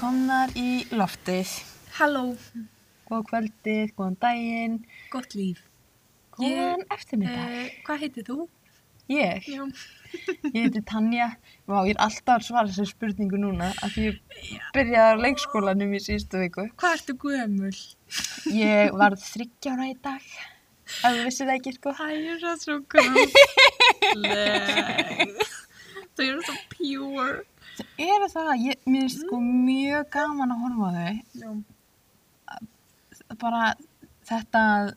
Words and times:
Sæl, 0.00 0.06
við 0.06 0.06
komnar 0.06 0.48
í 0.56 0.84
loftið. 0.96 1.50
Halló, 1.98 2.22
Góð 3.10 3.24
kvöldið, 3.26 3.90
góðan 3.98 4.16
daginn, 4.22 4.76
gott 5.10 5.34
líf. 5.34 5.58
góðan 6.36 6.84
eftirmiddag. 6.94 7.50
Uh, 7.50 7.70
hvað 7.84 7.98
heitir 8.00 8.24
þú? 8.28 8.48
Ég, 9.10 9.42
Já. 9.50 9.64
ég 10.54 10.62
heiti 10.62 10.82
Tanja. 10.86 11.26
Vá, 11.66 11.82
ég 11.84 11.96
er 11.96 12.00
alltaf 12.04 12.38
að 12.38 12.46
svara 12.46 12.68
þessari 12.70 12.86
spurningu 12.92 13.36
núna 13.42 13.72
af 13.82 13.90
því 13.92 14.04
ég 14.06 14.20
byrjaði 14.72 15.18
á 15.18 15.22
leikskólanum 15.24 15.92
í 15.92 16.00
síðustu 16.00 16.38
viku. 16.40 16.68
Hvað 16.78 16.96
ertu 16.96 17.16
gömul? 17.18 17.74
Ég 18.54 18.94
varð 19.02 19.20
þryggjára 19.26 19.90
í 19.90 19.96
dag, 20.00 20.22
ef 21.02 21.10
þú 21.10 21.24
vissir 21.26 21.50
það 21.50 21.56
ekki, 21.58 21.72
sko. 21.76 21.90
Æ, 21.98 22.06
ég 22.14 22.30
er 22.36 22.40
það 22.46 22.56
svo 22.62 22.78
gráðleg. 22.94 23.30
Þau 26.14 26.24
eru 26.30 26.42
svo 26.46 26.56
pure. 26.70 27.42
Það 27.80 28.06
eru 28.14 28.28
það, 28.32 28.50
ég, 28.66 28.80
mér 28.90 29.04
er 29.06 29.12
sko 29.14 29.40
mjög 29.44 30.08
gaman 30.14 30.54
að 30.54 30.62
horfa 30.64 30.90
þau. 30.96 31.14
Já. 31.40 31.50
Bara 33.40 33.62
þetta 34.30 34.62
að, 34.76 34.88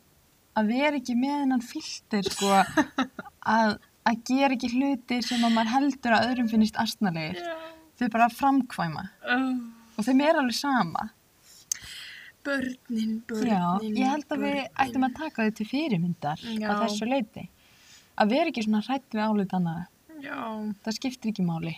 að 0.60 0.72
vera 0.74 1.00
ekki 1.00 1.16
með 1.20 1.36
hennan 1.44 1.64
filter, 1.66 2.28
sko, 2.34 2.50
að, 3.56 3.76
að 4.10 4.22
gera 4.30 4.56
ekki 4.58 4.72
hluti 4.74 5.20
sem 5.26 5.44
að 5.48 5.54
maður 5.56 5.74
heldur 5.78 6.16
að 6.18 6.30
öðrum 6.32 6.50
finnist 6.52 6.80
astnalegir. 6.82 7.40
Já. 7.44 7.54
Þau 8.02 8.08
bara 8.16 8.30
framkvæma 8.34 9.04
Oh, 9.30 9.52
og 10.02 10.06
þeim 10.08 10.24
er 10.26 10.40
alveg 10.42 10.56
sama. 10.58 11.04
börnin, 12.44 13.20
börnin, 13.30 13.52
Já, 13.54 13.62
ég 13.86 14.08
held 14.10 14.26
að 14.34 14.42
við 14.42 14.56
börnin. 14.58 14.72
ættum 14.84 15.06
að 15.08 15.14
taka 15.20 15.46
þau 15.46 15.54
til 15.60 15.68
fyrirmyndar 15.70 16.42
Já. 16.58 16.68
á 16.68 16.74
þessu 16.84 17.08
leiti. 17.08 17.46
Að 18.20 18.34
vera 18.34 18.50
ekki 18.52 18.64
svona 18.66 18.82
hrætt 18.84 19.14
við 19.16 19.24
álit 19.28 19.54
annara. 19.56 19.86
Já, 20.24 20.40
Það 20.84 20.98
skiptir 20.98 21.32
ekki 21.32 21.46
máli. 21.48 21.76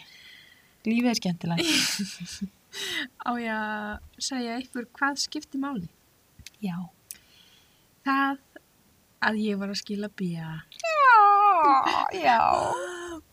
Lífið 0.85 1.09
er 1.11 1.19
skemmtilegt. 1.19 2.49
á 3.27 3.31
ég 3.39 3.51
að 3.55 4.21
segja 4.29 4.57
ykkur 4.61 4.85
hvað 4.97 5.21
skipti 5.23 5.61
máli? 5.61 5.87
Já. 6.63 6.75
Það 8.05 8.41
að 9.25 9.39
ég 9.41 9.57
var 9.61 9.71
að 9.73 9.79
skila 9.81 10.09
bíja. 10.19 10.49
Já, 10.83 11.15
já. 12.19 12.39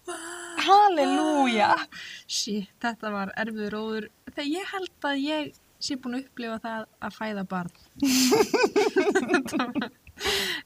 Halleluja. 0.67 1.73
Shit, 2.39 2.71
þetta 2.83 3.11
var 3.13 3.35
erfiður 3.43 3.79
óður. 3.81 4.09
Þegar 4.31 4.49
ég 4.53 4.73
held 4.73 5.09
að 5.11 5.23
ég 5.27 5.53
sé 5.83 5.97
búin 5.99 6.17
að 6.21 6.25
upplifa 6.29 6.59
það 6.63 6.87
að 7.03 7.17
fæða 7.19 7.45
barn. 7.51 7.73
þetta 9.43 9.67
var, 9.67 9.87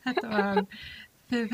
þetta 0.04 0.26
var 0.30 0.60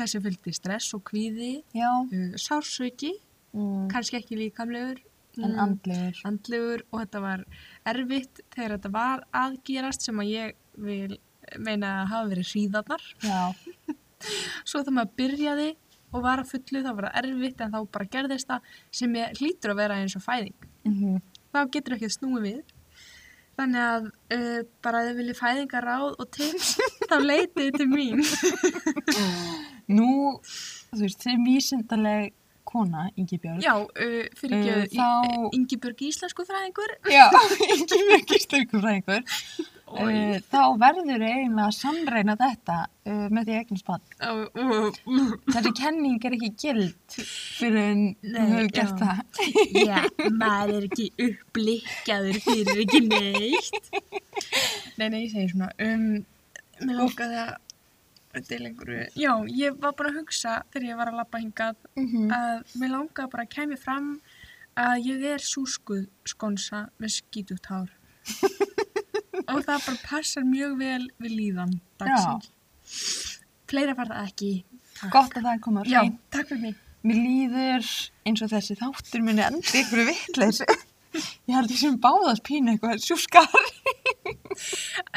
þessi 0.01 0.21
fylgdi 0.25 0.53
stress 0.55 0.93
og 0.97 1.05
kvíði, 1.09 1.53
uh, 1.79 2.33
sársauki, 2.39 3.15
Mm. 3.53 3.83
kannski 3.85 4.17
ekki 4.17 4.33
líkamlegur, 4.33 4.97
En 5.39 5.49
mm, 5.49 5.59
andlegur. 5.63 6.23
andlegur 6.29 6.85
og 6.91 6.99
þetta 7.01 7.21
var 7.23 7.45
erfitt 7.89 8.41
þegar 8.53 8.75
þetta 8.77 8.91
var 8.93 9.23
aðgerast 9.43 10.05
sem 10.05 10.19
að 10.21 10.33
ég 10.33 10.57
vil 10.77 11.19
meina 11.59 11.93
að 12.03 12.11
hafa 12.13 12.31
verið 12.33 12.51
hríðarnar. 12.51 13.07
Svo 14.69 14.81
þegar 14.83 14.97
maður 14.99 15.15
byrjaði 15.19 15.69
og 16.13 16.21
var 16.23 16.43
að 16.43 16.51
fullu 16.53 16.83
þá 16.85 16.91
var 16.93 17.09
það 17.09 17.21
erfitt 17.23 17.63
en 17.65 17.73
þá 17.73 17.79
bara 17.97 18.11
gerðist 18.13 18.51
það 18.51 18.73
sem 19.01 19.15
ég 19.17 19.39
hlýtur 19.41 19.73
að 19.73 19.81
vera 19.81 20.01
eins 20.01 20.15
og 20.19 20.25
fæðing. 20.25 20.69
Mm 20.85 21.21
þá 21.53 21.67
getur 21.73 21.97
ekki 21.97 22.09
að 22.09 22.15
snúi 22.17 22.41
við. 22.43 22.61
Þannig 23.53 23.83
að 23.85 24.05
uh, 24.33 24.61
bara 24.81 25.03
ef 25.03 25.09
þið 25.09 25.19
viljið 25.19 25.39
fæðingaráð 25.39 26.05
og 26.09 26.29
tips, 26.33 26.71
þá 27.09 27.15
leitið 27.21 27.59
þið 27.59 27.75
til 27.77 27.89
mín. 27.91 28.23
Nú, 29.93 30.07
þú 30.89 31.01
veist, 31.03 31.21
þeir 31.21 31.43
vísindaleg 31.45 32.33
kona, 32.73 33.05
Ingi 33.15 33.37
Björg. 33.43 33.61
Já, 33.63 33.75
uh, 33.79 34.23
fyrir 34.39 34.57
ekki 34.57 34.73
Uh, 34.73 34.81
uh, 34.81 34.89
þá- 34.97 35.53
Ingibjörg 35.59 36.03
Íslensku 36.09 36.45
fræðingur. 36.49 36.97
Já, 37.13 37.27
Ingi 37.77 38.01
Björg 38.09 38.35
Íslengur 38.39 38.83
fræðingur. 38.83 39.23
Uh, 39.93 40.39
þá 40.49 40.61
verður 40.81 41.21
eiginlega 41.21 41.67
að 41.67 41.75
samreina 41.77 42.33
þetta 42.39 42.75
með 43.29 43.43
því 43.45 43.57
uh. 44.57 44.95
Þessi 45.53 45.71
kenning 45.77 46.23
er 46.25 46.33
ekki 46.33 46.49
gild 46.63 47.17
fyrir 47.19 47.77
en 47.91 48.01
þú 48.23 48.45
hefur 48.47 48.71
gert 48.73 49.03
það. 49.03 49.21
Já, 49.83 49.99
maður 50.39 50.79
er 50.79 50.87
ekki 50.87 51.05
upplikkaður 51.27 52.39
fyrir 52.47 52.81
ekki 52.87 53.03
neitt. 53.05 53.91
Nei, 54.97 55.05
nei, 55.13 55.19
ég 55.27 55.31
segi 55.35 55.51
svona, 55.53 55.69
um, 55.85 56.09
mér 56.81 56.97
langaði 57.03 57.39
að, 57.43 57.53
já, 59.15 59.31
ég 59.47 59.75
var 59.81 59.93
bara 59.97 60.09
að 60.09 60.21
hugsa 60.21 60.55
þegar 60.73 60.87
ég 60.89 60.99
var 61.01 61.11
að 61.11 61.19
labba 61.21 61.41
hingað 61.43 61.75
Mm 61.95 62.31
að 62.33 62.79
mér 62.81 62.93
langaði 62.95 63.31
bara 63.31 63.43
að 63.43 63.51
kæmi 63.53 63.77
fram 63.77 64.07
að 64.79 64.95
ég 65.05 65.25
er 65.33 65.43
súskuð 65.43 66.07
skonsa 66.25 66.87
með 66.97 67.13
skítugt 67.19 67.69
hár 67.69 67.91
og 69.51 69.59
það 69.65 69.85
bara 69.85 69.99
passar 70.05 70.45
mjög 70.47 70.77
vel 70.79 71.03
við 71.21 71.35
líðan 71.37 71.75
dagsins. 71.99 72.49
Fleira 73.69 73.93
var 73.97 74.09
það 74.11 74.27
ekki. 74.29 74.53
Takk. 74.93 75.11
Gott 75.13 75.37
að 75.37 75.45
það 75.45 75.53
er 75.53 75.61
komið 75.65 75.83
á 75.83 75.89
já, 75.89 76.01
takk 76.33 76.49
fyrir 76.51 76.61
mig. 76.61 76.81
Mér 77.03 77.19
líður 77.19 77.87
eins 78.29 78.43
og 78.45 78.51
þessi 78.53 78.75
þáttur 78.79 79.23
minni 79.25 79.43
endi 79.43 79.81
ykkur 79.81 80.05
vitleysi. 80.07 80.67
Ég 81.13 81.53
held 81.55 81.69
því 81.69 81.77
sem 81.79 81.97
báðast 82.01 82.43
pínu 82.47 82.73
eitthvað 82.73 83.01
sjúskar. 83.03 83.47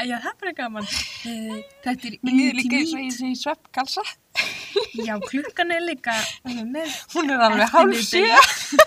Já, 0.06 0.16
það 0.20 0.28
er 0.30 0.36
bara 0.40 0.52
gaman 0.56 0.86
Eh, 1.26 1.60
þetta 1.84 2.08
er 2.10 2.14
intimít 2.16 3.38
sveppkalsa. 3.40 4.02
já, 5.06 5.14
klukkan 5.28 5.70
er 5.72 5.82
líka 5.86 6.14
hún 6.44 7.30
er 7.32 7.44
alveg 7.46 7.66
eftirmiðdegi. 7.66 8.80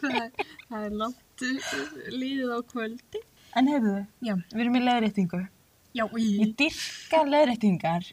það, 0.00 0.30
það 0.70 0.86
er 0.86 0.94
langt 1.02 1.44
líðið 2.16 2.52
á 2.56 2.60
kvöldi 2.72 3.22
En 3.56 3.68
heyrðu, 3.72 3.94
já, 4.24 4.34
við 4.52 4.62
erum 4.66 4.76
í 4.76 4.82
leiðréttingu. 4.84 5.42
já, 5.96 6.04
í 6.20 6.26
Ég 6.42 6.50
dyrka 6.60 7.22
leiðréttingar. 7.24 8.08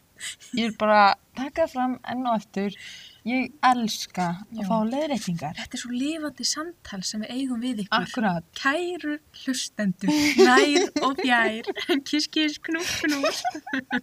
Ég 0.56 0.70
er 0.70 0.76
bara 0.80 1.00
að 1.10 1.18
taka 1.36 1.66
það 1.66 1.72
fram 1.74 1.96
enn 2.12 2.26
og 2.30 2.38
eftir. 2.40 2.78
Ég 3.24 3.52
elska 3.64 4.26
Já. 4.52 4.58
að 4.60 4.66
fá 4.68 4.76
leiðréttingar. 4.84 5.54
Þetta 5.56 5.78
er 5.78 5.80
svo 5.80 5.92
lifandi 5.96 6.44
samtal 6.44 6.98
sem 7.08 7.22
við 7.24 7.30
eigum 7.32 7.62
við 7.62 7.78
ykkur. 7.86 8.02
Akkurat. 8.04 8.48
Kæru 8.58 9.14
hlustendur, 9.40 10.10
nær 10.44 10.90
og 11.06 11.22
fjær, 11.22 11.70
kiss, 12.04 12.28
kiss, 12.28 12.58
knús, 12.66 12.90
knús. 13.00 13.40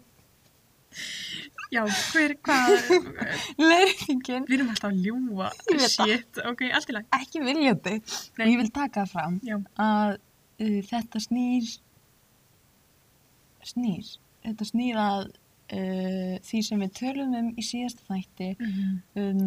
Já, 1.72 1.86
hver, 1.88 2.34
hvað, 2.44 2.90
Leiðréttingin, 3.62 4.44
við 4.50 4.58
erum 4.58 4.72
alltaf 4.74 4.90
að 4.90 5.06
ljúa, 5.06 5.52
shit, 5.88 6.42
ok, 6.44 6.66
allt 6.76 6.90
í 6.92 6.96
lag. 6.98 7.06
ekki 7.16 7.44
viljandi. 7.46 7.94
Nei. 8.42 8.48
Ég 8.50 8.58
vil 8.60 8.72
taka 8.76 9.06
fram 9.08 9.38
Já, 9.48 9.56
að 9.80 10.18
uh, 10.18 10.82
þetta 10.90 11.22
snýr, 11.24 11.70
snýr, 13.70 14.10
þetta 14.44 14.68
snýr 14.68 15.00
að 15.00 15.30
uh, 15.72 16.36
því 16.48 16.62
sem 16.68 16.84
við 16.86 16.94
tölum 17.00 17.36
um 17.40 17.50
í 17.58 17.66
síðasta 17.66 18.06
þætti 18.10 18.52
um 19.22 19.44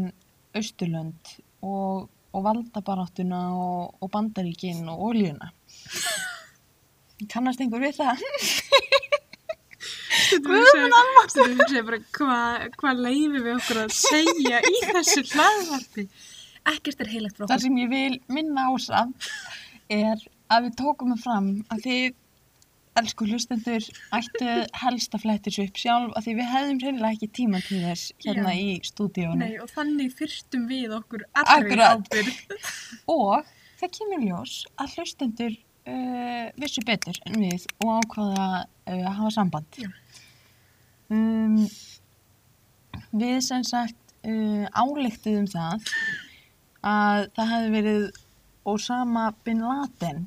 Austurlönd 0.55 1.33
og, 1.67 2.09
og 2.35 2.45
valdabaráttuna 2.47 3.41
og, 3.59 3.95
og 4.01 4.11
bandaríkin 4.15 4.87
og 4.93 5.09
oljuna. 5.11 5.51
Kannast 7.33 7.63
einhver 7.63 7.83
við 7.83 7.99
það? 7.99 8.23
Stundum 10.25 11.61
segja 11.69 11.83
bara, 11.87 11.99
hvað 12.15 12.69
hva 12.81 12.93
leifum 12.97 13.37
við 13.45 13.53
okkur 13.57 13.81
að 13.85 13.95
segja 13.97 14.61
í 14.65 14.81
þessu 14.91 15.25
hlaðvarpi? 15.33 16.07
Ekkert 16.75 17.03
er 17.05 17.11
heilagt 17.13 17.37
frá 17.37 17.45
Það 17.45 17.55
okkur. 17.57 17.65
sem 17.67 17.81
ég 17.83 17.91
vil 17.93 18.19
minna 18.33 18.69
á 18.71 18.73
samt 18.81 19.29
er 19.93 20.23
að 20.55 20.69
við 20.69 20.77
tókum 20.81 21.13
það 21.15 21.25
fram 21.25 21.49
að 21.75 21.83
þið, 21.85 22.15
elsku 23.01 23.27
hlustendur, 23.27 23.87
ættu 24.15 24.51
helst 24.81 25.17
að 25.17 25.25
flettis 25.25 25.59
upp 25.63 25.79
sjálf 25.81 26.15
að 26.15 26.27
því 26.27 26.35
við 26.39 26.51
hefðum 26.53 26.81
reynilega 26.85 27.17
ekki 27.17 27.29
tíma 27.41 27.61
til 27.65 27.81
þess 27.83 28.13
hérna 28.25 28.55
Já. 28.55 28.61
í 28.63 28.77
stúdíónu. 28.87 29.41
Nei, 29.43 29.57
og 29.63 29.71
þannig 29.73 30.15
fyrstum 30.19 30.67
við 30.71 30.95
okkur 30.99 31.27
allri 31.43 31.79
ábyrgð. 31.83 32.57
Og 33.17 33.51
það 33.81 33.95
kemur 33.99 34.27
ljós 34.29 34.57
að 34.81 34.95
hlustendur 34.99 35.57
uh, 35.57 36.47
vissu 36.61 36.85
betur 36.87 37.19
en 37.29 37.41
við 37.43 37.67
og 37.83 37.97
ákvaða 37.99 38.49
uh, 38.63 38.95
að 38.95 39.11
hafa 39.19 39.33
samband. 39.39 39.81
Um, 41.13 41.65
við 43.15 43.41
sem 43.47 43.65
sagt 43.67 44.15
uh, 44.23 44.67
álektuðum 44.71 45.51
það 45.51 45.91
að 46.85 47.27
það 47.35 47.51
hefði 47.55 47.75
verið 47.75 48.07
Osama 48.69 49.27
Bin 49.45 49.61
Laden 49.65 50.25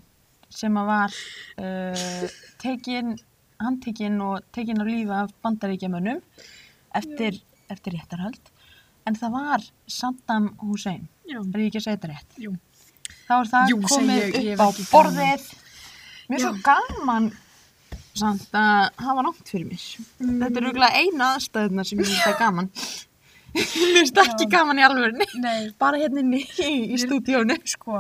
sem 0.57 0.77
að 0.80 0.89
var 0.89 1.18
uh, 1.62 2.38
tekin, 2.62 3.15
handtekinn 3.62 4.21
og 4.25 4.45
tekin 4.56 4.81
á 4.81 4.86
lífi 4.88 5.13
af 5.13 5.33
bandaríkjamönnum 5.45 6.21
eftir, 6.98 7.42
eftir 7.69 7.98
réttarhöld. 7.98 8.54
En 9.07 9.15
það 9.15 9.36
var 9.38 9.68
Saddam 9.88 10.51
Hussein. 10.63 11.07
Er 11.30 11.39
ég 11.39 11.69
ekki 11.69 11.81
að 11.81 11.86
segja 11.86 11.98
þetta 12.00 12.13
rétt? 12.13 12.39
Jú. 12.42 12.56
þá 13.27 13.33
er 13.38 13.51
það 13.51 13.71
Jú, 13.71 13.81
komið 13.88 14.21
ég, 14.21 14.38
ég 14.48 14.56
upp 14.56 14.63
á 14.63 14.68
ekki 14.68 14.88
borðið. 14.92 15.51
Mér 16.27 16.39
er 16.39 16.44
svo 16.44 16.56
gaman 16.65 17.30
samt 18.18 18.57
að 18.57 18.88
hafa 19.06 19.24
nátt 19.27 19.51
fyrir 19.51 19.69
mér. 19.69 19.86
Þetta 20.18 20.59
er 20.59 20.68
auðvitað 20.68 20.98
eina 21.04 21.30
aðstæðuna 21.36 21.86
sem 21.88 22.01
ég 22.01 22.09
finnst 22.09 22.25
það 22.25 22.39
gaman 22.42 22.71
Mér 23.57 23.98
finnst 23.98 24.19
ekki 24.21 24.48
gaman 24.51 24.80
í 24.81 24.86
alvörunni. 24.86 25.27
Nei, 25.42 25.69
Bara 25.81 26.00
hérna 26.01 26.21
inni 26.24 26.44
í, 26.63 26.71
í 26.94 26.98
stúdíónu. 27.01 27.57
sko, 27.65 27.98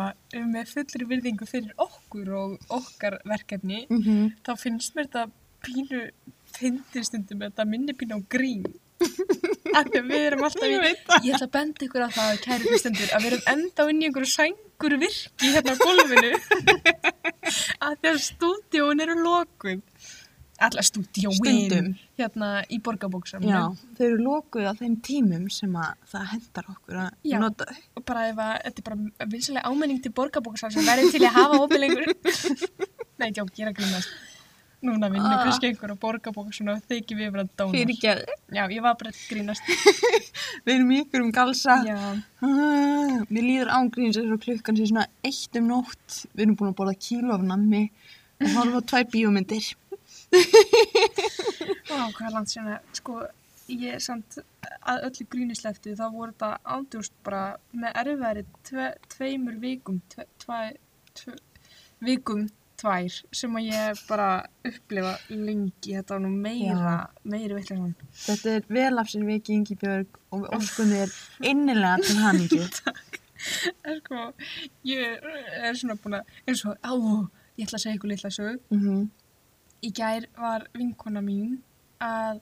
með 0.53 0.73
fullri 0.73 1.07
virðingu 1.09 1.47
fyrir 1.49 1.73
okkur 1.77 2.33
og 2.41 2.73
okkar 2.79 3.19
verkefni, 3.25 3.85
Mm 3.89 4.01
-hmm. 4.03 4.33
þá 4.45 4.51
finnst 4.63 4.95
mér 4.95 5.07
þetta 5.07 5.29
pínu 5.65 6.01
fyndið 6.57 7.03
stundum, 7.09 7.39
þetta 7.45 7.65
minni 7.65 7.93
pínu 7.93 8.17
á 8.17 8.21
grín. 8.29 8.63
Af 9.77 9.85
því 9.91 9.99
að 9.99 10.07
við 10.09 10.23
erum 10.27 10.43
alltaf 10.47 10.63
í... 10.63 10.77
Ég 11.27 11.35
ætla 11.35 11.47
að 11.47 11.51
benda 11.53 11.85
ykkur 11.85 12.05
á 12.07 12.09
það, 12.09 12.39
kæri 12.45 12.69
hlustendur, 12.71 13.09
að 13.13 13.21
við 13.23 13.31
erum 13.31 13.43
enda 13.53 13.89
inn 13.91 14.01
í 14.01 14.07
einhverju 14.07 14.31
sængur 14.31 14.95
virki 15.03 15.51
hérna 15.53 15.73
á 15.73 15.81
gólfinu. 15.83 16.31
að 17.87 18.07
að 18.11 18.17
stúdíón 18.25 19.03
eru 19.05 19.15
lokuð. 19.21 19.81
Alla 20.59 20.81
stúdíóin. 20.81 21.91
Hérna 22.17 22.47
í 22.73 22.79
borgarbóksamnu. 22.81 23.45
Já, 23.49 23.59
þau 23.97 24.05
eru 24.07 24.17
lokuð 24.25 24.65
á 24.65 24.73
þeim 24.79 24.95
tímum 25.05 25.43
sem 25.53 25.75
að 25.77 25.91
það 26.09 26.23
hendar 26.31 26.71
okkur 26.73 27.01
að 27.03 27.11
Já. 27.29 27.37
nota. 27.43 27.67
Og 27.95 28.05
bara 28.09 28.23
ef 28.31 28.39
að, 28.41 28.55
þetta 28.65 28.81
er 28.81 28.87
bara 28.87 29.27
vinsalega 29.35 29.69
ámenning 29.69 30.01
til 30.01 30.13
borgarbóksamnu 30.17 30.73
sem 30.79 30.87
verður 30.89 31.13
til 31.13 31.21
að 31.27 31.37
hafa 31.37 31.59
opið 31.67 31.83
lengur. 31.83 32.09
Nei, 33.21 33.29
já, 33.37 33.43
gera 33.53 33.71
grínast. 33.77 34.09
Núna 34.81 35.07
vinnur 35.09 35.33
Ah. 35.33 35.43
kannski 35.45 35.69
einhver 35.71 35.93
á 35.93 35.97
borgarbóksamnu 35.97 36.73
og 36.75 36.83
þykir 36.89 37.17
við 37.17 37.31
bara 37.33 37.45
ekki 37.45 38.11
Já, 38.53 38.63
ég 38.69 38.81
var 38.85 38.97
bara 38.97 39.09
að 39.13 39.21
grínast. 39.29 39.61
við 40.65 40.73
erum 40.75 40.91
ykkur 40.97 41.21
um 41.25 41.31
galsa. 41.33 41.79
Já, 41.85 41.97
Ah, 42.41 43.17
mér 43.29 43.43
líður 43.45 43.71
ángríns 43.77 44.17
eins 44.21 44.33
og 44.33 44.41
klukkan 44.41 44.77
sé 44.77 44.85
svona 44.89 45.05
eitt 45.25 45.57
um 45.57 45.69
nótt. 45.69 46.23
Við 46.33 46.45
erum 46.45 46.57
búin 46.57 46.73
að 46.73 46.77
borða 46.81 46.97
kíló 46.97 47.33
af 47.37 47.41
nammi 47.45 47.89
og 48.41 48.53
horfa 48.53 48.81
á 48.81 48.87
tvær 48.93 49.07
bíómyndir. 49.13 49.73
Vá, 51.87 51.99
hvað 52.11 52.27
er 52.27 52.33
langt 52.35 52.55
að, 52.59 52.77
sko, 52.99 53.17
ég 53.71 54.03
samt 54.03 54.39
að 54.87 55.07
öllu 55.07 55.27
grínisleftu, 55.31 55.95
þá 55.97 56.05
voru 56.11 56.33
þetta 56.33 56.51
ándjúst 56.75 57.15
bara 57.25 57.43
með 57.71 57.99
erfiðari 58.03 58.45
tve, 58.67 58.91
tveimur 59.13 59.59
vikum, 59.63 59.99
tve, 60.11 60.27
tve, 60.43 60.61
tve, 61.17 61.35
vikum 62.03 62.47
tvær 62.77 63.13
sem 63.33 63.55
að 63.57 63.69
ég 63.71 64.01
bara 64.05 64.29
upplifa 64.67 65.13
lengi, 65.33 65.95
þetta 65.95 66.13
var 66.13 66.23
nú 66.23 66.31
meira, 66.33 66.97
meiri 67.25 67.57
vittlega 67.57 67.89
Þetta 68.25 68.53
er 68.53 68.67
vel 68.69 69.01
af 69.01 69.09
sér 69.11 69.25
viki 69.25 69.55
Ingi 69.55 69.77
Björg 69.81 70.19
og 70.29 70.43
við 70.43 70.53
óskum 70.59 70.91
þér 70.93 71.15
innilega 71.53 72.03
til 72.03 72.19
hamingju. 72.23 72.67
En 73.85 73.99
sko, 74.01 74.21
ég 74.89 75.25
er 75.61 75.75
svona 75.77 75.93
búin 76.01 76.15
að, 76.17 76.29
eins 76.49 76.63
og, 76.65 76.73
á, 76.81 76.89
ég 77.53 77.67
ætla 77.67 77.77
að 77.77 77.83
segja 77.83 77.99
ykkur 77.99 78.09
litla 78.09 78.31
sög. 78.33 78.63
Mm 78.73 79.07
Í 79.85 79.91
gær 79.93 80.25
var 80.37 80.67
vinkona 80.73 81.21
mín 81.21 81.59
að 82.01 82.41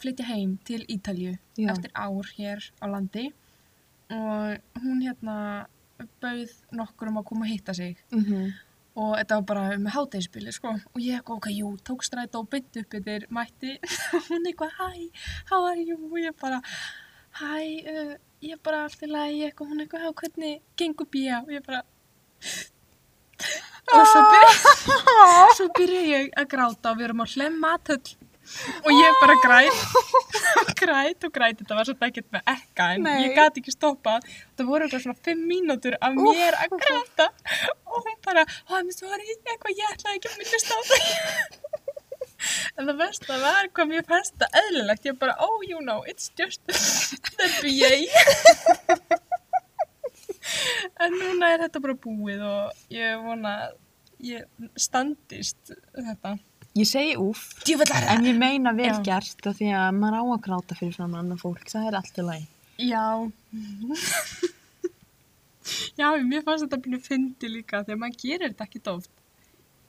flytja 0.00 0.26
heim 0.28 0.58
til 0.66 0.84
Ítalju 0.90 1.34
Já. 1.58 1.70
eftir 1.72 1.90
ár 1.94 2.28
hér 2.36 2.62
á 2.78 2.84
landi. 2.90 3.32
Og 4.10 4.82
hún 4.82 5.02
hérna 5.02 5.66
bauð 6.22 6.52
nokkur 6.74 7.10
um 7.10 7.18
að 7.18 7.26
koma 7.30 7.46
að 7.46 7.52
hitta 7.52 7.74
sig. 7.74 7.96
-hmm. 8.10 8.52
og 8.96 9.16
þetta 9.18 9.34
var 9.34 9.42
bara 9.42 9.78
með 9.78 9.90
hátegisbili 9.90 10.52
sko. 10.52 10.68
Og 10.68 11.00
ég 11.00 11.18
eitthvað, 11.18 11.36
ok, 11.36 11.46
jú, 11.50 11.76
tók 11.82 12.02
strætó 12.04 12.38
og 12.38 12.50
bytt 12.50 12.76
upp 12.76 12.94
yfir 12.94 13.26
mætti. 13.30 13.78
Og 14.14 14.22
hún 14.28 14.46
eitthvað, 14.46 14.70
hæ, 14.78 15.10
how 15.50 15.64
are 15.66 15.82
you? 15.82 15.98
Og 16.12 16.18
ég 16.18 16.32
bara, 16.40 16.62
hæ 17.40 17.54
uh, 17.90 18.14
ég 18.42 18.62
bara 18.62 18.84
allt 18.84 19.02
í 19.02 19.06
lagi, 19.06 19.42
eitthvað 19.42 19.68
hún 19.68 19.80
eitthvað, 19.80 20.04
"Já, 20.04 20.12
hvernig 20.12 20.60
gengur 20.76 21.06
bíja 21.06 21.42
og 21.42 21.48
ég 21.48 21.66
bara 21.66 21.82
og 23.92 24.04
svo 24.08 24.20
byrja 24.32 24.52
svo 25.58 25.66
byrja 25.78 26.04
ég 26.10 26.30
að 26.40 26.50
gráta 26.54 26.92
og 26.92 27.00
við 27.00 27.08
erum 27.08 27.24
á 27.24 27.26
hlemmatöll 27.28 28.14
og 28.84 28.90
ég 28.92 29.18
bara 29.20 29.34
græt. 29.40 29.78
Græt 30.80 31.24
og 31.24 31.32
græt. 31.32 31.60
Þetta 31.60 31.76
var 31.78 31.86
svolítið 31.88 32.08
ekkert 32.10 32.34
með 32.34 32.50
ekka 32.52 32.88
en 32.94 33.06
Nei. 33.06 33.14
ég 33.24 33.36
gati 33.38 33.62
ekki 33.62 33.72
stoppað. 33.72 34.26
Það 34.58 34.68
voru 34.68 34.84
eitthvað 34.84 35.04
svona 35.06 35.24
fimm 35.24 35.44
mínútur 35.48 35.96
af 35.96 36.18
mér 36.18 36.58
að 36.60 36.76
gráta. 36.82 37.30
Og 37.88 38.04
hún 38.04 38.18
bara 38.26 38.44
hann 38.72 38.92
sorry, 38.92 39.24
eitthvað? 39.46 39.78
Ég 39.80 39.94
ætlaði 39.94 40.20
ekki 40.20 40.32
að 40.32 40.38
minnast 40.42 40.68
á 40.68 40.78
það 40.90 41.02
en 42.76 42.88
það 42.90 42.98
versta 43.00 43.36
var 43.40 43.68
hvað 43.72 43.92
mér 43.94 44.06
fannst 44.08 44.36
það 44.42 44.58
eðlilegt. 44.60 45.08
Ég 45.08 45.20
bara, 45.22 45.36
oh 45.40 45.64
you 45.64 45.80
know, 45.80 46.04
it's 46.04 46.28
just 46.36 46.60
the 46.68 47.48
BA 47.64 47.94
en 51.04 51.18
núna 51.20 51.52
er 51.52 51.66
þetta 51.66 51.84
bara 51.84 51.98
búið 52.06 52.40
og 52.48 52.64
ég 52.94 53.20
vona 53.24 53.54
að 53.66 53.78
ég 54.24 54.68
standist 54.80 55.74
þetta 55.92 56.38
Ég 56.74 56.88
segi 56.90 57.12
Djúvillar 57.62 58.08
en 58.16 58.24
ég 58.26 58.34
meina 58.34 58.72
vel 58.74 58.96
gert 59.06 59.46
af 59.46 59.60
því 59.60 59.68
að 59.78 59.92
maður 59.94 60.16
á 60.18 60.22
að 60.24 60.40
gráta 60.42 60.74
fyrir 60.74 60.96
fram 60.96 61.12
annar 61.14 61.38
fólk, 61.38 61.68
það 61.70 61.84
er 61.86 61.96
allt 62.00 62.16
í 62.18 62.24
lagi. 62.26 62.48
Já. 62.82 63.04
Já, 66.00 66.08
mér 66.26 66.42
fannst 66.44 66.66
þetta 66.66 66.80
byrju 66.82 66.98
fyndi 67.04 67.50
líka 67.52 67.84
þegar 67.84 68.00
maður 68.02 68.18
gerir 68.24 68.50
þetta 68.50 68.66
ekki 68.66 68.80
oft. 68.90 69.12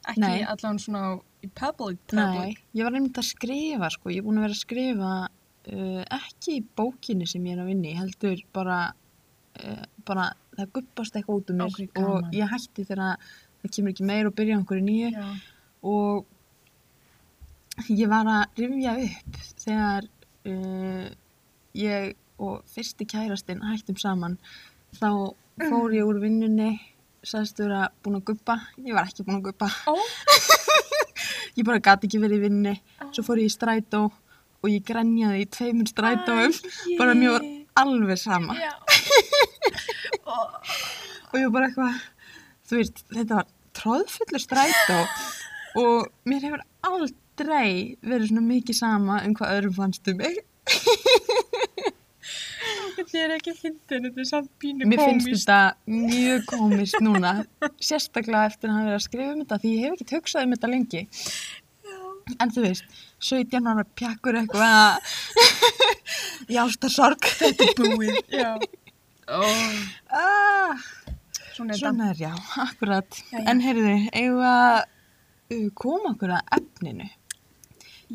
Ekki 0.05 0.21
Nei. 0.21 0.43
allan 0.45 0.77
svona 0.79 1.01
í 1.41 1.49
public, 1.49 1.97
Nei, 2.13 2.21
public. 2.21 2.61
ég 2.77 2.85
var 2.85 2.97
einmitt 2.99 3.17
að 3.17 3.31
skrifa 3.31 3.89
sko, 3.95 4.11
ég 4.13 4.21
er 4.21 4.27
búin 4.27 4.37
að 4.37 4.45
vera 4.45 4.55
að 4.55 4.61
skrifa 4.61 5.13
uh, 5.25 6.03
ekki 6.19 6.59
í 6.59 6.65
bókinni 6.77 7.25
sem 7.29 7.47
ég 7.49 7.57
er 7.57 7.63
að 7.63 7.71
vinna 7.71 7.89
í, 7.89 7.95
heldur 7.97 8.43
bara, 8.53 8.77
bara 10.05 10.29
það 10.57 10.71
guppast 10.77 11.15
eitthvað 11.17 11.39
út 11.41 11.49
um 11.53 11.57
mér 11.61 11.67
Ok, 11.71 11.79
gaman. 11.95 12.11
og 12.29 12.33
ég 12.35 12.49
hætti 12.51 12.85
þegar 12.85 13.17
það 13.63 13.71
kemur 13.75 13.91
ekki 13.95 14.05
meir 14.05 14.27
og 14.29 14.35
byrja 14.37 14.55
á 14.55 14.59
einhverju 14.59 14.85
nýju 14.85 15.09
Já. 15.15 15.27
og 15.83 16.25
ég 17.91 18.07
var 18.11 18.27
að 18.31 18.61
rifja 18.61 18.93
upp 19.05 19.39
þegar 19.63 20.07
uh, 20.51 21.07
ég 21.75 22.13
og 22.39 22.61
fyrsti 22.71 23.07
kærastinn 23.07 23.63
hættum 23.63 23.97
saman 23.99 24.37
þá 24.99 25.09
fór 25.69 25.95
ég 25.95 26.07
úr 26.07 26.19
vinnunni 26.23 26.73
sagðist 27.25 27.59
vera 27.63 27.87
búin 28.03 28.19
að 28.19 28.25
guppa 28.29 28.59
ég 28.85 28.93
var 28.95 29.07
ekki 29.09 29.25
búin 29.25 29.39
að 29.41 29.47
guppa 29.49 29.69
Ó, 29.89 29.95
ég 31.57 31.65
bara 31.67 31.79
gati 31.83 32.07
ekki 32.09 32.21
verið 32.21 32.37
í 32.37 32.45
vinnunni 32.47 32.75
Ó. 33.01 33.09
svo 33.15 33.25
fór 33.27 33.41
ég 33.41 33.49
í 33.49 33.55
strætó 33.55 34.05
og 34.61 34.69
ég 34.71 34.83
grenjaði 34.87 35.43
í 35.43 35.49
tveimur 35.51 35.89
strætóum 35.89 36.51
Æi. 36.53 36.97
bara 36.99 37.15
mér 37.17 37.35
var 37.39 37.47
alveg 37.81 38.19
sama 38.21 38.55
Já. 38.59 38.71
Og 40.35 41.37
ég 41.39 41.45
var 41.47 41.53
bara 41.57 41.69
eitthvað 41.69 41.99
þú 42.69 42.79
veist, 42.79 43.03
þetta 43.13 43.39
var 43.41 43.47
tróðfullur 43.75 44.41
strætó 44.43 44.99
og 45.81 46.07
mér 46.29 46.45
hefur 46.47 46.63
aldrei 46.87 47.97
verið 48.05 48.29
svona 48.31 48.45
mikið 48.47 48.77
sama 48.79 49.19
um 49.27 49.33
hvað 49.37 49.57
öðrum 49.59 49.75
fannst 49.81 50.07
um 50.13 50.21
mig 50.21 50.39
Þetta 52.95 53.19
er 53.19 53.31
ekki 53.35 53.51
fyndin, 53.57 54.05
þetta 54.07 54.21
er 54.23 54.27
samt 54.29 54.47
pínu 54.63 54.87
mér 54.87 55.01
finnst 55.03 55.27
komist. 55.27 55.49
þetta 55.49 55.59
mjög 55.91 56.45
komist 56.49 56.97
núna 57.03 57.33
sérstaklega 57.83 58.47
eftir 58.49 58.71
að 58.71 58.77
hafa 58.77 58.87
verið 58.87 58.97
að 58.97 59.03
skrifa 59.05 59.33
um 59.35 59.41
þetta 59.43 59.59
því 59.65 59.73
ég 59.75 59.83
hef 59.83 59.99
ekki 59.99 60.15
hugsað 60.15 60.47
um 60.47 60.55
þetta 60.55 60.71
lengi 60.71 61.01
en 62.41 62.49
þú 62.55 62.63
veist, 62.63 62.87
17 63.21 63.67
ára 63.69 63.83
pjakkur 63.99 64.39
eitthvað 64.39 65.11
í 66.55 66.57
ástarsorg 66.63 67.27
Þetta 67.35 67.67
er 67.67 67.75
búið. 67.83 68.17
Já. 68.33 68.49
Ó, 69.27 69.41
ah, 70.13 70.77
svona 71.55 71.73
er 71.73 71.79
svona 71.79 72.09
er 72.11 72.19
já, 72.19 72.33
akkurat 72.61 73.09
Já, 73.31 73.39
já. 73.39 73.45
en 73.49 73.61
heyrðu, 73.63 73.93
eigum 74.13 74.37
við 74.37 74.49
að 74.51 75.71
koma 75.81 76.11
okkur 76.13 76.33
að 76.35 76.53
efninu 76.59 77.07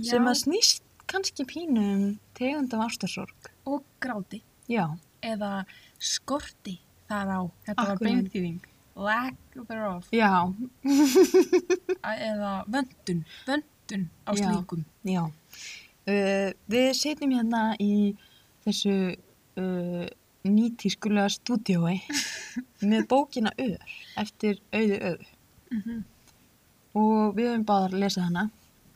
sem 0.06 0.26
að 0.30 0.38
snýst 0.44 0.82
kannski 1.10 1.42
pínu 1.50 1.82
um 1.82 2.04
tegund 2.38 2.74
af 2.74 2.84
ástarsorg. 2.86 3.50
Og 3.66 3.82
gráti. 4.00 4.42
Já, 4.70 4.86
Eða 5.22 5.64
skorti 5.98 6.78
þar 7.10 7.28
á. 7.34 7.40
Þetta 7.66 7.82
var 7.82 7.90
Akkurat. 7.96 8.06
beinþýðing. 8.06 8.60
Lack 9.00 9.36
thereof. 9.68 10.06
já, 10.12 10.30
eða 12.30 12.52
vöndun, 12.70 13.24
vöndun 13.46 14.06
á 14.26 14.30
Já. 14.34 14.46
slíkum. 14.46 14.84
já. 15.04 15.24
Uh, 16.08 16.50
við 16.70 16.88
setjum 16.96 17.34
hérna 17.34 17.74
í 17.80 18.14
þessu 18.64 18.94
uh, 19.60 20.06
nýtískulega 20.44 21.28
stúdiói 21.28 21.98
með 22.80 23.06
bókina 23.10 23.52
Ör 23.58 23.98
eftir 24.16 24.62
auðu 24.72 25.02
auðu 25.10 25.28
Mm 25.70 26.04
og 26.96 27.36
við 27.36 27.50
höfum 27.52 27.66
báðar 27.66 27.92
að 27.94 28.02
lesa 28.04 28.24
hana 28.26 28.48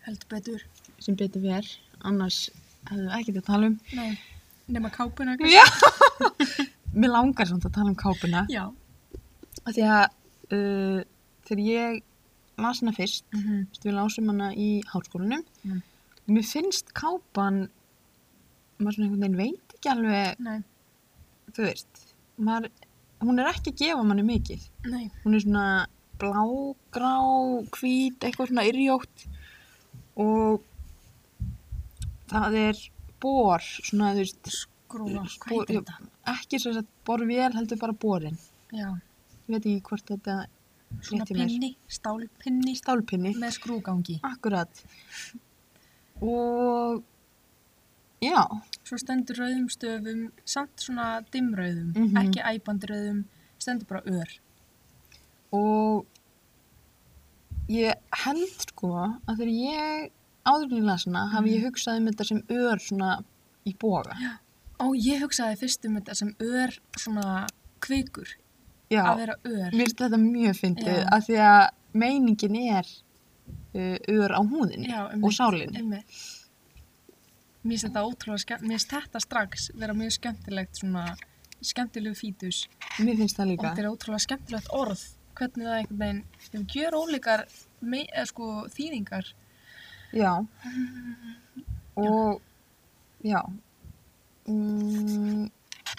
Heldur 0.05 0.31
betur. 0.33 0.63
sem 0.99 1.17
betur 1.17 1.45
ver, 1.45 1.69
annars 2.05 2.49
hefðum 2.89 3.07
við 3.07 3.15
ekkert 3.19 3.39
að 3.41 3.47
tala 3.49 3.69
um. 3.71 3.77
Nei, 3.97 4.19
nema 4.69 4.91
kápuna. 4.93 5.37
Já! 5.41 5.65
Mér 6.99 7.15
langar 7.15 7.49
samt 7.49 7.65
að 7.65 7.77
tala 7.79 7.93
um 7.93 7.97
kápuna 7.99 8.45
Já. 8.53 8.67
því 9.71 9.87
að 9.89 10.05
uh, 10.05 11.01
þegar 11.49 11.65
ég 11.65 12.03
las 12.61 12.83
hana 12.83 12.93
fyrst 12.95 13.25
Mm 13.33 13.41
-hmm. 13.41 13.65
Við 13.85 13.95
lásum 13.95 14.29
hana 14.31 14.53
í 14.55 14.83
háskólanum. 14.87 15.43
Mm. 15.65 15.81
Mér 16.27 16.45
finnst 16.45 16.93
kápan, 16.95 17.69
maður 18.79 18.95
svona 18.95 19.07
einhvern 19.09 19.21
veginn 19.21 19.37
veit 19.37 19.75
ekki 19.75 19.91
alveg, 19.91 20.39
Nei, 20.39 20.63
þú 21.55 21.67
veist, 21.69 22.03
maður, 22.39 22.71
hún 23.25 23.39
er 23.41 23.51
ekki 23.53 23.73
að 23.73 23.81
gefa 23.83 24.05
manni 24.05 24.25
mikið. 24.27 24.69
nei. 24.91 25.11
Hún 25.25 25.35
er 25.39 25.41
svona 25.45 25.67
blá, 26.19 26.43
grá, 26.95 27.13
hvít, 27.79 28.19
eitthvað 28.27 28.51
svona 28.53 28.67
yrjótt 28.71 29.27
og 30.17 30.63
það 32.31 32.57
er 32.61 32.83
bor, 33.23 33.59
svona 33.61 34.13
þú 34.15 34.23
veist, 34.25 34.51
Skrúfa, 34.95 35.23
hvað 35.25 35.31
Spor- 35.35 35.65
heitir 35.67 35.81
þetta? 35.81 36.11
Ekki 36.35 36.59
svo 36.63 36.71
að 36.79 36.87
borvél 37.09 37.53
heldur 37.57 37.81
bara 37.81 37.93
borin. 37.93 38.37
Já, 38.73 38.91
Ég 39.45 39.53
veit 39.59 39.67
ekki 39.67 39.83
hvort 39.89 40.07
þetta 40.09 40.35
svona 41.05 41.25
rétt 41.25 41.33
í 41.33 41.35
mér. 41.37 41.49
pinni, 41.51 41.71
stálpinni 41.89 42.75
Stálpinni. 42.79 43.33
með 43.43 43.51
skrúgangi. 43.59 44.21
Akkurat. 44.25 44.85
Og 46.23 47.03
já, 48.25 48.43
Svo 48.85 48.99
stendur 49.01 49.37
rauðum 49.41 49.69
stöfum, 49.73 50.25
samt 50.45 50.77
svona 50.83 51.23
dimmrauðum, 51.33 51.93
Mhm. 51.95 52.17
ekki 52.23 52.43
æpandi 52.53 52.91
rauðum, 52.91 53.25
stendur 53.59 53.87
bara 53.89 54.03
ör. 54.07 54.29
og 55.53 56.07
ég 57.71 57.95
held 58.25 58.51
sko 58.69 58.91
að 59.29 59.39
þegar 59.39 59.53
ég 59.55 60.11
áður 60.45 60.65
en 60.73 60.77
ég 60.81 60.85
las 60.89 61.05
hana 61.09 61.23
hafi 61.33 61.49
Mhm. 61.51 61.55
ég 61.57 61.65
hugsað 61.69 61.97
um 62.01 62.07
þetta 62.09 62.25
sem 62.27 62.43
ör 62.49 62.77
svona 62.79 63.25
í 63.67 63.75
boga. 63.79 64.17
Ó, 64.81 64.93
ég 64.95 65.21
hugsaði 65.23 65.59
fyrst 65.59 65.85
um 65.87 65.97
þetta 65.97 66.15
sem 66.17 66.35
ör 66.41 66.79
svona 66.99 67.47
kvikur, 67.81 68.29
Já, 68.91 69.05
að 69.07 69.17
vera 69.19 69.35
ör. 69.45 69.71
mér 69.73 69.87
finnst 69.87 69.97
þetta 69.97 70.21
mjög 70.21 70.55
fyndið 70.61 70.99
Já. 71.03 71.09
af 71.13 71.27
því 71.27 71.37
að 71.39 71.71
meiningin 71.95 72.57
er 72.57 72.85
uh, 73.75 73.99
ör 74.09 74.31
á 74.31 74.41
húðinni 74.45 74.89
Já, 74.89 75.05
og 75.07 75.13
einmitt, 75.13 75.33
sálinni. 75.39 75.77
einmitt. 75.79 76.05
Mér 77.65 77.79
finnst 77.79 77.87
þetta 77.89 78.03
ótrúlega 78.05 78.59
mér 78.61 78.75
finnst 78.77 78.91
þetta 78.93 79.21
strax 79.25 79.71
vera 79.81 79.95
mjög 79.97 80.13
skemmtilegt 80.19 80.81
svona, 80.83 81.05
skemmtilegu 81.65 82.19
fítus. 82.19 82.65
Mér 83.01 83.17
finnst 83.23 83.39
það 83.39 83.47
Og 83.47 83.53
líka. 83.55 83.71
þetta 83.71 83.83
er 83.85 83.91
ótrúlega 83.93 84.25
skemmtilegt 84.27 84.69
orð, 84.77 85.05
hvernig 85.39 85.65
það 85.71 85.79
einhvern 85.79 86.03
veginn, 86.03 86.25
þeim 86.51 86.67
gjör 86.75 86.97
ólíkar, 87.01 87.45
mei, 87.81 88.03
eða 88.13 88.27
sko, 88.31 88.49
þýðingar. 88.77 89.31
Já. 90.15 90.33
Og 91.97 92.41
já. 93.25 93.41
Mm, 94.45 95.47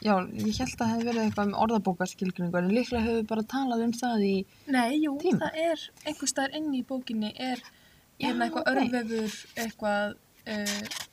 já, 0.06 0.14
ég 0.38 0.60
held 0.60 0.76
að 0.76 0.78
það 0.78 0.92
hefði 0.92 1.08
verið 1.08 1.22
eitthvað 1.24 1.48
með 1.50 1.62
orðabókaskilgringu 1.66 2.60
en 2.60 2.68
líklega 2.76 3.02
hefur 3.08 3.18
við 3.24 3.28
bara 3.32 3.46
talað 3.56 3.84
um 3.88 3.94
það 3.98 4.26
í 4.28 4.34
Nei, 4.76 5.00
jú, 5.02 5.16
Tíma. 5.24 5.40
það 5.48 5.58
er 5.64 5.86
einhver 6.06 6.30
staðar 6.30 6.54
inni 6.60 6.84
í 6.84 6.86
bókinni 6.86 7.32
er 7.42 7.64
Já, 7.66 8.28
hérna 8.28 8.46
eitthvað 8.46 8.70
ok. 8.70 8.84
örvefur, 8.84 9.40
eitthvað, 9.64 10.14
uh, 10.46 11.05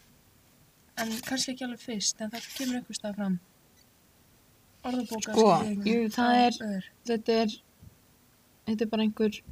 en 0.98 1.08
kannski 1.26 1.52
ekki 1.54 1.64
alveg 1.66 1.80
fyrst, 1.80 2.20
en 2.20 2.30
það 2.30 2.48
kemur 2.56 2.74
einhver 2.80 2.96
staðar 2.98 3.16
fram. 3.16 3.36
Orðabóka, 4.84 5.32
Sko, 5.32 5.46
jú, 5.86 5.98
það 6.10 6.32
er- 6.46 6.60
ör. 6.68 6.84
þetta 7.06 7.32
er 7.42 7.48
þetta 8.66 8.82
er 8.82 8.86
bara 8.92 9.02
einhver 9.02 9.42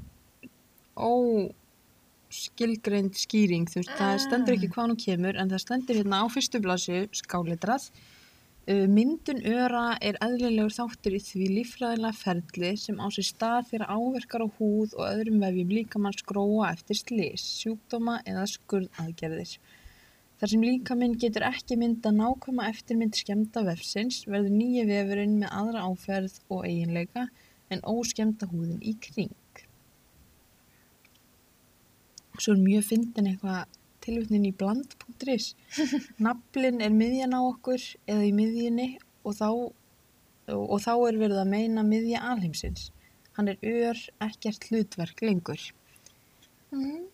óskilgreind 2.30 3.14
skýring 3.18 3.66
þú 3.70 3.76
veist, 3.80 3.90
það 3.98 4.14
Ah. 4.14 4.18
stendur 4.18 4.54
ekki 4.56 4.68
hvað 4.70 4.86
hún 4.90 4.96
kemur 5.06 5.34
en 5.38 5.48
það 5.50 5.60
stendur 5.64 5.96
hérna 6.00 6.22
á 6.22 6.26
fyrstu 6.30 6.60
blasu 6.62 7.08
skálitrað 7.12 7.90
Uh, 8.68 8.86
myndun 8.86 9.40
öra 9.42 9.96
er 10.02 10.14
eðlilegur 10.20 10.70
þáttur 10.70 11.14
í 11.16 11.18
því 11.18 11.46
líffræðilega 11.56 12.14
ferli 12.14 12.76
sem 12.78 12.96
á 13.00 13.06
sér 13.10 13.24
stað 13.26 13.66
þegar 13.70 13.88
áverkar 13.88 14.42
á 14.46 14.48
húð 14.60 14.92
og 14.94 15.06
öðrum 15.10 15.40
vefjum 15.40 15.70
líkamann 15.74 16.12
skróa 16.14 16.68
eftir 16.70 16.94
slís, 17.00 17.42
sjúkdóma 17.64 18.20
eða 18.22 18.44
skurðaðgerðir. 18.46 19.56
Þar 20.40 20.50
sem 20.54 20.62
líkaminn 20.64 21.18
getur 21.20 21.44
ekki 21.44 21.76
mynda 21.76 22.10
nákvæma 22.16 22.70
eftirmynd 22.70 23.18
skemmta 23.18 23.60
vefsins 23.66 24.22
verður 24.24 24.54
nýja 24.56 24.86
vefurinn 24.88 25.34
með 25.42 25.52
aðra 25.58 25.82
áferð 25.90 26.38
og 26.48 26.62
eiginleika 26.64 27.26
en 27.74 27.82
óskemmta 27.84 28.48
húðin 28.48 28.80
í 28.80 28.94
kring. 29.04 29.34
Svo 32.40 32.54
er 32.54 32.62
mjög 32.62 32.88
fyndin 32.88 33.28
eitthvað 33.34 33.76
tilvitnin 34.00 34.48
í 34.48 34.54
bland.is. 34.56 35.52
Naflin 36.24 36.80
er 36.80 36.96
miðjan 36.96 37.36
á 37.36 37.40
okkur 37.42 37.84
eða 38.08 38.24
í 38.24 38.32
miðjunni 38.40 38.88
og 39.28 39.36
þá, 39.36 39.48
og, 39.52 40.64
og 40.64 40.78
þá 40.80 40.92
er 40.94 41.20
verið 41.20 41.44
að 41.44 41.52
meina 41.52 41.84
miðja 41.84 42.24
alheimsins. 42.32 42.88
Hann 43.36 43.52
er 43.52 43.60
ör, 43.60 44.00
ekkert 44.24 44.70
hlutverk 44.70 45.20
lengur. 45.20 45.68
Mm. 46.72 47.10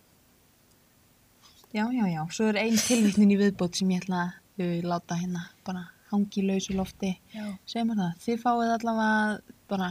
Já, 1.74 1.84
já, 1.92 2.06
já. 2.08 2.22
Svo 2.32 2.46
er 2.52 2.56
ein 2.62 2.76
tilvitnin 2.78 3.32
í 3.34 3.38
viðbót 3.40 3.76
sem 3.78 3.90
ég 3.92 4.04
ætla 4.04 4.20
að 4.22 4.64
uh, 4.64 4.78
láta 4.86 5.18
hérna 5.18 5.42
bara 5.66 5.82
hangi 6.12 6.40
í 6.42 6.46
lausu 6.46 6.76
lofti. 6.78 7.12
Segum 7.68 7.90
við 7.92 8.00
það. 8.02 8.12
Þið 8.24 8.42
fáið 8.44 8.72
allavega 8.76 9.40
bara, 9.72 9.88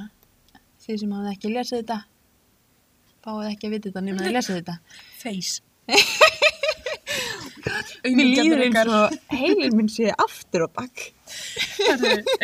þið 0.86 1.00
sem 1.02 1.16
hafið 1.18 1.32
ekki 1.34 1.52
lesið 1.52 1.82
þetta, 1.82 1.98
fáið 3.26 3.50
ekki 3.52 3.68
að 3.68 3.76
vita 3.76 3.90
þetta 3.92 4.06
nema 4.08 4.24
að 4.26 4.38
lesið 4.38 4.60
þetta. 4.62 4.76
face. 5.24 5.62
Mér 8.06 8.28
líður 8.30 8.62
eins 8.62 8.90
og 8.94 9.14
heilin 9.34 9.76
minn 9.76 9.90
sé 9.90 10.12
aftur 10.14 10.66
á 10.66 10.70
bakk. 10.78 11.08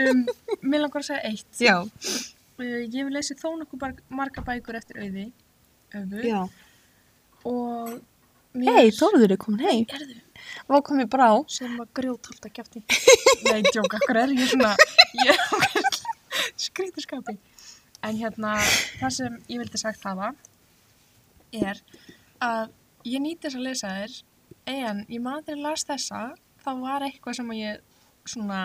Um, 0.01 0.23
mér 0.65 0.83
langar 0.83 1.03
að 1.03 1.09
segja 1.11 1.23
eitt. 1.31 1.51
Já, 1.61 1.75
Uh, 2.61 2.83
ég 2.85 2.93
hef 3.00 3.07
lesið 3.09 3.39
þó 3.41 3.47
nokkuð 3.57 4.01
marga 4.13 4.41
bækur 4.45 4.75
eftir 4.77 5.00
auði. 5.01 5.23
Öfu. 5.97 6.19
já. 6.21 6.41
Og. 7.50 7.95
Hei, 8.51 8.89
Þórður 8.91 9.31
er 9.36 9.39
komin 9.39 9.62
heim. 9.63 9.86
Erðu, 9.96 10.17
Hvað 10.67 10.81
komið 10.89 11.08
brá? 11.13 11.27
sem 11.51 11.75
var 11.79 11.88
grjótalt 11.96 12.48
að 12.48 12.53
kjæfti. 12.58 12.81
Nei, 13.48 13.62
djók, 13.72 13.93
akkur 13.96 14.20
er 14.20 14.34
ég 14.36 14.50
svona, 14.51 14.72
ég 15.24 15.31
er 15.31 16.00
skrítið 16.60 17.05
skapi. 17.05 17.36
En 18.03 18.17
hérna, 18.20 18.55
það 19.00 19.13
sem 19.15 19.38
ég 19.51 19.62
vildi 19.62 19.79
sagt 19.79 20.03
hafa 20.03 20.31
er 21.53 21.79
að 22.41 22.72
ég 23.08 23.22
nýtti 23.24 23.46
þess 23.48 23.60
að 23.60 23.65
lesa 23.70 23.93
þér, 24.00 24.17
en 24.74 25.01
ég 25.12 25.22
maður 25.24 25.46
þegar 25.48 25.58
ég 25.60 25.63
las 25.70 25.86
þessa, 25.88 26.22
þá 26.65 26.72
var 26.81 27.05
eitthvað 27.08 27.38
sem 27.39 27.51
að 27.53 27.62
ég 27.62 27.81
svona, 28.34 28.60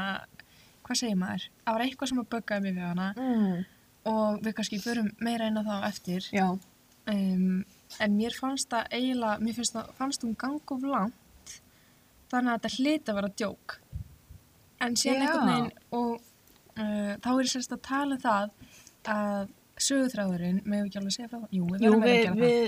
hvað 0.86 1.00
segir 1.02 1.20
maður? 1.20 1.46
Það 1.66 1.76
var 1.78 1.86
eitthvað 1.86 2.10
sem 2.12 2.22
að 2.24 2.30
böggaði 2.34 2.66
mig 2.66 2.76
við 2.80 2.86
hana 2.90 3.08
Mm. 3.16 3.64
og 4.10 4.40
við 4.46 4.54
kannski 4.58 4.80
förum 4.82 5.12
meira 5.20 5.46
inn 5.50 5.58
á 5.60 5.66
það 5.66 5.82
á 5.82 5.88
eftir. 5.92 6.28
Já. 6.32 6.48
Um, 7.06 7.64
en 8.02 8.16
mér 8.18 8.34
fannst 8.36 8.70
það 8.72 8.88
eiginlega, 8.98 9.42
mér 9.46 9.56
finnst 9.58 9.76
það, 9.76 9.90
fannst 9.98 10.24
hún 10.26 10.36
ganga 10.40 10.74
of 10.76 10.86
langt 10.86 11.54
þannig 12.32 12.50
að 12.52 12.56
þetta 12.56 12.72
hliti 12.76 13.12
að 13.12 13.18
vera 13.20 13.34
djók. 13.40 13.76
En 14.84 14.96
síðan 14.98 15.20
Já. 15.22 15.26
einhvern 15.26 15.50
veginn 15.52 15.72
og 15.96 16.10
uh, 16.76 17.12
þá 17.24 17.30
er 17.36 17.50
sérst 17.52 17.72
að 17.76 17.82
tala 17.86 18.16
um 18.18 18.22
það 18.24 18.50
að 19.16 19.52
sögutræðurinn, 19.86 20.62
með 20.64 20.86
ekki 20.86 20.98
alveg 21.00 21.10
að 21.12 21.16
segja 21.16 21.28
frá 21.30 21.38
það? 21.38 21.50
Jú, 21.52 21.64
við 21.70 21.84
Jú, 21.84 21.90
við, 22.00 22.22
við 22.40 22.62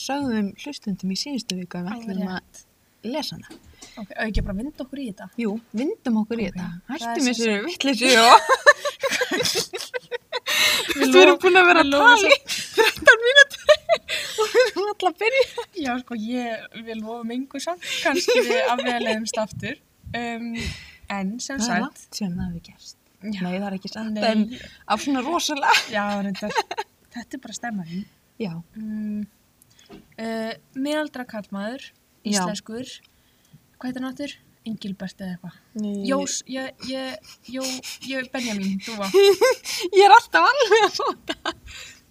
sögðum 0.00 0.48
hlustundum 0.64 1.12
í 1.12 1.18
síðustu 1.20 1.58
viku 1.60 1.78
að 1.78 1.84
við 1.86 1.92
ætlum 2.00 2.30
að 2.32 2.62
lesa 3.06 3.36
hana. 3.36 3.48
það. 3.50 3.62
Ok, 3.96 4.10
auðvitað 4.16 4.46
bara 4.48 4.56
vinda 4.58 4.84
okkur 4.86 4.98
í 5.00 5.06
þetta. 5.10 5.26
Jú, 5.40 5.50
vindum 5.76 6.16
okkur 6.22 6.40
í 6.40 6.46
Ok, 6.48 6.56
þetta. 6.56 6.68
það 6.88 6.96
Hættum 6.96 7.28
þessu 7.28 7.52
vittleysu 7.66 8.10
og 8.24 8.36
við 11.00 11.18
erum 11.22 11.38
búin 11.42 11.60
að 11.60 11.68
vera 11.70 11.84
að 11.84 11.90
við 11.92 11.98
tala 12.00 12.16
í 12.16 12.16
13 12.16 12.24
mínútur 12.26 12.55
alltaf 14.96 15.12
að 15.12 15.18
byrja. 15.22 15.64
Já, 15.84 15.92
sko, 16.02 16.18
ég 16.18 16.82
vil 16.88 16.98
lofa 17.04 17.22
mingu 17.28 17.60
samt, 17.62 17.84
kannski 18.02 18.42
við 18.48 18.62
afvegalegumst 18.72 19.40
aftur. 19.44 19.78
Um, 20.16 20.52
en 21.12 21.32
sem 21.42 21.58
Það 21.58 21.62
er 21.62 21.66
sagt, 21.66 21.82
langt 21.84 22.18
sem 22.20 22.32
það 22.36 22.46
hefur 22.50 22.64
gerst. 22.70 22.96
Já. 23.26 23.40
Nei, 23.42 23.54
það 23.58 23.66
er 23.70 23.74
ekki 23.78 23.90
satt, 23.90 24.10
Nei. 24.14 24.24
en 24.28 24.42
af 24.94 25.02
svona 25.02 25.22
rosalega. 25.26 25.72
já, 25.90 26.02
reyndar, 26.22 26.52
þetta 27.16 27.38
er 27.38 27.42
bara 27.46 27.56
stemmarinn. 27.56 28.04
Já. 28.38 28.52
Mm, 28.76 29.22
uh, 30.20 30.52
miðaldra 30.76 31.24
kallmaður, 31.28 31.86
Já. 32.26 32.32
íslenskur, 32.34 32.90
hvað 33.78 33.88
heitir 33.88 34.02
hann 34.04 34.10
áttur? 34.12 34.36
Engilbert 34.66 35.20
eða 35.22 35.36
eitthvað. 35.36 35.58
Jós, 36.10 36.40
ég, 36.50 36.86
ég, 36.90 37.34
jó, 37.54 37.62
ég, 38.10 38.30
Benjamin, 38.32 38.80
þú 38.82 38.96
var. 38.98 39.12
Ég 39.96 40.02
er 40.02 40.14
alltaf 40.16 40.48
alveg 40.48 40.86
að 40.88 40.96
fóta. 40.96 41.36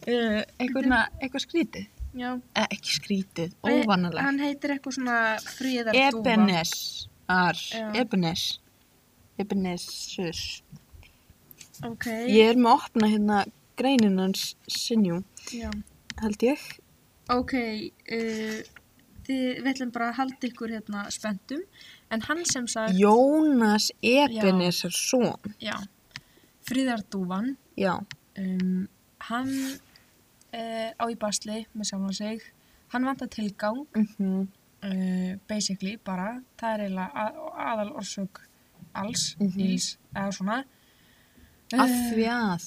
Uh, 0.06 0.40
eitthvað, 0.62 0.86
svona- 0.86 1.02
eitthvað 1.20 1.44
skrítið. 1.44 1.88
Já. 2.16 2.30
Eh, 2.56 2.68
ekki 2.72 2.94
skrítið, 2.96 3.56
óvanalegt. 3.66 4.24
Hann 4.24 4.40
heitir 4.40 4.72
eitthvað 4.76 4.96
svona 4.98 5.18
friðardúfa. 5.44 6.22
Ebenesar. 6.22 7.60
Ebenes. 8.00 8.46
Ebenesus. 9.42 10.42
Ok. 11.84 12.08
Ég 12.32 12.54
er 12.54 12.56
með 12.56 12.72
að 12.72 12.86
opna 12.88 13.10
hérna 13.12 13.40
greinin 13.76 14.20
hans 14.22 14.56
sinjú, 14.72 15.20
Já. 15.52 15.70
held 16.22 16.46
ég. 16.48 16.62
Ok, 17.34 17.54
uh, 17.58 18.60
þið, 19.26 19.44
við 19.60 19.70
ætlum 19.74 19.92
bara 19.92 20.12
að 20.14 20.20
halda 20.22 20.48
ykkur 20.48 20.72
hérna 20.78 21.04
spenntum. 21.12 21.66
En 22.14 22.22
hann 22.22 22.46
sem 22.48 22.68
sagt, 22.72 22.96
Jónas 22.96 23.90
Ebenesarsson. 24.02 25.36
já, 25.60 25.76
friðardúfan, 26.70 27.58
Já. 27.76 27.98
um, 28.38 28.88
hann 29.28 29.80
uh, 30.56 30.90
á 30.96 31.04
í 31.12 31.16
basli 31.20 31.66
með 31.76 31.90
saman 31.92 32.14
sig. 32.16 32.42
Hann 32.94 33.06
vantar 33.08 33.28
tilgang, 33.34 33.86
Mm 34.20 34.48
uh, 34.86 35.36
basically 35.50 35.96
bara, 35.98 36.42
það 36.60 36.74
er 36.76 36.84
eiginlega 36.86 37.24
að, 37.26 37.38
aðal 37.66 37.92
orsök 37.98 38.42
alls, 38.96 39.36
Mhm. 39.40 39.60
íls, 39.66 39.98
eða 40.16 40.32
svona. 40.38 40.58
Af 41.74 41.90
Eh, 41.90 42.12
því 42.14 42.26
að 42.30 42.66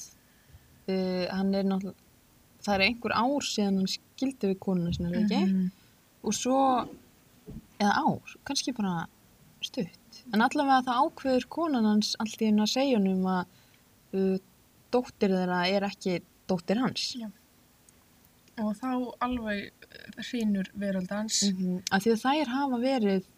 hann 1.30 1.54
er 1.54 1.62
náttúrulega, 1.68 1.94
það 2.64 2.74
er 2.74 2.84
einhver 2.88 3.12
ár 3.14 3.44
síðan 3.46 3.76
hann 3.78 3.86
skildi 3.92 4.48
við 4.50 4.58
konuna 4.58 4.92
sinna, 4.94 5.10
mm 5.10 5.24
ekki? 5.24 5.70
Og 6.24 6.34
svo, 6.34 6.88
eða 7.78 7.92
ár, 8.02 8.34
kannski 8.44 8.72
bara 8.74 9.06
stutt. 9.62 10.24
En 10.34 10.40
allavega 10.40 10.82
það 10.88 11.00
ákveður 11.04 11.46
konan 11.48 11.84
hans 11.84 12.16
allt 12.18 12.42
í 12.42 12.48
einu 12.50 12.62
að 12.62 12.72
segja 12.74 12.98
honum 12.98 13.24
að 13.26 13.46
uh, 14.14 14.38
dóttir 14.90 15.30
þeirra 15.30 15.60
er 15.68 15.82
ekki 15.88 16.20
dóttir 16.48 16.80
hans. 16.82 17.14
Já. 17.16 17.28
Og 18.58 18.72
þá 18.78 18.92
alveg 19.24 19.86
hrýnur 20.18 20.70
veröldans. 20.78 21.42
Mm 21.52 21.82
Af 21.94 22.04
því 22.04 22.14
að 22.14 22.24
þær 22.24 22.52
hafa 22.54 22.80
verið 22.82 23.28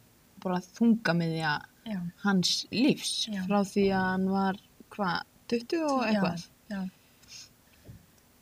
bara 0.41 0.61
þungamiðja 0.65 1.53
Já. 1.91 1.99
hans 2.25 2.67
lífs 2.73 3.29
Já. 3.29 3.43
frá 3.45 3.61
því 3.69 3.87
að 3.93 4.07
hann 4.09 4.27
var, 4.33 4.61
hvað, 4.95 5.19
20 5.53 5.85
og 5.85 6.05
eitthvað? 6.07 6.47
Já. 6.71 6.81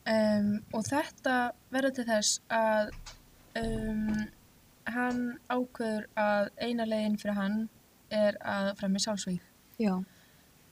Um, 0.08 0.52
og 0.73 0.85
þetta 0.88 1.37
verður 1.75 1.97
til 1.99 2.06
þess 2.08 2.38
að 2.49 2.92
um, 3.61 4.28
hann 4.88 5.25
ákveður 5.52 6.06
að 6.16 6.52
eina 6.62 6.87
leiðin 6.88 7.18
fyrir 7.20 7.37
hann 7.37 7.58
er 8.14 8.38
að 8.40 8.70
fremja 8.78 9.04
sjálfsvík. 9.04 9.42
Já. 9.82 9.99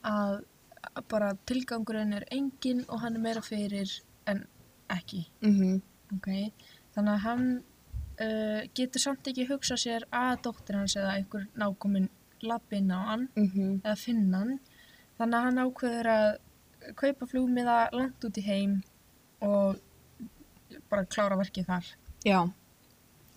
Að 0.07 0.45
að 0.95 1.09
bara 1.11 1.35
tilgangurinn 1.49 2.15
er 2.17 2.27
engin 2.35 2.85
og 2.89 3.03
hann 3.03 3.19
er 3.19 3.25
meira 3.25 3.43
fyrir 3.45 3.91
en 4.31 4.45
ekki. 4.93 5.27
Mm 5.45 5.83
ok, 6.15 6.29
þannig 6.95 7.13
að 7.13 7.25
hann 7.25 7.47
uh, 7.57 8.61
getur 8.77 9.03
samt 9.03 9.31
ekki 9.31 9.49
hugsað 9.51 9.83
sér 9.83 10.07
að 10.15 10.43
dóttir 10.47 10.79
hans 10.81 10.97
eða 10.99 11.17
einhver 11.19 11.47
nákominn 11.59 12.09
lappi 12.47 12.81
inn 12.81 12.93
á 12.93 13.01
hann 13.11 13.29
-hmm. 13.35 13.81
eða 13.83 13.97
finna 13.97 14.43
hann 14.43 14.59
þannig 15.19 15.39
að 15.39 15.47
hann 15.49 15.63
ákveður 15.65 16.11
að 16.13 16.29
kaupa 17.01 17.27
flugmiða 17.27 17.79
langt 17.93 18.25
út 18.25 18.39
í 18.39 18.47
heim 18.47 18.83
og 19.43 19.81
bara 20.91 21.05
klára 21.05 21.39
verkið 21.41 21.67
þar 21.67 21.87
Já. 22.25 22.41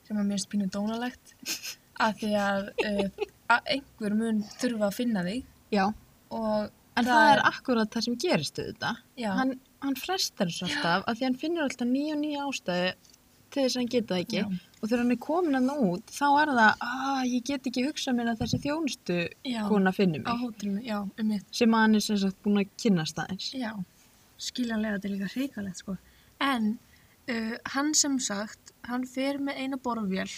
sem 0.05 0.17
að 0.17 0.25
mér 0.25 0.37
finnst 0.37 0.49
pínu 0.49 0.67
dónalegt 0.69 1.33
af 1.99 2.19
því 2.19 2.33
að, 2.39 2.69
uh, 2.85 3.07
að 3.55 3.71
einhver 3.75 4.15
mun 4.15 4.43
þurfa 4.59 4.85
að 4.89 4.99
finna 4.99 5.23
þig 5.23 5.45
Já. 5.71 5.85
og 6.29 6.69
En 6.99 7.07
það, 7.07 7.31
er 7.33 7.41
akkurat 7.47 7.91
það 7.93 8.05
sem 8.05 8.15
gerist 8.19 8.59
auðvitað. 8.59 9.01
Hann, 9.39 9.53
hann 9.85 9.95
frestar 9.99 10.47
þessu 10.51 10.67
alltaf 10.69 11.05
af 11.07 11.17
því 11.19 11.23
hann 11.29 11.37
finnur 11.43 11.63
alltaf 11.67 11.87
nýja 11.87 12.15
og 12.17 12.21
nýja 12.23 12.47
ástæðu 12.49 12.89
til 13.49 13.63
þess 13.63 13.75
að 13.75 13.79
hann 13.81 13.91
geta 13.95 14.13
það 14.15 14.23
ekki. 14.25 14.41
já, 14.43 14.65
Og 14.79 14.87
þegar 14.87 15.01
hann 15.01 15.11
er 15.11 15.17
komin 15.19 15.55
hann 15.57 15.69
út, 15.89 16.11
þá 16.15 16.25
er 16.41 16.49
það, 16.55 16.83
að 16.87 17.23
ég 17.33 17.41
get 17.49 17.65
ekki 17.67 17.81
hugsað 17.87 18.15
mér 18.15 18.29
að 18.31 18.37
þessi 18.43 18.59
þjónustu 18.63 19.15
já, 19.49 19.61
kona 19.67 19.91
finnur 19.91 20.21
á 20.23 20.31
mig. 20.31 20.43
hótelinu, 20.43 20.83
já, 20.85 20.99
um 21.19 21.27
mitt 21.33 21.45
Sem 21.51 21.73
að 21.75 21.81
hann 21.83 21.95
er 21.99 22.03
sem 22.05 22.19
sagt 22.21 22.37
búin 22.45 22.61
að 22.61 22.69
kynast 22.83 23.19
aðeins. 23.19 23.49
Já, 23.59 23.71
skiljanlega 24.39 24.95
þetta 24.99 25.09
er 25.09 25.15
líka 25.17 25.31
hrikalegt 25.33 25.81
sko. 25.81 25.97
En 26.39 26.69
uh, 27.27 27.55
hann 27.75 27.91
sem 27.97 28.19
sagt, 28.23 28.71
hann 28.87 29.03
fer 29.09 29.41
með 29.43 29.59
eina 29.65 29.77
borvél 29.83 30.29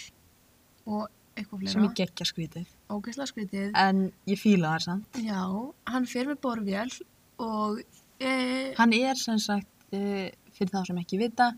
og 0.90 1.06
eitthvað 1.36 1.68
Sem 1.68 1.78
fleira, 1.78 1.86
ég 1.86 1.94
geggja 2.00 2.26
skrítið. 2.32 2.66
ógeðslega 2.90 3.30
skrítið. 3.30 3.70
En 3.78 4.02
ég 4.28 4.40
fíla 4.42 4.74
það 4.74 4.86
samt. 4.88 5.20
Já, 5.22 5.44
hann 5.92 6.06
fer 6.10 6.26
með 6.32 6.40
borvél 6.42 6.90
og 7.38 7.78
uh, 8.22 8.72
Hann 8.78 8.96
er 8.96 9.20
sem 9.20 9.38
sagt, 9.42 9.70
uh, 9.92 10.26
fyrir 10.56 10.72
þá 10.72 10.82
sem 10.88 11.02
ekki 11.02 11.20
vita, 11.20 11.52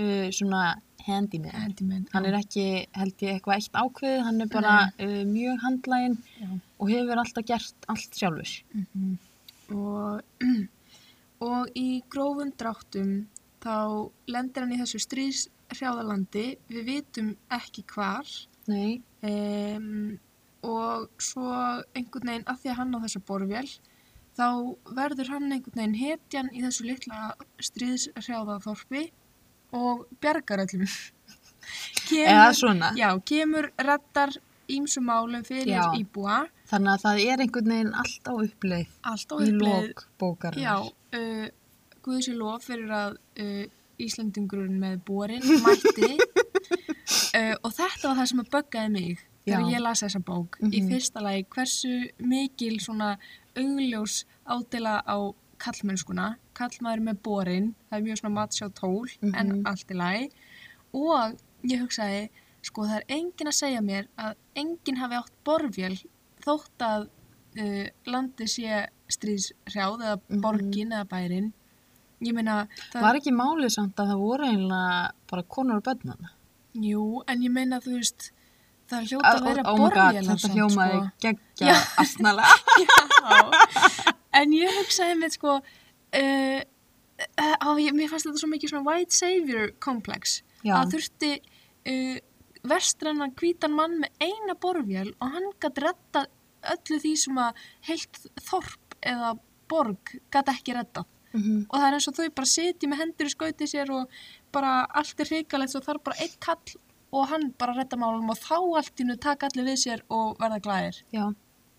uh, 0.00 0.28
svona 0.34 0.76
handyman. 1.06 1.56
handyman. 1.56 2.04
Hann 2.12 2.28
er 2.28 2.36
ekki, 2.36 2.66
held 2.98 3.24
ég, 3.24 3.38
eitthvað 3.38 3.56
eitt 3.56 3.78
ákveðið, 3.80 4.22
hann 4.26 4.44
er 4.44 4.50
bara 4.52 4.74
mjög 5.24 5.62
handlægin 5.62 6.18
Já. 6.36 6.50
og 6.76 6.92
hefur 6.92 7.22
alltaf 7.22 7.46
gert 7.48 7.88
allt 7.88 8.20
sjálfur. 8.20 8.52
Mm 8.76 9.16
og, 9.74 10.22
og 11.50 11.78
í 11.78 12.02
grófum 12.10 12.52
dráttum 12.58 13.12
þá 13.62 14.10
lendir 14.30 14.64
hann 14.64 14.74
í 14.74 14.80
þessu 14.80 15.02
stríðshrjáðalandi, 15.04 16.46
við 16.70 16.88
vitum 16.88 17.34
ekki 17.52 17.84
hvar 17.92 18.28
Nei, 18.70 19.00
um, 19.26 20.18
og 20.66 21.08
svo 21.22 21.48
einhvern 21.96 22.32
veginn 22.32 22.48
að 22.50 22.62
því 22.62 22.72
að 22.72 22.78
hann 22.80 22.96
á 22.96 23.02
þessa 23.04 23.24
borvél 23.28 23.70
þá 24.40 24.48
verður 24.96 25.28
hann 25.34 25.52
einhvern 25.52 25.76
veginn 25.82 25.98
hetjan 26.00 26.48
í 26.56 26.62
þessu 26.64 26.86
litla 26.88 27.34
stríðshrjáðaþorpi 27.68 29.02
og 29.76 30.06
bjargar 30.22 30.64
öllum 30.64 30.86
eða 30.88 32.46
kemur, 32.48 32.54
svona. 32.58 32.92
já, 32.98 33.10
kemur 33.28 33.68
reddar 33.78 34.32
ímsum 34.70 35.04
málum 35.10 35.42
fyrir 35.46 35.74
Já. 35.74 35.84
íbúa 35.98 36.44
Þannig 36.70 36.92
að 36.94 37.02
það 37.04 37.20
er 37.26 37.40
einhvern 37.44 37.72
veginn 37.74 37.94
allt 37.98 38.28
á 38.30 38.32
uppleið 38.38 38.92
allt 39.10 39.32
á 39.34 39.36
í 39.36 39.48
uppleið 39.50 39.88
lók 39.90 40.04
bókarinnar. 40.22 40.62
já, 40.62 40.74
uh, 41.18 41.48
Guði 42.00 42.22
sér 42.24 42.36
lof 42.40 42.64
fyrir 42.64 42.92
að 42.96 43.16
uh, 43.44 43.64
Íslandingurinn 44.00 44.78
með 44.80 45.00
borin 45.04 45.42
mætti 45.64 46.12
uh, 46.16 47.56
og 47.60 47.74
þetta 47.76 48.06
var 48.08 48.16
það 48.22 48.30
sem 48.30 48.44
að 48.44 48.52
böggaði 48.54 48.92
mig 48.94 49.26
þegar 49.44 49.66
Já. 49.66 49.72
ég 49.74 49.82
las 49.84 50.02
þessa 50.06 50.22
bók 50.30 50.56
í 50.62 50.70
Mhm. 50.70 50.88
fyrsta 50.94 51.22
lagi 51.24 51.44
hversu 51.52 51.92
mikil 52.30 52.78
svona 52.80 53.10
augljós 53.56 54.24
ádela 54.46 55.02
á 55.06 55.16
kallmennskuna 55.60 56.36
kallmaður 56.56 57.02
með 57.08 57.18
borin, 57.22 57.74
það 57.90 57.98
er 57.98 58.02
mjög 58.06 58.20
svona 58.20 58.34
matsjá 58.40 58.68
tól 58.74 59.08
en 59.22 59.48
Mhm. 59.48 59.66
allt 59.66 59.90
í 59.90 59.94
lagi 59.96 60.30
og 60.94 61.36
ég 61.64 61.80
hugsaði 61.82 62.28
sko 62.62 62.82
það 62.84 62.96
er 62.96 63.04
engin 63.08 63.48
að 63.48 63.58
segja 63.60 63.80
mér 63.80 64.06
að 64.18 64.34
enginn 64.56 64.96
hafi 64.96 65.14
átt 65.14 65.32
borvél 65.44 65.96
þótt 66.44 66.78
að 66.80 67.08
uh, 67.58 67.86
landi 68.06 68.44
sé 68.46 68.86
stríðshrjáð 69.08 70.00
eða 70.00 70.20
Mhm. 70.28 70.40
borgin 70.40 70.92
eða 70.92 71.04
bærin 71.08 71.52
ég 72.22 72.32
meina 72.34 72.68
Var 72.94 73.14
ekki 73.16 73.32
málið 73.32 73.70
samt 73.72 73.96
að 73.96 74.08
það 74.12 74.18
voru 74.20 74.44
einlega 74.44 75.10
bara 75.30 75.42
konur 75.42 75.76
og 75.76 75.82
börnana? 75.84 76.30
jú, 76.74 77.22
en 77.26 77.40
ég 77.42 77.50
meina 77.50 77.80
þú 77.80 77.96
veist 77.98 78.30
það 78.90 79.06
hljóta 79.08 79.34
að 79.34 79.44
vera 79.44 79.62
oh 79.72 79.76
borvél 79.78 80.26
þetta 80.26 80.48
hljómaði 80.54 80.98
sko. 80.98 81.10
geggja 81.20 81.66
Já. 81.66 81.76
astnalega. 81.98 82.54
Já, 82.84 82.96
en 84.40 84.56
ég 84.56 84.80
hugsaði 84.80 85.18
með 85.20 85.36
sko 85.36 85.56
uh, 85.60 86.60
uh, 87.20 87.78
ég, 87.80 87.94
mér 87.96 88.10
fannst 88.10 88.28
þetta 88.28 88.42
svo 88.42 88.50
mikið 88.50 88.74
svona 88.74 88.88
white 88.88 89.16
savior 89.16 89.70
complex 89.82 90.40
Já, 90.64 90.74
að 90.80 90.96
þurfti 90.96 91.32
uh, 91.40 92.18
vestrannan 92.70 93.32
hvítan 93.40 93.76
mann 93.76 94.00
með 94.02 94.26
eina 94.26 94.56
borvél 94.60 95.14
og 95.16 95.32
hann 95.36 95.48
gæti 95.62 95.86
rettað 95.86 96.28
öllu 96.74 97.00
því 97.00 97.14
sem 97.16 97.40
að 97.40 97.64
heilt 97.88 98.20
þorp 98.44 98.98
eða 99.00 99.32
borg 99.70 100.12
gæti 100.34 100.52
ekki 100.52 100.76
rettað 100.76 101.08
mhm, 101.32 101.64
og 101.68 101.74
það 101.78 101.86
er 101.86 101.96
eins 101.96 102.10
og 102.10 102.18
þau 102.18 102.36
bara 102.36 102.52
sitja 102.52 102.90
með 102.90 103.02
hendur 103.04 103.30
í 103.30 103.34
skauti 103.34 103.68
sér 103.70 103.92
og 103.96 104.20
bara 104.52 104.82
allt 105.00 105.22
er 105.22 105.30
hrikalegt 105.30 105.72
svo 105.72 105.82
þarf 105.84 106.04
bara 106.10 106.20
einn 106.20 106.38
kall 106.42 106.76
og 107.10 107.26
hann 107.30 107.48
bara 107.58 107.74
retta 107.78 107.98
málum 107.98 108.30
og 108.30 108.38
þá 108.38 108.56
allt 108.78 109.02
nú 109.06 109.16
taka 109.18 109.48
allir 109.48 109.70
við 109.72 109.80
sér 109.84 110.04
og 110.12 110.36
verða 110.42 110.60
glæðir 110.66 111.00
já, 111.14 111.24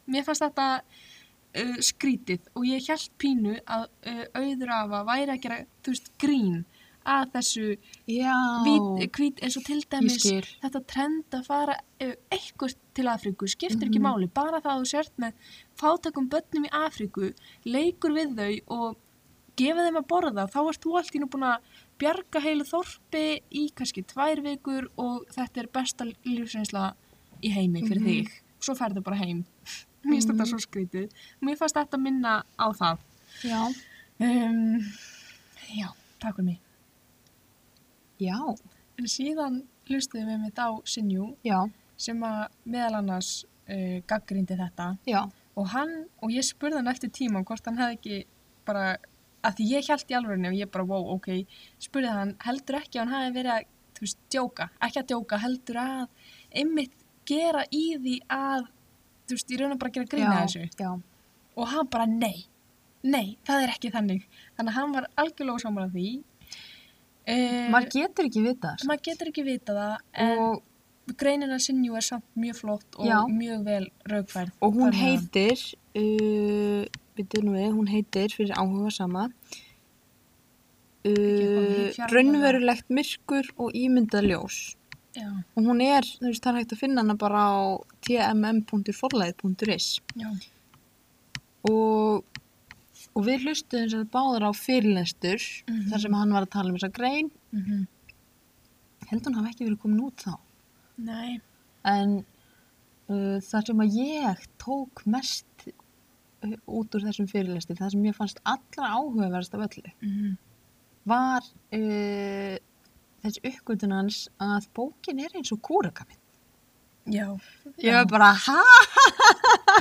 mér 0.10 0.26
fannst 0.28 0.44
þetta 0.44 0.68
uh, 1.56 1.78
skrítið 1.84 2.40
og 2.56 2.66
ég 2.66 2.88
held 2.88 3.10
pínu 3.22 3.58
að 3.66 3.88
uh, 4.08 4.26
auður 4.36 4.70
af 4.78 4.96
að 5.00 5.10
væri 5.12 5.32
að 5.36 5.42
gera 5.46 5.60
þú 5.84 5.96
veist 5.96 6.12
grín 6.22 6.62
að 7.02 7.32
þessu 7.34 7.64
hvít, 8.06 9.12
hvít 9.18 9.40
eins 9.42 9.56
og 9.58 9.64
til 9.66 9.80
dæmis 9.90 10.18
þetta 10.62 10.82
trend 10.92 11.34
að 11.34 11.46
fara 11.48 11.76
uh, 12.04 12.12
eitthvað 12.32 12.76
til 12.94 13.08
Afríku, 13.10 13.48
skiptir 13.50 13.88
ekki 13.90 14.00
Mhm. 14.02 14.06
máli 14.06 14.28
bara 14.34 14.60
það 14.62 14.74
að 14.76 14.82
þú 14.84 14.90
sért 14.92 15.14
með 15.18 15.34
fátakum 15.80 16.28
börnum 16.30 16.68
í 16.68 16.72
Afríku, 16.72 17.32
leikur 17.66 18.14
við 18.14 18.36
þau 18.38 18.52
og 18.78 18.98
gefa 19.58 19.86
þeim 19.88 19.98
að 20.02 20.08
borða 20.08 20.46
þá 20.52 20.60
ert 20.70 20.82
þú 20.86 20.98
allt 20.98 21.16
í 21.16 21.20
nú 21.20 21.28
búin 21.30 21.44
að 21.50 21.72
bjarga 22.02 22.40
heilu 22.42 22.64
þorpi 22.66 23.24
í 23.52 23.64
kannski 23.76 24.04
tvær 24.08 24.42
vikur 24.46 24.88
og 24.98 25.26
þetta 25.34 25.62
er 25.64 25.68
besta 25.74 26.06
lífsreynsla 26.06 26.94
í 27.44 27.50
heimi 27.54 27.82
fyrir 27.82 28.02
Mhm. 28.02 28.08
þig 28.08 28.30
svo 28.62 28.76
ferðu 28.78 29.02
bara 29.04 29.18
heim 29.18 29.44
mér 30.04 30.14
finnst 30.16 30.30
þetta 30.30 30.46
Mhm. 30.46 30.50
svo 30.52 30.60
skrítið 30.66 31.10
mér 31.42 31.58
fannst 31.58 31.76
þetta 31.76 31.98
minna 32.02 32.44
á 32.60 32.68
það. 32.74 32.98
Já, 33.44 33.62
um, 34.20 34.80
já, 35.78 35.88
takk 36.20 36.36
fyrir 36.36 36.46
mig. 36.46 36.60
Já, 38.22 38.38
en 39.00 39.06
síðan 39.10 39.62
hlustuðum 39.90 40.28
við 40.30 40.42
mitt 40.44 40.60
á 40.62 40.70
Sinjú 40.86 41.36
já, 41.44 41.58
sem 41.98 42.20
að 42.22 42.50
meðal 42.66 43.00
annars 43.00 43.46
uh, 43.70 44.02
gaggrindi 44.08 44.58
þetta. 44.60 44.92
Já, 45.10 45.24
og 45.58 45.68
hann, 45.74 46.06
og 46.22 46.30
ég 46.34 46.46
spurði 46.46 46.78
hann 46.82 46.88
eftir 46.92 47.10
tíma 47.10 47.44
hvort 47.44 47.66
hann 47.66 47.78
hefði 47.82 47.98
ekki 47.98 48.20
bara 48.68 48.98
að 49.44 49.56
því 49.58 49.70
ég 49.72 49.88
held 49.90 50.12
í 50.14 50.18
alvörinu 50.20 50.52
og 50.52 50.60
ég 50.60 50.70
bara 50.72 50.86
wow, 50.86 51.08
ok. 51.16 51.32
Spurði 51.82 52.12
hann, 52.14 52.36
heldur 52.46 52.78
ekki 52.82 53.00
hann 53.02 53.10
hefði 53.16 53.34
verið 53.40 53.56
að 53.56 53.66
þú 53.98 54.06
veist, 54.06 54.20
djóka, 54.34 54.70
ekki 54.82 55.02
að 55.02 55.10
djóka 55.14 55.40
heldur 55.42 55.82
að 55.82 56.08
einmitt 56.62 56.94
gera 57.26 57.66
í 57.74 57.84
því 57.98 58.16
að 58.30 58.68
þú 59.32 59.38
veist, 59.40 59.52
ég 59.56 59.62
raun 59.64 59.76
að 59.76 59.80
bara 59.84 59.94
gera 59.98 60.12
grína 60.14 60.40
þessu 60.44 60.66
já, 60.80 60.92
og 61.58 61.68
hann 61.74 61.88
bara 61.94 62.06
nei, 62.12 62.46
nei, 63.04 63.38
það 63.48 63.64
er 63.68 63.74
ekki 63.76 63.92
þannig 63.96 64.26
þannig 64.58 64.72
að 64.74 64.78
hann 64.80 64.96
var 64.98 65.08
algjörlega 65.24 65.64
saman 65.66 65.88
af 65.88 65.96
því 65.96 66.08
uh, 66.18 67.70
maður 67.74 67.90
getur 67.96 68.28
ekki 68.30 68.44
vita 68.46 68.76
það. 68.76 68.86
maður 68.92 69.08
getur 69.10 69.32
ekki 69.34 69.48
vita 69.48 69.78
það 69.80 69.96
en 70.26 70.44
Og, 70.46 70.62
greinina 71.18 71.58
Sinju 71.60 71.96
er 71.98 72.06
samt 72.06 72.28
mjög 72.40 72.60
flott 72.62 72.98
og 73.02 73.08
Já. 73.10 73.18
mjög 73.28 73.64
vel 73.66 73.86
raugfærð. 74.08 74.52
og 74.62 74.76
hún 74.78 74.92
Þannig 74.92 75.02
að- 75.02 75.08
heitir, 75.08 75.64
uh, 75.98 76.86
við 77.18 77.44
nú 77.44 77.56
við, 77.58 77.72
hún 77.76 77.90
heitir 77.92 78.30
fyrir 78.38 78.54
áhuga 78.56 78.92
sama, 78.96 79.26
uh, 81.06 81.90
raunverulegt 82.14 82.88
myrkur 82.94 83.50
og 83.58 83.74
ímyndað 83.78 84.30
ljós. 84.32 84.60
Já, 85.16 85.28
og 85.28 85.64
hún 85.68 85.82
er, 85.84 86.06
þú 86.08 86.30
veist, 86.30 86.44
það 86.44 86.52
er 86.54 86.60
hægt 86.62 86.74
að 86.76 86.80
finna 86.86 87.02
hana 87.04 87.16
bara 87.20 87.42
á 87.44 87.56
tmm.forlæð.is 88.08 89.88
já, 90.16 90.30
og, 91.68 92.24
og 93.16 93.26
við 93.28 93.44
hlustuðum 93.46 93.90
sem 93.92 94.00
sagt 94.06 94.14
báður 94.14 94.48
á 94.48 94.52
fyrirlestur 94.56 95.40
Mhm. 95.68 95.90
þar 95.92 96.00
sem 96.06 96.14
hann 96.16 96.32
var 96.36 96.44
að 96.48 96.54
tala 96.56 96.70
um 96.72 96.78
þessa 96.78 96.94
grein. 96.96 97.30
Mhm, 97.52 97.88
held 99.12 99.26
hún 99.28 99.36
hafi 99.40 99.50
ekki 99.52 99.66
verið 99.68 99.82
komin 99.84 100.04
út 100.08 100.18
þá. 100.24 100.34
Nei, 100.98 101.42
en 101.86 102.10
uh, 103.10 103.38
það 103.44 103.66
sem 103.68 103.80
að 103.84 103.96
ég 104.00 104.38
tók 104.62 105.04
mest 105.06 105.68
uh, 105.68 106.56
út 106.68 106.96
úr 106.96 107.02
þessum 107.08 107.28
fyrirlestur 107.28 107.76
það 107.80 107.92
sem 107.96 108.06
ég 108.06 108.16
fannst 108.16 108.40
allra 108.46 108.94
áhugaverðast 108.96 109.54
af 109.58 109.66
öllu 109.68 109.92
mhm, 110.02 110.38
var 111.06 111.42
uh, 111.74 112.56
þessi 113.24 113.42
uppgötun 113.52 113.94
hans 113.96 114.24
að 114.42 114.68
bókin 114.78 115.20
er 115.24 115.36
eins 115.38 115.52
og 115.54 115.62
kúrakaminn 115.62 116.18
já. 117.12 117.28
ég 117.82 117.94
var 117.98 118.06
bara, 118.12 118.32
hæ? 118.34 118.58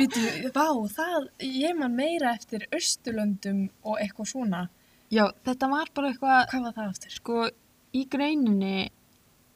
Býtu, 0.00 0.22
vá, 0.54 0.66
það, 0.94 1.26
ég 1.44 1.76
man 1.78 1.94
meira 1.98 2.32
eftir 2.36 2.64
Östurlöndum 2.72 3.66
og 3.84 3.98
eitthvað 4.00 4.30
svona. 4.30 4.62
Já, 5.12 5.26
þetta 5.44 5.68
var 5.72 5.90
bara 5.94 6.12
eitthvað 6.12 6.48
Hvað 6.52 6.64
var 6.68 6.74
það 6.78 6.88
aftur? 6.94 7.10
sko 7.18 7.38
í 8.00 8.04
greininni 8.08 8.88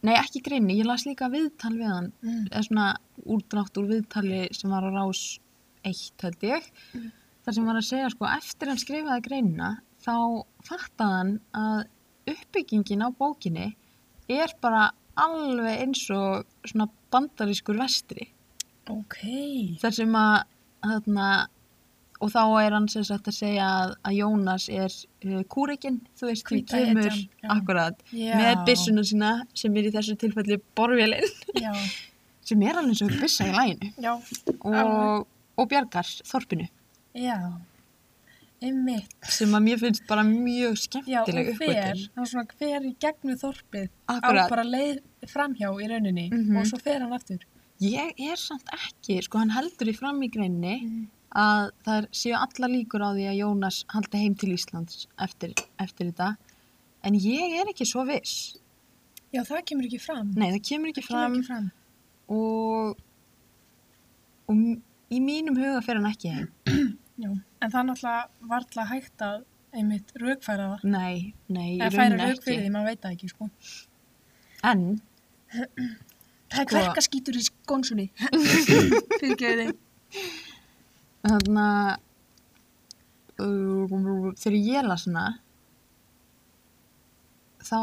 nei 0.04 0.14
ekki 0.18 0.40
í 0.42 0.44
greininni, 0.44 0.76
ég 0.82 0.88
las 0.88 1.06
líka 1.08 1.30
viðtal 1.32 1.72
við 1.78 1.88
hann 1.88 2.12
Mm. 2.22 2.48
eða 2.50 2.64
svona 2.66 2.88
úrdrátt 3.24 3.78
úr 3.80 3.86
viðtali 3.88 4.48
sem 4.52 4.70
var 4.70 4.82
á 4.84 4.90
rás 4.92 5.38
eitt 5.84 6.20
held 6.22 6.40
ég 6.42 6.66
Mm. 6.94 7.12
þar 7.46 7.54
sem 7.54 7.64
var 7.66 7.74
að 7.76 7.88
segja 7.88 8.10
sko 8.10 8.26
eftir 8.26 8.68
hann 8.68 8.76
skrifaði 8.82 9.22
greinina 9.28 9.70
þá 10.04 10.44
fattaði 10.64 11.16
hann 11.16 11.40
að 11.54 11.84
uppbyggingin 12.30 13.04
á 13.04 13.08
bókinni 13.14 13.70
er 14.30 14.52
bara 14.62 14.90
alveg 15.20 15.82
eins 15.84 16.04
og 16.10 16.44
svona 16.66 16.88
bandarískur 17.12 17.76
vestri 17.78 18.30
Ok. 18.90 19.18
þar 19.80 19.94
sem 19.96 20.16
að 20.18 20.34
þarna, 20.84 21.28
og 22.20 22.30
þá 22.34 22.40
er 22.60 22.74
hann 22.76 22.88
sem 22.92 23.04
sagt 23.08 23.28
að 23.30 23.36
segja 23.38 23.68
að, 23.82 23.92
að 24.04 24.16
Jónas 24.18 24.66
er 24.68 24.92
uh, 24.92 25.38
kúrikinn, 25.48 26.00
þú 26.18 26.28
veist, 26.28 26.44
því 26.50 26.58
kemur 26.68 27.08
já. 27.14 27.46
akkurat 27.54 28.02
Já. 28.12 28.34
með 28.40 28.64
byssuna 28.68 29.04
sína 29.08 29.30
sem 29.56 29.76
er 29.80 29.88
í 29.88 29.92
þessu 29.94 30.16
tilfelli 30.20 30.58
borvélinn 30.76 31.24
Já, 31.60 31.72
sem 32.48 32.60
er 32.68 32.80
alveg 32.82 32.98
svo 33.00 33.08
byssa 33.14 33.48
í 33.48 33.54
læginu 33.56 33.92
já, 34.04 34.12
og, 34.60 35.24
og 35.56 35.70
bjargar 35.72 36.10
þorpinu 36.28 36.68
já. 37.16 37.38
Sem 39.28 39.52
að 39.56 39.62
mér 39.66 39.78
finnst 39.82 40.06
bara 40.08 40.22
mjög 40.26 40.76
skemmtileg 40.80 41.50
uppgötun. 41.54 42.04
það 42.14 42.20
var 42.22 42.30
svona 42.30 42.46
hver 42.58 42.86
í 42.88 42.92
gegnum 43.04 43.36
þorpið 43.40 43.88
Akkurat. 44.08 44.46
á 44.46 44.50
bara 44.50 44.64
leið 44.64 44.98
framhjá 45.26 45.68
í 45.82 45.88
rauninni 45.90 46.30
Mhm. 46.32 46.56
og 46.56 46.64
svo 46.66 46.78
fer 46.80 47.00
hann 47.00 47.12
aftur. 47.12 47.38
Ég 47.80 48.14
er 48.30 48.36
samt 48.36 48.64
ekki, 48.72 49.22
sko 49.22 49.38
hann 49.38 49.50
heldur 49.50 49.88
í 49.92 49.96
fram 49.96 50.20
í 50.22 50.30
greinni 50.30 50.80
Mhm. 50.82 51.06
að 51.34 51.70
það 51.84 52.06
séu 52.12 52.34
alla 52.34 52.68
líkur 52.74 53.00
á 53.02 53.10
því 53.12 53.24
að 53.30 53.38
Jónas 53.42 53.84
haldi 53.88 54.18
heim 54.18 54.34
til 54.38 54.50
Íslands 54.54 55.06
eftir, 55.18 55.52
eftir 55.80 56.12
þetta 56.12 56.36
en 57.02 57.14
ég 57.14 57.60
er 57.60 57.66
ekki 57.66 57.84
svo 57.84 58.06
viss 58.06 58.56
Já, 59.34 59.42
það 59.42 59.64
kemur 59.66 59.84
ekki 59.88 60.00
fram. 60.00 60.32
nei 60.36 60.52
það 60.52 60.62
kemur 60.62 60.88
ekki 60.92 61.02
kemur 61.02 61.08
fram 61.08 61.34
ekki 61.34 61.46
fram. 61.46 61.72
og, 62.28 62.96
og 64.48 64.56
í 65.10 65.20
mínum 65.20 65.56
huga 65.58 65.82
fer 65.82 65.96
hann 65.98 66.10
ekki 66.12 66.30
heim 66.32 66.48
Já, 67.18 67.30
en 67.64 67.72
það 67.74 67.86
náttúrulega 67.88 68.48
var 68.52 68.62
alltaf 68.62 68.90
hægt 68.92 69.24
að 69.26 69.42
einmitt 69.74 70.12
raukfæra 70.22 70.66
það. 70.74 70.84
nei, 70.94 71.16
nei, 71.50 71.68
í 71.74 71.80
Eða 71.80 71.90
færa 71.94 72.08
rauninni 72.10 72.28
rauk 72.30 72.44
fyrir 72.44 72.58
ekki 72.58 72.66
því, 72.68 72.72
maður 72.76 72.90
veit 72.92 73.02
það 73.04 73.16
ekki, 73.16 73.28
sko. 73.32 73.50
en 74.70 74.84
Það 76.54 76.60
er 76.60 76.66
Sko- 76.68 76.70
kverkaskítur 76.76 77.36
í 77.38 77.42
skónsunni. 77.48 78.04
fyrir 79.20 79.36
geði. 79.40 79.66
þannig 81.24 81.98
uh, 83.42 84.34
þegar 84.38 84.58
ég 84.60 84.86
las 84.86 85.06
hana 85.08 85.24
þá 87.64 87.78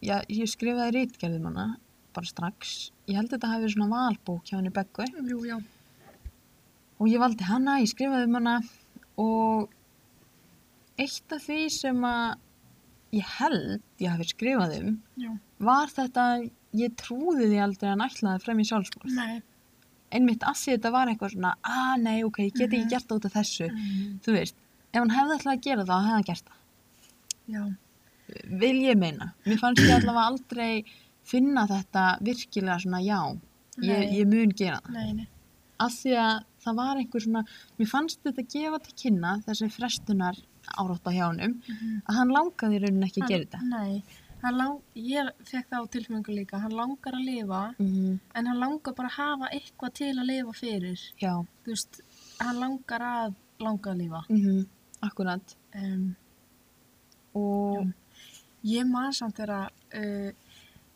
já, 0.00 0.16
ég 0.32 0.48
skrifaði 0.50 0.94
rítgerðum 0.96 1.50
hana 1.50 1.66
bara 2.16 2.26
strax 2.26 2.88
ég 3.06 3.18
held 3.20 3.28
að 3.28 3.36
þetta 3.36 3.50
hafi 3.52 3.64
verið 3.66 3.74
svona 3.76 3.90
valbók 3.92 4.48
hjá 4.48 4.56
henni 4.58 4.72
Beggu 4.74 5.06
Jú, 5.28 5.42
já. 5.46 5.58
Og 7.00 7.08
ég 7.08 7.18
valdi 7.22 7.44
hana, 7.48 7.78
ég 7.80 7.88
skrifaði 7.90 8.28
um 8.28 8.34
hana 8.38 8.56
og 9.20 9.68
eitt 11.00 11.32
af 11.32 11.42
því 11.46 11.58
sem 11.72 12.00
að 12.04 12.38
ég 13.16 13.30
held 13.38 13.80
ég 14.04 14.12
hafi 14.12 14.26
skrifað 14.30 14.74
um 14.80 14.90
Já. 15.18 15.30
var 15.66 15.88
þetta 15.90 16.26
að 16.34 16.44
ég 16.78 16.92
trúði 17.00 17.48
því 17.50 17.60
aldrei 17.64 17.88
að 17.88 17.94
hann 17.96 18.04
ætlaði 18.06 18.44
frem 18.44 18.60
í 18.62 18.66
sjálfsmorð 18.68 19.14
Nei. 19.16 19.40
einmitt 20.14 20.44
að 20.46 20.58
því 20.60 20.74
þetta 20.76 20.92
var 20.94 21.10
eitthvað 21.10 21.32
svona 21.34 21.54
að 21.66 21.94
nei, 22.04 22.18
ok, 22.26 22.38
ég 22.46 22.52
get 22.54 22.68
ekki 22.70 22.82
Mhm. 22.84 22.90
gert 22.92 23.08
það 23.08 23.16
út 23.20 23.24
af 23.30 23.32
þessu 23.38 23.68
Mm. 23.70 24.18
þú 24.22 24.32
veist, 24.36 24.54
ef 24.92 24.98
hann 25.00 25.10
hefði 25.16 25.36
ætlað 25.38 25.56
að 25.56 25.62
gera 25.66 25.84
það, 25.84 25.88
þá 25.90 26.04
hefði 26.04 26.14
hann 26.14 26.28
gert 26.30 26.44
það 26.50 26.58
Já. 27.54 27.62
vil 28.60 28.76
ég 28.86 28.96
meina, 28.98 29.32
mér 29.46 29.58
fannst 29.58 29.82
ég 29.82 29.96
allavega 29.96 30.26
aldrei 30.30 30.84
finna 31.24 31.66
þetta 31.66 32.04
virkilega 32.22 32.78
svona 32.80 33.00
já, 33.02 33.38
ég, 33.82 34.12
ég 34.20 34.26
mun 34.26 34.50
gera 34.54 34.80
það 34.84 34.92
Nei, 34.92 35.12
nei. 35.12 35.28
af 35.80 35.90
því 35.92 36.14
að 36.14 36.44
það 36.64 36.76
var 36.76 36.96
einhver 36.96 37.20
svona 37.24 37.44
mér 37.78 37.88
fannst 37.90 38.22
þetta 38.24 38.46
gefa 38.54 38.78
til 38.86 38.94
kynna 39.02 39.36
þessi 39.46 39.70
frestunar 39.72 40.36
árátta 40.78 41.10
hjá 41.14 41.26
honum 41.30 41.54
Mhm. 41.68 42.02
að 42.08 42.14
hann 42.18 42.28
langaði 42.36 42.76
í 42.76 42.82
rauninni 42.84 43.06
ekki 43.10 43.22
að 43.22 43.28
gera 43.28 43.44
þetta 43.44 43.62
Nei. 43.68 44.02
Lang, 44.42 44.78
ég 44.96 45.26
fekk 45.44 45.66
það 45.68 45.82
á 45.84 45.92
tilfengu 45.92 46.32
líka. 46.32 46.58
Hann 46.62 46.72
langar 46.72 47.12
að 47.12 47.24
lifa, 47.26 47.74
mm, 47.78 48.20
en 48.34 48.46
hann 48.46 48.56
langar 48.58 48.94
bara 48.96 49.08
að 49.10 49.18
hafa 49.20 49.48
eitthvað 49.52 49.92
til 49.92 50.14
að 50.16 50.26
lifa 50.30 50.52
fyrir. 50.56 50.98
já, 51.20 51.44
Þú 51.64 51.66
veist, 51.74 52.00
hann 52.40 52.56
langar 52.56 53.00
að 53.04 53.34
langa 53.60 53.90
að 53.92 53.98
lifa. 53.98 54.22
mm 54.30 54.66
akkurat 55.02 55.54
Um, 55.74 56.16
og 57.34 57.76
Já. 57.84 57.92
Ég 58.64 58.86
man 58.90 59.12
samt 59.12 59.36
þegar 59.36 59.70
uh, 59.94 60.32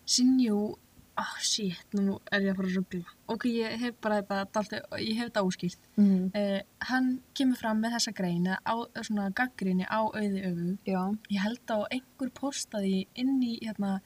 Sinjú, 0.07 0.77
ah 1.16 1.35
shit, 1.40 1.85
nú 1.94 2.16
er 2.33 2.42
ég 2.42 2.53
að 2.53 2.57
fara 2.59 2.68
að 2.68 2.77
ruggla. 2.79 3.12
Ok, 3.31 3.44
ég 3.55 3.77
hef 3.81 3.94
bara 4.03 4.16
þetta, 4.22 4.38
dalti, 4.57 4.81
ég 5.05 5.18
hef 5.20 5.29
þetta 5.31 5.44
áskýrt. 5.46 5.88
mm, 5.96 6.24
Uh, 6.35 6.61
hann 6.90 7.20
kemur 7.35 7.57
fram 7.61 7.81
með 7.83 7.94
þessa 7.98 8.12
grein, 8.18 8.46
eða 8.46 8.59
á, 8.66 8.74
svona 9.03 9.29
gaggrinni 9.31 9.87
á 9.87 10.00
auði 10.11 10.42
öfu. 10.50 10.79
já, 10.87 11.00
Ég 11.31 11.40
held 11.44 11.70
á 11.70 11.79
einhver 11.90 12.31
postaði 12.35 13.07
inn 13.14 13.40
í 13.42 13.59
hérna 13.62 14.00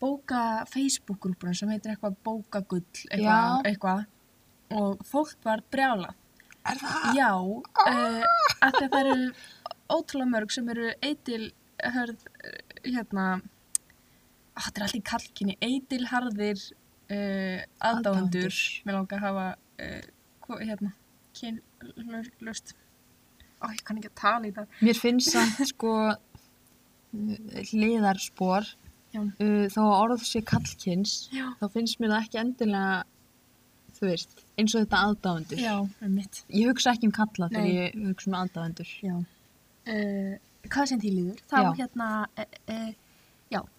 bóka 0.00 0.64
Facebook-grúpuna 0.68 1.54
sem 1.56 1.70
heitir 1.72 1.94
eitthvað 1.94 2.16
bókagull, 2.26 2.84
eitthvað, 3.10 3.62
eitthvað. 3.70 4.06
Og 4.76 5.04
fólk 5.06 5.36
var 5.46 5.62
brjálað. 5.70 6.14
er 6.66 6.80
það? 6.82 7.14
Já, 7.14 7.30
að 7.86 8.72
því 8.74 8.84
að 8.84 8.90
það 8.90 9.00
eru 9.00 9.32
ótrúlega 9.94 10.30
mörg 10.32 10.50
sem 10.50 10.68
eru 10.74 10.88
eitil 11.06 11.52
hörð, 11.94 12.24
uh, 12.42 12.56
hérna, 12.84 13.26
þetta 14.64 14.80
er 14.80 14.86
allt 14.86 14.98
í 14.98 15.02
kallkinni, 15.10 15.56
eitilharðir 15.62 16.60
uh, 16.62 17.60
aðdáendur, 17.78 18.48
Aðdáendur. 18.48 18.60
mér 18.86 18.98
langar 18.98 19.18
að 19.20 19.26
hafa, 19.26 19.46
uh, 19.86 20.60
hérna, 20.62 20.92
kynlust, 21.36 22.72
ó, 23.60 23.68
ég 23.72 23.82
kann 23.84 24.00
ekki 24.00 24.10
að 24.12 24.18
tala 24.22 24.48
í 24.50 24.54
það. 24.56 24.78
mér 24.88 25.00
finnst 25.02 25.32
samt 25.34 25.60
sko 25.72 25.92
hliðarspor 27.72 28.66
Já. 29.14 29.20
uh, 29.22 29.66
að 29.72 29.92
orð 30.02 30.24
sé 30.28 30.42
kallkins 30.46 31.12
Já. 31.32 31.46
þá 31.60 31.66
finnst 31.76 32.00
mér 32.02 32.12
það 32.14 32.24
ekki 32.26 32.40
endilega 32.42 32.96
þú 33.96 34.10
veist, 34.10 34.42
eins 34.60 34.74
og 34.76 34.82
þetta 34.84 34.98
mitt. 36.12 36.42
ég 36.52 36.68
hugsa 36.68 36.92
ekki 36.92 37.08
um 37.08 37.14
kalla 37.16 37.48
þegar 37.52 37.70
ég 37.72 37.94
hugsa 38.10 38.32
um. 38.34 39.22
Uh, 39.86 40.34
hvað 40.66 40.90
sem 40.90 41.00
því 41.00 41.12
líður, 41.14 41.42
þá 41.48 41.56
Já. 41.62 41.68
hérna, 41.80 42.08
uh, 42.36 42.46
já, 42.66 43.05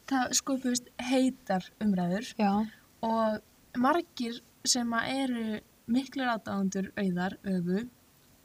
það 0.08 0.34
skupust 0.40 0.90
heitar 1.10 1.68
umræður 1.84 2.34
já, 2.40 2.52
og 3.06 3.40
margir 3.78 4.42
sem 4.68 4.94
eru 5.04 5.60
miklir 5.88 6.28
aðdáðandur 6.34 6.92
auðar, 7.00 7.38
öfu 7.48 7.86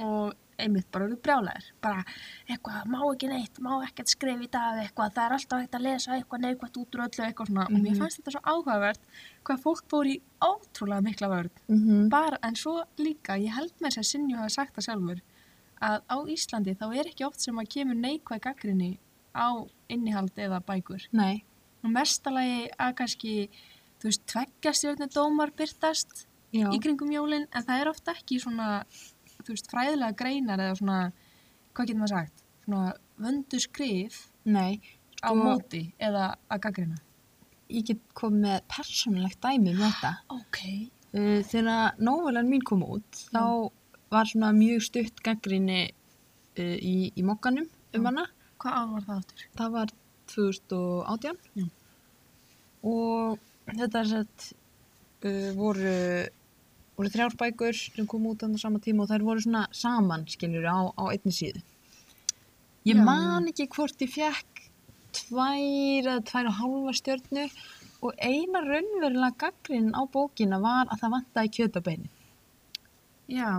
og 0.03 0.35
einmitt 0.63 0.87
bara 0.95 1.07
eru 1.09 1.17
brjálæðir. 1.19 1.65
Bara 1.83 2.05
eitthvað, 2.47 2.85
má 2.93 2.99
ekki 3.09 3.29
neitt, 3.33 3.57
má 3.65 3.73
ekkert 3.83 4.13
skrifa 4.13 4.45
í 4.45 4.51
dag 4.53 4.79
eitthvað, 4.85 5.15
það 5.17 5.25
er 5.25 5.35
alltaf 5.39 5.63
hægt 5.65 5.75
að 5.79 5.87
lesa 5.89 6.13
eitthvað 6.15 6.43
neikvægt 6.45 6.77
út 6.79 6.95
úr 6.95 7.03
öllu 7.07 7.25
eitthvað 7.27 7.49
svona. 7.51 7.65
Og 7.67 7.73
mér 7.81 7.91
Mhm. 7.91 7.99
fannst 7.99 8.21
þetta 8.21 8.31
svo 8.37 8.43
áhugavert 8.53 9.01
hvað 9.45 9.63
fólk 9.65 9.83
fór 9.91 10.07
í 10.07 10.21
ótrúlega 10.41 11.03
mikla 11.03 11.29
vörð 11.33 11.51
mm 11.69 12.09
bara, 12.11 12.39
en 12.43 12.55
svo 12.55 12.85
líka, 12.99 13.35
ég 13.41 13.55
held 13.57 13.73
með 13.81 13.91
þess 13.97 13.99
að 13.99 14.11
Sinju 14.13 14.37
hafi 14.37 14.51
sagt 14.55 14.75
það 14.77 14.87
sjálfur 14.87 15.21
að 15.83 16.01
á 16.09 16.17
Íslandi 16.31 16.77
þá 16.79 16.87
er 16.95 17.07
ekki 17.11 17.27
oft 17.27 17.41
sem 17.41 17.57
að 17.59 17.69
kemur 17.69 17.95
neikvæð 17.97 18.41
gaggrinni 18.41 18.99
á 19.35 19.67
innihald 19.89 20.37
eða 20.37 20.61
bækur. 20.63 21.09
Nei 21.13 21.43
og 21.83 21.95
mestalagi 21.95 22.69
að 22.79 22.95
kannski 23.01 23.35
þú 24.03 24.11
veist, 24.11 24.25
tveggja 24.31 24.75
stjórnir 24.79 25.13
dómar 25.15 25.53
byrtast 25.59 26.27
já, 26.55 26.67
í 26.71 26.81
kringum 26.83 27.13
jólin 27.15 27.47
en 27.51 27.67
það 27.69 27.81
er 27.85 27.93
ofta 27.93 28.17
ekki 28.17 28.41
svona 28.43 28.83
þú 29.43 29.55
veist, 29.55 29.71
fræðilega 29.71 30.19
greinar 30.19 30.63
eða 30.63 30.81
svona 30.81 30.99
hvað 31.73 31.87
getur 31.87 32.03
maður 32.03 32.17
sagt 32.17 32.45
svona 32.65 32.93
vöndu 33.23 33.63
skrif 33.63 34.27
nei 34.45 34.81
á 35.23 35.31
Sko- 35.31 35.39
móti 35.39 35.87
eða 36.03 36.35
að 36.51 36.63
gaggrina 36.67 37.01
ég 37.73 37.87
get 37.89 38.03
komið 38.19 38.45
með 38.47 38.59
persónulegt 38.73 39.41
dæmi 39.43 39.73
um 39.73 39.81
þetta. 39.83 40.13
Ok. 40.35 40.61
Uh, 41.13 41.41
þegar 41.49 41.99
nóvelan 42.01 42.49
mín 42.49 42.65
kom 42.65 42.85
út, 42.87 43.25
þá 43.33 43.71
var 44.13 44.29
svona 44.29 44.53
mjög 44.57 44.85
stutt 44.89 45.23
gaggrinni 45.25 45.83
í, 46.57 46.97
í 47.17 47.25
mokkanum 47.25 47.69
um 47.69 48.01
Já. 48.01 48.09
hana. 48.11 48.27
Hvað 48.63 48.79
ár 48.79 48.91
var 48.93 49.07
það 49.07 49.21
áttur? 49.23 49.45
Það 49.59 49.75
var 49.77 49.95
2018 50.33 51.41
Já. 51.61 51.67
og 52.89 53.43
þetta 53.71 54.01
er 54.03 54.11
sett 54.11 54.47
uh, 55.27 55.51
voru, 55.59 55.97
voru 56.99 57.13
þrjár 57.13 57.37
bækur 57.41 57.77
sem 57.79 58.09
kom 58.11 58.27
út 58.31 58.45
á 58.45 58.49
sama 58.61 58.83
tíma 58.83 59.05
og 59.05 59.13
þær 59.13 59.27
voru 59.29 59.45
svona 59.45 59.67
saman, 59.77 60.27
skiljur, 60.31 60.67
á, 60.67 60.91
á 60.93 61.05
einni 61.13 61.35
síðu. 61.35 61.63
Ég 62.89 62.99
Já. 62.99 63.05
man 63.07 63.47
ekki 63.51 63.69
hvort 63.71 64.03
ég 64.03 64.11
fekk 64.11 64.67
tvær 65.13 66.09
eða 66.09 66.19
tvær 66.27 66.51
og 66.51 66.59
hálfa 66.59 66.97
stjörnu 66.99 67.47
og 68.03 68.19
eina 68.19 68.63
raunverulega 68.65 69.37
gaggrinn 69.39 69.93
á 69.95 70.03
bókina 70.11 70.59
var 70.63 70.89
að 70.91 71.05
það 71.05 71.15
vantaði 71.17 71.53
kjötabeini. 71.57 72.11
Já, 73.31 73.51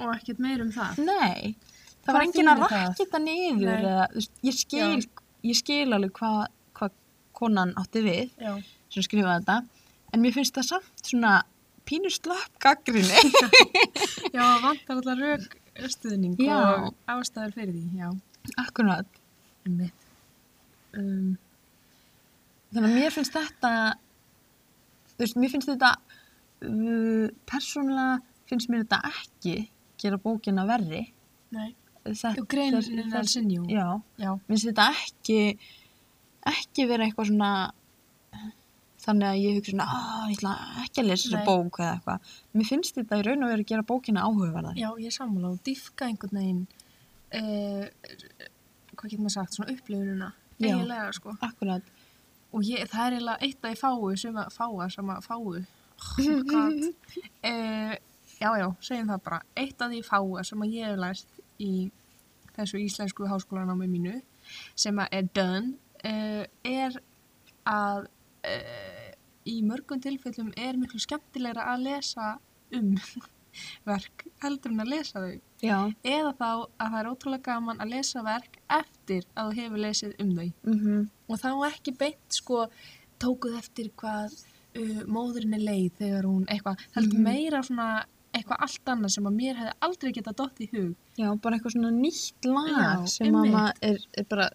og 0.00 0.14
ekkert 0.14 0.40
meir 0.42 0.62
um 0.64 0.70
það. 0.72 1.02
Nei, 1.04 1.52
það 2.02 2.06
Hvað 2.06 2.16
var 2.16 2.26
enginn 2.26 2.52
að 2.52 2.62
þetta 3.02 3.20
niður 3.26 3.74
eða, 3.74 4.06
ég 4.48 4.56
skil, 4.56 5.02
ég 5.46 5.58
skil 5.58 5.92
alveg 5.92 6.12
hvað 6.18 6.42
hva 6.78 6.88
konan 7.36 7.72
átti 7.80 8.02
við 8.04 8.30
Já. 8.40 8.52
sem 8.92 9.06
skrifaði 9.06 9.42
þetta, 9.42 9.56
en 10.12 10.22
mér 10.22 10.36
finnst 10.36 10.54
það 10.58 10.68
samt 10.68 11.06
svona 11.08 11.32
pínur 11.88 12.14
slapp 12.14 12.58
gaggrinni. 12.62 13.32
Já, 14.36 14.44
vantar 14.62 14.98
alltaf 14.98 15.18
rauk 15.18 15.56
stuðning 15.90 16.36
Já. 16.40 16.58
og 16.60 16.92
ástæður 17.10 17.54
fyrir 17.56 17.74
því, 17.74 18.02
já. 18.02 18.10
Akkurat. 18.60 19.08
Um, 20.92 21.36
Þannig 22.72 22.88
að 22.88 22.96
mér 22.96 23.14
finnst 23.14 23.34
þetta, 23.36 23.70
þú 25.12 25.22
veist, 25.22 25.38
mér 25.40 25.52
finnst 25.52 25.70
þetta, 25.72 25.90
uh, 26.68 27.26
persónulega 27.48 28.20
finnst 28.50 28.70
mér 28.72 28.84
þetta 28.84 29.00
ekki 29.12 29.54
gera 30.02 30.18
bókina 30.20 30.66
verri. 30.68 31.06
nei. 31.54 31.70
Greinin 32.04 32.80
þessi- 32.80 32.98
er 32.98 33.04
þessi- 33.12 33.34
sinjú. 33.36 33.62
Já, 33.70 33.86
Já. 34.18 34.32
mér 34.34 34.48
finnst 34.56 34.66
þetta 34.70 34.88
ekki, 35.04 35.58
ekki 36.52 36.86
vera 36.88 37.04
eitthvað 37.06 37.28
svona, 37.30 37.50
þannig 39.02 39.28
að 39.28 39.40
ég 39.42 39.56
hugsa 39.58 39.72
svona, 39.72 39.86
að 39.86 40.28
ég 40.30 40.36
ætla 40.38 40.52
ekki 40.84 41.02
að 41.02 41.08
lesa 41.10 41.28
þessa 41.28 41.44
bók 41.46 41.78
eða 41.82 41.92
eitthvað. 41.96 42.20
Mér 42.54 42.66
finnst 42.70 42.94
þetta 42.98 43.18
í 43.18 43.24
raun 43.26 43.42
og 43.42 43.50
veru 43.52 43.62
að 43.64 43.70
gera 43.72 43.82
bókina 43.92 44.24
áhugaverðar. 44.26 44.76
Já, 44.78 44.88
ég 44.98 45.06
er 45.06 45.16
sammála 45.16 45.50
og 45.52 45.62
diffka 45.64 46.06
einhvern 46.06 46.38
veginn, 46.38 46.66
uh, 47.34 47.86
hvað 48.94 49.08
getur 49.10 49.24
maður 49.24 49.36
sagt, 49.38 49.54
svona 49.56 49.72
upplifurina, 49.74 50.32
Já. 50.58 50.68
eiginlega, 50.76 51.12
sko. 51.14 51.36
Akkurat. 51.42 51.82
Og 52.52 52.62
ég, 52.68 52.86
það 52.90 53.06
er 53.06 53.16
eiginlega 53.16 53.42
eitt 53.42 53.62
að 53.62 53.70
ég 53.72 53.80
fáu 53.80 54.18
sem 54.18 54.34
að 54.34 54.52
fáa 54.52 54.90
sem 54.92 55.06
að 55.06 55.22
fáu. 55.24 55.40
Oh 55.40 55.62
uh, 57.44 57.94
já, 58.42 58.50
já, 58.58 58.66
segjum 58.82 59.08
það 59.12 59.22
bara. 59.22 59.42
Eitt 59.56 59.78
að 59.78 59.94
því 59.94 60.02
fáa 60.06 60.44
sem 60.44 60.58
að 60.64 60.72
ég 60.74 60.90
hef 60.90 60.98
lært 60.98 61.41
í 61.62 61.90
þessu 62.56 62.80
íslensku 62.82 63.28
háskólanámi 63.30 63.88
mínu 63.88 64.16
sem 64.76 64.98
er 65.06 65.28
done 65.34 65.74
uh, 66.04 66.44
er 66.68 66.98
að 67.68 68.06
uh, 68.06 69.10
í 69.48 69.60
mörgum 69.66 70.02
tilfellum 70.02 70.50
er 70.56 70.76
miklu 70.80 71.00
skemmtilegra 71.02 71.70
að 71.74 71.86
lesa 71.88 72.32
um 72.76 72.92
verk 73.88 74.26
heldur 74.42 74.72
en 74.72 74.84
að 74.84 74.92
lesa 74.94 75.20
þau 75.22 75.32
Já. 75.62 75.78
eða 76.02 76.30
þá 76.38 76.46
að 76.50 76.86
það 76.92 76.98
er 77.02 77.10
ótrúlega 77.12 77.46
gaman 77.50 77.82
að 77.84 77.92
lesa 77.96 78.22
verk 78.26 78.56
eftir 78.80 79.26
að 79.36 79.50
þú 79.50 79.58
hefur 79.60 79.82
lesið 79.86 80.14
um 80.24 80.32
þau 80.38 80.48
Mm 80.68 81.02
og 81.32 81.38
þá 81.40 81.50
ekki 81.70 81.92
beint 81.96 82.34
sko 82.36 82.64
tókuð 83.22 83.54
eftir 83.60 83.86
hvað 83.96 84.34
uh, 84.76 85.02
móðurinn 85.08 85.54
er 85.56 85.62
leið 85.64 85.94
þegar 86.00 86.26
hún 86.28 86.42
eitthvað, 86.50 86.82
heldur 86.96 87.18
Mhm. 87.20 87.24
meira 87.28 87.62
svona 87.64 87.86
eitthvað 88.32 88.62
allt 88.66 88.92
annað 88.94 89.12
sem 89.16 89.26
að 89.28 89.34
mér 89.38 89.58
hefði 89.60 89.72
aldrei 89.86 90.12
getað 90.16 90.36
dott 90.42 90.60
í 90.64 90.68
hug 90.72 90.92
Já, 91.20 91.28
bara 91.44 91.56
eitthvað 91.58 91.74
svona 91.76 91.90
nýtt 91.96 92.46
lag 92.48 92.70
Já, 92.72 92.92
sem 93.14 93.26
að 93.28 93.40
einmitt. 93.42 93.56
maður 93.56 93.82
er, 93.90 94.04
er 94.22 94.28
bara, 94.30 94.46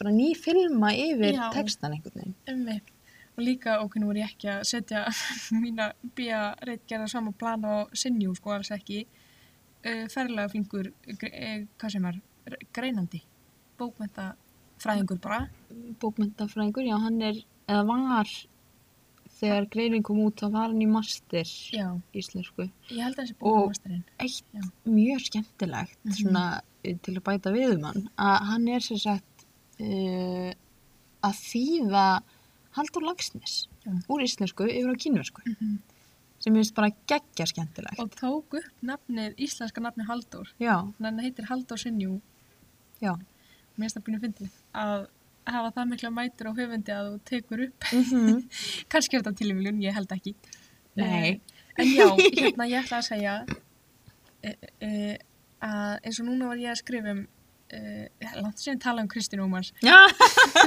bara 0.00 0.12
ný 0.16 0.28
filma 0.38 0.92
yfir 0.96 1.34
Já. 1.36 1.48
textan 1.52 1.92
einhvern 1.98 2.22
veginn. 2.22 2.38
um 2.54 2.94
og 3.38 3.44
líka, 3.46 3.76
ok, 3.84 4.00
nú 4.02 4.08
er 4.10 4.16
ég 4.24 4.32
ekki 4.32 4.48
að 4.50 4.64
setja 4.66 5.04
mína 5.62 5.92
bíja 6.16 6.40
reitgerða 6.66 7.06
sama 7.12 7.30
plan 7.38 7.62
á 7.62 7.86
sinjú, 7.94 8.32
sko, 8.34 8.50
alls 8.56 8.72
ekki 8.74 9.04
uh, 9.86 10.06
ferlega 10.10 10.48
fingur 10.50 10.88
gre, 11.06 11.30
uh, 11.30 11.60
hvað 11.78 11.92
sem 11.94 12.08
er, 12.10 12.18
re- 12.50 12.58
greinandi 12.74 13.20
bókmenta 13.78 14.32
fræðingur 14.82 15.20
bara 15.22 15.44
Bókmentafræðingur, 16.02 16.82
já, 16.86 16.96
hann 17.02 17.22
er, 17.22 17.38
eða 17.70 17.84
var, 17.86 18.28
þegar 19.40 19.68
greinin 19.70 20.02
kom 20.02 20.18
út, 20.24 20.36
þá 20.40 20.50
var 20.52 20.68
hann 20.68 20.82
í 20.82 20.86
master 20.90 21.44
já, 21.46 21.86
íslensku. 22.14 22.68
ég 22.90 23.02
held 23.04 23.16
að 23.16 23.24
þessi 23.24 23.36
Og- 23.40 23.58
bókmastarinn 23.58 24.04
Eitt 24.18 24.42
Já. 24.54 24.62
mjög 24.86 25.20
skemmtilegt, 25.28 25.98
Mhm. 26.04 26.12
svona, 26.20 26.60
eh, 26.84 26.96
til 27.02 27.14
að 27.14 27.22
bæta 27.22 27.52
við 27.52 27.74
um 27.76 27.82
hann, 27.84 28.08
að 28.18 28.40
hann 28.48 28.68
er 28.68 28.80
sem 28.80 28.96
sagt 28.98 29.44
uh, 29.80 30.52
að 31.22 31.34
þýða 31.38 32.22
Haldur 32.72 33.02
Lagsnes 33.02 33.68
Já. 33.86 33.92
úr 34.08 34.22
íslensku 34.22 34.66
yfir 34.66 34.90
á 34.90 34.96
kínversku, 34.98 35.42
-hmm. 35.46 35.78
sem 36.40 36.56
er 36.56 36.64
bara 36.74 36.90
geggja 37.06 37.46
skemmtilegt. 37.46 37.98
og 37.98 38.10
tók 38.10 38.54
upp 38.58 38.82
nafnið, 38.82 39.36
íslenska 39.38 39.80
nafnið 39.80 40.06
Halldór 40.06 40.48
Já, 40.58 40.82
þannig 40.82 40.98
að 41.00 41.04
hann 41.04 41.18
heitir 41.20 41.44
Halldór 41.46 41.78
Sinjú 41.78 42.20
já. 43.00 43.14
mér 43.78 43.86
finnst 43.86 43.96
það 43.96 44.02
býinu 44.04 44.20
fyndið 44.20 44.50
að 44.74 45.06
hafa 45.54 45.70
það 45.76 45.90
mikla 45.92 46.10
mætur 46.14 46.50
á 46.50 46.52
höfundi 46.58 46.94
að 46.94 47.08
þú 47.08 47.22
tekur 47.30 47.64
upp. 47.68 47.88
Mm 47.94 48.42
kannski 48.92 49.16
er 49.16 49.22
þetta 49.22 49.38
tilvíljun, 49.40 49.80
ég 49.84 49.96
held 49.96 50.12
ekki. 50.14 50.34
Nei. 50.98 51.40
En 51.78 51.90
já, 51.94 52.06
hérna 52.18 52.66
ég 52.66 52.82
ætla 52.82 52.98
að 52.98 53.06
segja 53.06 53.34
uh, 53.46 54.54
uh, 54.82 55.16
að 55.62 55.92
eins 56.02 56.18
og 56.18 56.26
núna 56.26 56.48
var 56.50 56.62
ég 56.62 56.72
að 56.72 56.80
skrifa 56.80 57.14
um 57.14 57.26
uh, 57.74 58.06
langt 58.42 58.62
sem 58.62 58.78
tala 58.82 59.02
um 59.04 59.10
Kristín 59.10 59.42
Ómars. 59.44 59.72
Já. 59.84 59.96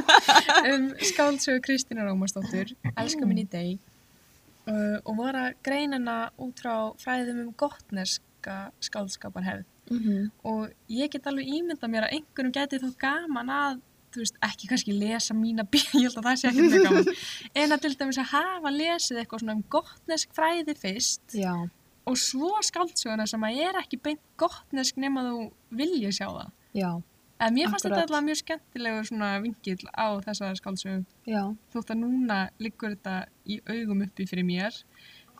um 0.71 0.91
skáldsögu 1.11 1.63
Kristínar 1.65 2.11
Ómarsdóttur 2.11 2.73
Elska 2.95 3.27
minn 3.27 3.43
í 3.43 3.47
deg. 3.49 3.79
Uh, 4.69 4.99
og 5.03 5.17
var 5.17 5.37
að 5.39 5.53
greina 5.65 5.97
hana 5.97 6.17
út 6.41 6.59
frá 6.61 6.93
fræðum 7.01 7.47
um 7.47 7.53
gottneska 7.57 8.63
skáldskaparhefð. 8.83 9.67
Mm 9.91 10.29
og 10.47 10.69
ég 10.87 11.11
get 11.11 11.25
alveg 11.27 11.49
ímynda 11.49 11.89
mér 11.89 12.07
að 12.07 12.19
einhverjum 12.19 12.53
gæti 12.55 12.79
þó 12.79 12.91
gaman 13.01 13.49
að 13.51 13.81
þú 14.11 14.23
veist, 14.23 14.39
ekki 14.45 14.69
kannski 14.71 14.95
lesa 14.95 15.35
mína 15.37 15.65
bíl, 15.67 15.83
að 16.07 16.17
það 16.19 16.39
sé 16.41 16.49
ekki 16.49 16.65
mjög 16.65 16.87
gaman. 16.87 17.21
En 17.61 17.75
að 17.75 17.85
til 17.85 17.93
dæmis 17.99 18.19
að 18.21 18.33
hafa 18.33 18.73
lesið 18.75 19.21
eitthvað 19.21 19.43
svona 19.43 19.55
um 19.57 19.63
gottnesk 19.75 20.35
fræði 20.37 20.75
fyrst 20.79 21.37
Já, 21.37 21.53
og 22.09 22.19
svo 22.19 22.51
skáldsöguna 22.65 23.27
sem 23.29 23.47
að 23.47 23.61
er 23.67 23.79
ekki 23.81 24.01
beint 24.03 24.23
gottnesk 24.41 24.99
nema 25.01 25.23
þú 25.29 25.47
vilja 25.81 26.11
sjá 26.17 26.27
það. 26.27 26.51
Já, 26.77 26.89
en 27.41 27.57
mér 27.57 27.71
fannst 27.71 27.87
þetta 27.87 28.03
alltaf 28.05 28.25
mjög 28.27 28.41
skemmtilegur 28.43 29.09
svona 29.09 29.31
vingill 29.43 29.89
á 29.97 30.07
þessa 30.27 30.53
skáldsögum 30.59 31.05
já, 31.29 31.43
þótt 31.73 31.95
að 31.95 32.03
núna 32.03 32.43
liggur 32.61 32.95
þetta 32.95 33.17
í 33.47 33.61
augum 33.65 34.05
uppi 34.05 34.27
fyrir 34.29 34.47
mér. 34.47 34.81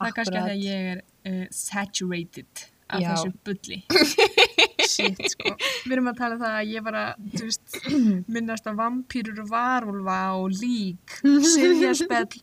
Það 0.02 0.08
er 0.08 0.16
kannski 0.18 0.40
að 0.42 0.64
ég 0.66 0.88
er 0.96 1.02
uh, 1.30 1.48
saturated 1.54 2.70
af 2.92 3.02
Já. 3.02 3.12
þessu 3.14 3.32
bulli 3.46 3.78
shit 4.92 5.24
sko. 5.34 5.56
Við 5.86 5.96
erum 5.96 6.12
að 6.12 6.20
tala 6.22 6.38
um 6.38 6.44
það 6.44 6.60
að 6.60 6.76
ég 6.76 6.86
var 6.86 7.00
að 7.02 7.42
veist, 7.42 7.80
minnast 8.36 8.70
að 8.70 8.80
vampýrur 8.82 9.42
og 9.46 9.50
varúlfa 9.52 10.20
og 10.38 10.56
lík 10.60 11.18
sifjaspell, 11.56 12.40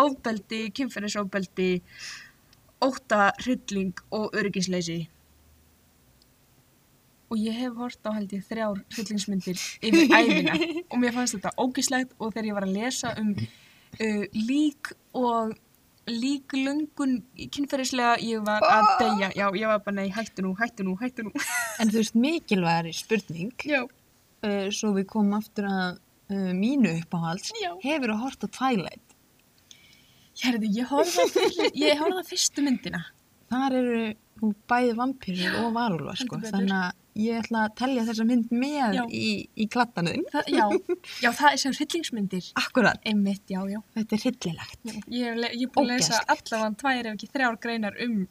ofbeldi 0.00 0.62
kynferðisofbeldi 0.76 1.72
óta, 2.84 3.32
hrylling 3.40 4.04
og 4.12 4.34
öryggisleysi. 4.36 5.04
Og 7.32 7.40
ég 7.40 7.56
hef 7.56 7.76
hort 7.80 8.06
á 8.06 8.10
held 8.14 8.32
ég 8.36 8.44
þrjár 8.46 8.80
hryllingsmyndir 8.94 9.60
yfir 9.82 10.12
æfina 10.12 10.58
og 10.92 10.98
mér 11.02 11.14
fannst 11.16 11.38
þetta 11.38 11.54
ógislegt 11.58 12.12
og 12.18 12.34
þegar 12.34 12.50
ég 12.50 12.58
var 12.58 12.66
að 12.68 12.76
lesa 12.76 13.14
um 13.18 13.32
uh, 13.34 14.24
lík 14.36 14.92
og 15.16 15.54
líklöngun 16.10 17.14
kynferðislega 17.54 18.16
ég 18.24 18.42
var 18.44 18.64
að 18.68 18.88
deyja, 19.00 19.30
já 19.36 19.46
ég 19.56 19.70
var 19.70 19.82
bara 19.86 19.96
nei 20.02 20.10
hættu 20.12 20.44
nú, 20.44 20.52
hættu 20.58 20.86
nú, 20.86 20.96
hættu 21.00 21.26
nú 21.26 21.32
En 21.80 21.90
þú 21.90 22.00
veist, 22.02 22.18
mikilvægari 22.18 22.92
spurning, 22.96 23.54
já, 23.64 23.82
uh, 23.84 24.66
svo 24.74 24.92
við 24.98 25.08
komum 25.12 25.38
aftur 25.38 25.68
að 25.70 25.98
uh, 26.30 26.52
mínu 26.56 26.92
uppáhalds, 27.00 27.54
Já. 27.60 27.72
hefur 27.84 28.14
að 28.14 28.22
horta 28.26 28.50
Twilight. 28.58 29.16
hérði, 30.42 30.72
ég 30.80 30.90
horfði 30.90 31.24
á, 31.24 31.98
horfði 32.02 32.20
á 32.20 32.30
fyrstu 32.30 32.64
myndina 32.66 33.04
Þar 33.54 33.74
eru 33.78 33.98
bæði 34.68 34.94
vampýrur 34.98 35.58
og 35.60 35.74
varúlfa, 35.76 36.14
sko. 36.18 36.40
Þannig 36.42 36.74
að 36.74 37.03
ég 37.14 37.40
ætla 37.40 37.64
að 37.68 37.74
telja 37.78 38.04
þessa 38.08 38.26
mynd 38.28 38.52
með 38.54 38.96
Já. 38.98 39.02
í, 39.08 39.26
í 39.54 39.66
klattanuðin. 39.70 40.24
já, 40.50 40.64
já, 41.24 41.28
það 41.30 41.48
er 41.50 41.60
sem 41.62 41.74
hryllingsmyndir 41.76 42.48
Akkurat, 42.60 43.02
einmitt, 43.06 43.44
já, 43.50 43.60
já, 43.70 43.80
þetta 43.98 44.16
er 44.16 44.24
hryllilegt. 44.24 44.94
ég 45.14 45.44
er 45.44 45.70
búin 45.74 45.92
að 45.92 46.00
lesa 46.00 46.22
allavega 46.26 46.72
tvær 46.82 47.10
ef 47.10 47.12
ekki 47.14 47.30
þrjár 47.34 47.60
greinar 47.62 48.00
um 48.04 48.24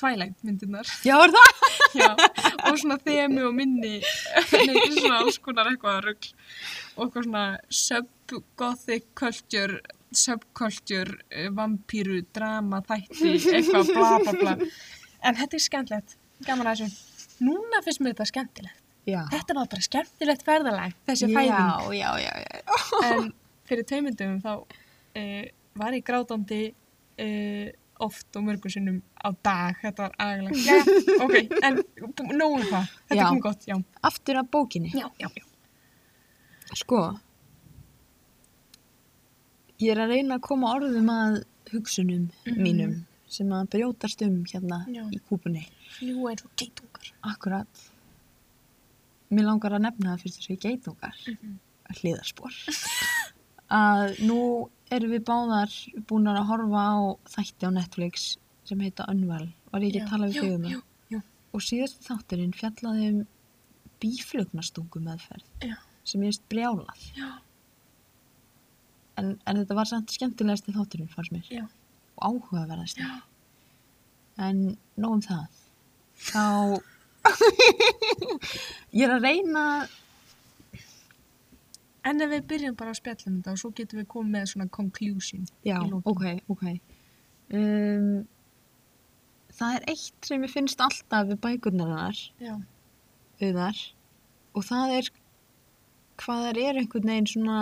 Twilight 0.00 0.44
myndirnar 0.46 0.88
Já, 1.04 1.16
er 1.26 1.34
það? 1.34 1.64
já, 2.00 2.10
og 2.70 2.78
svona 2.80 2.96
þemu 3.04 3.46
og 3.50 3.56
minni 3.58 3.96
nei, 3.98 4.76
svona 4.96 5.18
alls 5.20 5.40
konar 5.42 5.68
eitthvað 5.72 5.98
rugl 6.06 6.30
og 6.96 7.02
eitthvað 7.06 7.26
svona 7.26 7.44
sub-gothic 7.82 9.10
culture 9.18 9.80
subculture, 10.10 11.20
uh, 11.30 11.50
vampíru, 11.54 12.16
drama, 12.34 12.80
þætti, 12.88 13.36
eitthvað 13.54 13.92
bla 13.94 14.08
bla 14.24 14.32
bla. 14.40 14.54
En 15.22 15.36
þetta 15.38 15.54
er 15.54 15.62
skemmtilegt, 15.62 16.16
gaman 16.46 16.66
að 16.72 16.80
þessu. 16.82 17.09
Núna 17.40 17.80
finnst 17.84 18.00
mér 18.04 18.12
þetta 18.14 18.26
skemmtilegt. 18.30 18.82
Já. 19.08 19.22
Þetta 19.32 19.54
var 19.56 19.68
bara 19.72 19.82
skemmtilegt 19.86 20.42
ferðalag, 20.46 20.96
þessi 21.08 21.28
fæðing. 21.32 21.94
Já, 21.96 22.10
já. 22.20 22.32
En 23.08 23.30
fyrir 23.70 23.86
tveimundum 23.88 24.40
þá 24.44 24.50
uh, 24.60 25.44
var 25.80 25.96
ég 25.96 26.04
grátandi 26.04 26.60
uh, 26.70 27.70
oft 28.00 28.36
og 28.36 28.44
mörgum 28.46 28.72
sinnum 28.72 29.00
á 29.24 29.28
dag. 29.44 29.80
Þetta 29.80 30.06
var 30.08 30.14
aðeins. 30.20 30.66
Já, 30.68 30.78
ok, 31.24 31.34
en 31.64 31.80
nógu 32.36 32.60
um 32.60 32.66
það. 32.68 32.92
Þetta 33.08 33.20
Já. 33.22 33.24
komið 33.30 33.42
gott, 33.48 33.66
já. 33.72 33.76
Aftur 34.10 34.40
að 34.42 34.50
bókinni. 34.56 34.92
Já, 34.96 35.08
já, 35.20 35.28
já. 35.40 35.44
Sko, 36.80 37.00
ég 39.80 39.90
er 39.94 40.00
að 40.04 40.12
reyna 40.14 40.36
að 40.38 40.44
koma 40.46 40.74
orðum 40.76 41.08
að 41.12 41.40
hugsunum 41.72 42.28
Mhm. 42.46 42.60
mínum 42.62 42.94
sem 43.30 43.52
að 43.54 43.68
brjótast 43.74 44.22
um 44.26 44.40
hérna 44.50 44.80
Já. 44.90 45.04
í 45.14 45.20
kúpunni. 45.28 45.64
Fljúa 45.98 46.32
eins 46.32 46.44
og 46.44 46.52
geitungar. 46.58 47.10
Akkurat. 47.30 47.82
Mér 49.30 49.46
langar 49.46 49.76
að 49.76 49.84
nefna 49.86 50.14
það 50.16 50.22
fyrst 50.24 50.40
þessu 50.40 50.56
geitungar, 50.64 51.14
Mhm. 51.30 51.56
hliðarspor. 52.00 52.52
að 53.70 54.18
nú 54.26 54.38
erum 54.90 55.10
við 55.14 55.24
báðar 55.28 55.74
búin 56.10 56.26
að 56.26 56.44
horfa 56.50 56.82
á 56.82 56.98
þætti 57.36 57.66
á 57.66 57.70
Netflix 57.70 58.24
sem 58.66 58.80
heita 58.82 59.06
Unwell. 59.08 59.52
Var 59.72 59.80
ég 59.86 59.92
ekki 59.94 60.02
að 60.04 60.10
tala 60.10 60.26
við 60.26 60.40
þig 60.42 60.54
um 60.56 60.64
það? 60.66 60.82
Og 61.52 61.60
síðast 61.66 62.02
þátturinn 62.06 62.52
fjallaði 62.54 63.06
um 63.10 63.26
bíflugnastungu 64.00 65.00
meðferð 65.02 65.42
Já. 65.66 65.76
sem 66.04 66.20
ég 66.22 66.30
veist 66.30 66.44
brjálað. 66.48 67.00
Já, 67.18 67.30
En, 69.20 69.34
en 69.46 69.56
þetta 69.58 69.74
var 69.76 69.84
samt 69.90 70.12
skemmtilegasti 70.14 70.72
þátturinn 70.72 71.10
fannst 71.12 71.32
mér. 71.34 71.44
Já. 71.52 71.64
Já. 73.00 73.10
En 74.40 74.62
nóg 75.00 75.18
um 75.18 75.22
það. 75.24 75.60
Þá... 76.30 76.44
ég 78.96 79.06
er 79.06 79.16
að 79.16 79.26
reyna... 79.26 79.64
En 82.08 82.24
ef 82.24 82.30
við 82.32 82.46
byrjum 82.48 82.76
bara 82.80 82.94
að 82.94 83.00
spjalla 83.02 83.28
um 83.28 83.38
þetta 83.38 83.52
og 83.52 83.60
svo 83.60 83.70
getum 83.76 84.00
við 84.00 84.06
komið 84.08 84.32
með 84.32 84.46
svona 84.54 84.70
conclusion. 84.72 85.42
Já, 85.68 85.76
ok, 86.08 86.22
ok. 86.48 86.62
Um, 87.52 88.22
það 89.58 89.76
er 89.76 89.88
eitt 89.92 90.28
sem 90.30 90.46
ég 90.46 90.52
finnst 90.52 90.80
alltaf 90.80 91.28
við 91.28 91.40
bækurnar 91.44 91.92
auðar, 93.40 93.82
og 94.56 94.64
það 94.64 94.94
er 94.96 95.10
hvað 96.20 96.44
það 96.46 96.60
er 96.62 96.80
einhvern 96.80 97.12
veginn 97.12 97.30
svona 97.30 97.60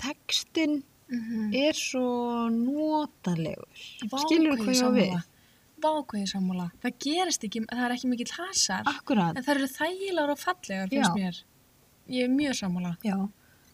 textin 0.00 0.82
Mm 1.14 1.54
er 1.54 1.72
svo 1.78 2.48
notalegur. 2.50 3.68
Skilur 4.24 4.58
hvað 4.58 4.74
ég 4.74 4.82
á 4.84 4.90
við? 4.94 5.14
Vákvæði 5.84 6.26
sammála. 6.30 6.66
Það 6.82 6.94
gerist 7.04 7.44
ekki, 7.44 7.60
það 7.70 7.84
er 7.86 7.94
ekki 7.96 8.08
mikill 8.08 8.32
hasar. 8.38 8.82
Akkurat, 8.88 9.36
En 9.36 9.42
það 9.44 9.54
eru 9.56 9.68
þægilegar 9.68 10.30
og 10.34 10.38
fallegar, 10.40 10.88
Já. 10.90 11.08
mér. 11.14 11.42
Ég 12.08 12.24
er 12.24 12.28
mjög 12.32 12.54
sammála. 12.62 12.96
já. 13.04 13.28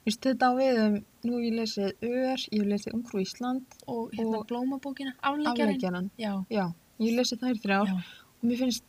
Vist 0.06 0.20
þetta 0.24 0.48
á 0.48 0.52
við 0.56 0.78
um, 0.86 0.94
nú 1.28 1.38
ég 1.44 1.52
lesið 1.54 1.92
Ör, 2.02 2.40
ég 2.56 2.64
lesið 2.66 2.94
Ungrú 2.96 3.20
Ísland, 3.20 3.66
Og 3.86 4.10
hérna 4.12 4.38
Og- 4.40 4.46
blómabókina, 4.48 5.12
afleggjaran. 5.22 6.10
Já. 6.18 6.44
Já, 6.50 6.72
ég 6.98 7.14
lesið 7.18 7.38
þær 7.44 7.60
þrjár 7.62 7.86
Já. 7.86 7.94
og 7.94 8.44
mér 8.48 8.58
finnst 8.58 8.84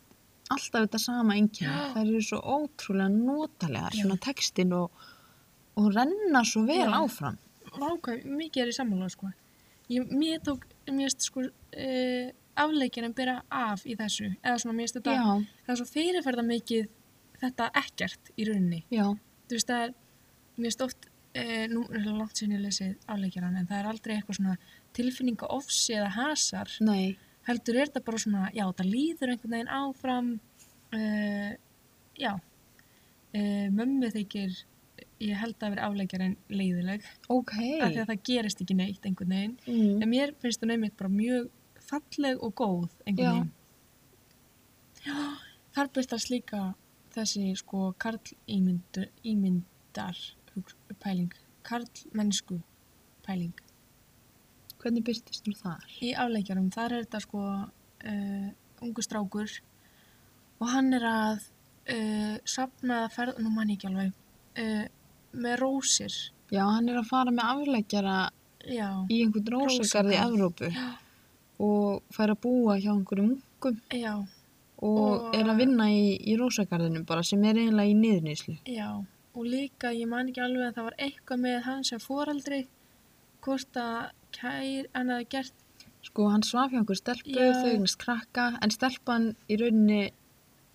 alltaf 0.50 0.80
þetta 0.88 0.98
sama 0.98 1.34
enginn. 1.36 1.68
Það 1.94 2.06
eru 2.08 2.20
svo 2.22 2.40
ótrúlega 2.40 3.10
notalegar, 3.12 3.92
svona 3.92 4.18
textin 4.18 4.72
og, 4.72 4.90
og 5.76 5.94
renna 5.94 6.42
svo 6.44 6.64
vel 6.66 6.88
Já. 6.88 6.90
áfram. 7.04 7.38
Vákvæði, 7.78 8.36
mikið 8.38 8.62
er 8.64 8.72
í 8.72 8.76
sammála, 8.76 9.10
sko. 9.12 9.32
Ég, 9.92 10.08
mér 10.12 10.40
tók, 10.44 10.66
mér 10.88 11.08
finnst, 11.08 11.28
sko, 11.28 11.46
uh, 11.48 12.32
afleggjarinn 12.62 13.14
byrja 13.16 13.38
af 13.48 13.86
í 13.88 13.96
þessu. 13.96 14.32
Eða 14.42 14.58
svona, 14.60 14.76
mér 14.76 14.86
finnst 14.88 15.00
þetta, 15.00 15.16
Já, 15.16 15.62
það 15.64 15.74
er 15.74 15.80
svo 15.80 15.88
fyrirferða 15.92 16.44
mikið 16.48 16.90
þetta 17.42 17.70
ekkert 17.82 18.30
í 18.36 18.46
rauninni. 18.48 18.84
já, 18.92 19.06
þú 19.48 19.56
veist 19.56 19.70
það 19.70 19.84
er 19.86 19.94
mér 20.56 20.68
finnst 20.68 20.84
oft, 20.86 21.08
e, 21.34 21.42
nú 21.72 21.82
er 21.88 22.04
það 22.04 22.20
langt 22.20 22.40
sinni 22.40 22.60
lesið 22.60 22.94
afleikjaran 23.10 23.58
en 23.58 23.68
það 23.70 23.80
er 23.80 23.90
aldrei 23.90 24.14
eitthvað 24.16 24.38
svona 24.38 24.56
tilfinninga 24.96 25.50
ofsi 25.56 25.96
eða 25.96 26.10
hasar 26.18 26.72
nei, 26.84 27.16
heldur 27.48 27.78
er 27.78 27.90
þetta 27.90 28.04
bara 28.06 28.22
svona, 28.24 28.48
já 28.54 28.64
það 28.68 28.92
líður 28.92 29.34
einhvern 29.34 29.56
veginn 29.56 29.72
áfram 29.78 30.28
uh, 30.92 31.52
já 32.20 32.32
uh, 32.36 33.68
mömmu 33.72 34.12
þykir 34.12 34.60
ég 35.22 35.38
held 35.38 35.56
að 35.62 35.74
vera 35.74 35.88
afleikjarinn 35.88 36.36
leiðileg 36.50 37.04
ok. 37.30 37.52
af 37.54 37.92
því 37.92 38.00
að 38.02 38.08
það 38.12 38.22
gerist 38.28 38.62
ekki 38.64 38.76
neitt 38.78 39.06
einhvern 39.08 39.34
veginn 39.36 39.56
Mm. 39.66 40.02
en 40.02 40.08
mér 40.10 40.34
finnst 40.42 40.60
það 40.62 40.72
nefnir 40.72 40.94
bara 40.98 41.12
mjög 41.14 41.50
falleg 41.88 42.42
og 42.42 42.54
góð 42.58 42.88
einhvern 43.06 43.42
veginn 43.42 43.52
þar 45.74 45.90
byrtast 45.96 46.30
líka 46.32 46.60
þessi 47.14 47.52
sko 47.58 47.92
karl 48.00 48.18
ímyndu, 48.48 49.06
ímyndar 49.24 50.18
pæling, 51.02 51.32
karl 51.66 51.86
mennsku 52.16 52.60
pæling 53.26 53.54
Hvernig 54.82 55.04
byrtist 55.06 55.46
nú 55.46 55.54
þar? 55.54 55.84
í 56.02 56.10
afleikjarum, 56.18 56.70
þar 56.74 56.92
er 56.96 57.04
þetta 57.04 57.20
sko 57.22 57.42
uh, 57.42 58.48
ungu 58.82 59.02
strákur 59.04 59.52
og 60.62 60.66
hann 60.72 60.92
er 60.96 61.04
að 61.06 61.44
uh, 61.92 62.36
safna 62.44 63.04
að 63.04 63.14
ferð, 63.16 63.38
nú 63.44 63.52
man 63.54 63.70
ég 63.70 63.78
ekki 63.78 63.90
alveg 63.92 64.10
uh, 64.58 64.84
með 65.34 65.58
rósir. 65.62 66.14
Já, 66.52 66.64
hann 66.68 66.88
er 66.92 66.98
að 67.00 67.08
fara 67.08 67.30
með 67.32 67.48
afleggjara 67.54 68.16
já, 68.68 68.88
í 69.08 69.22
einhvern 69.24 69.48
rósagarði 69.54 70.12
í 70.12 70.20
Rósagarð. 70.20 70.26
Evrópu 70.28 70.70
já, 70.74 70.88
og 71.62 72.02
fær 72.12 72.32
að 72.34 72.40
búa 72.44 72.76
hjá 72.82 72.90
einhverjum 72.92 73.30
ungum 73.32 73.80
og, 74.82 74.98
Og- 74.98 75.34
er 75.38 75.46
að 75.46 75.58
vinna 75.62 75.86
í, 75.88 76.18
í 76.26 76.36
rósagarðinu 76.36 77.04
bara 77.06 77.22
sem 77.22 77.42
er 77.44 77.54
eiginlega 77.54 77.90
í 77.90 77.94
niðurníslu. 77.94 78.58
já 78.66 78.88
og 79.34 79.44
líka, 79.48 79.92
ég 79.96 80.06
man 80.08 80.28
ekki 80.28 80.42
alveg 80.44 80.66
að 80.68 80.74
það 80.76 80.84
var 80.84 80.96
eitthvað 80.98 81.38
með 81.40 81.62
hann 81.64 81.84
sem 81.84 81.98
foreldri 81.98 82.66
hvort 83.40 83.78
að 83.80 84.10
kær, 84.32 84.86
hann 84.94 85.08
hefði 85.08 85.28
gert 85.30 85.52
Sko, 86.02 86.26
hann 86.28 86.42
svaf 86.42 86.72
hjá 86.72 86.80
einhver 86.82 86.98
stelpu, 86.98 87.30
þau 87.32 87.68
eignast 87.70 87.98
krakka, 87.98 88.58
en 88.60 88.70
stelpan 88.74 89.36
í 89.48 89.56
rauninni, 89.56 90.10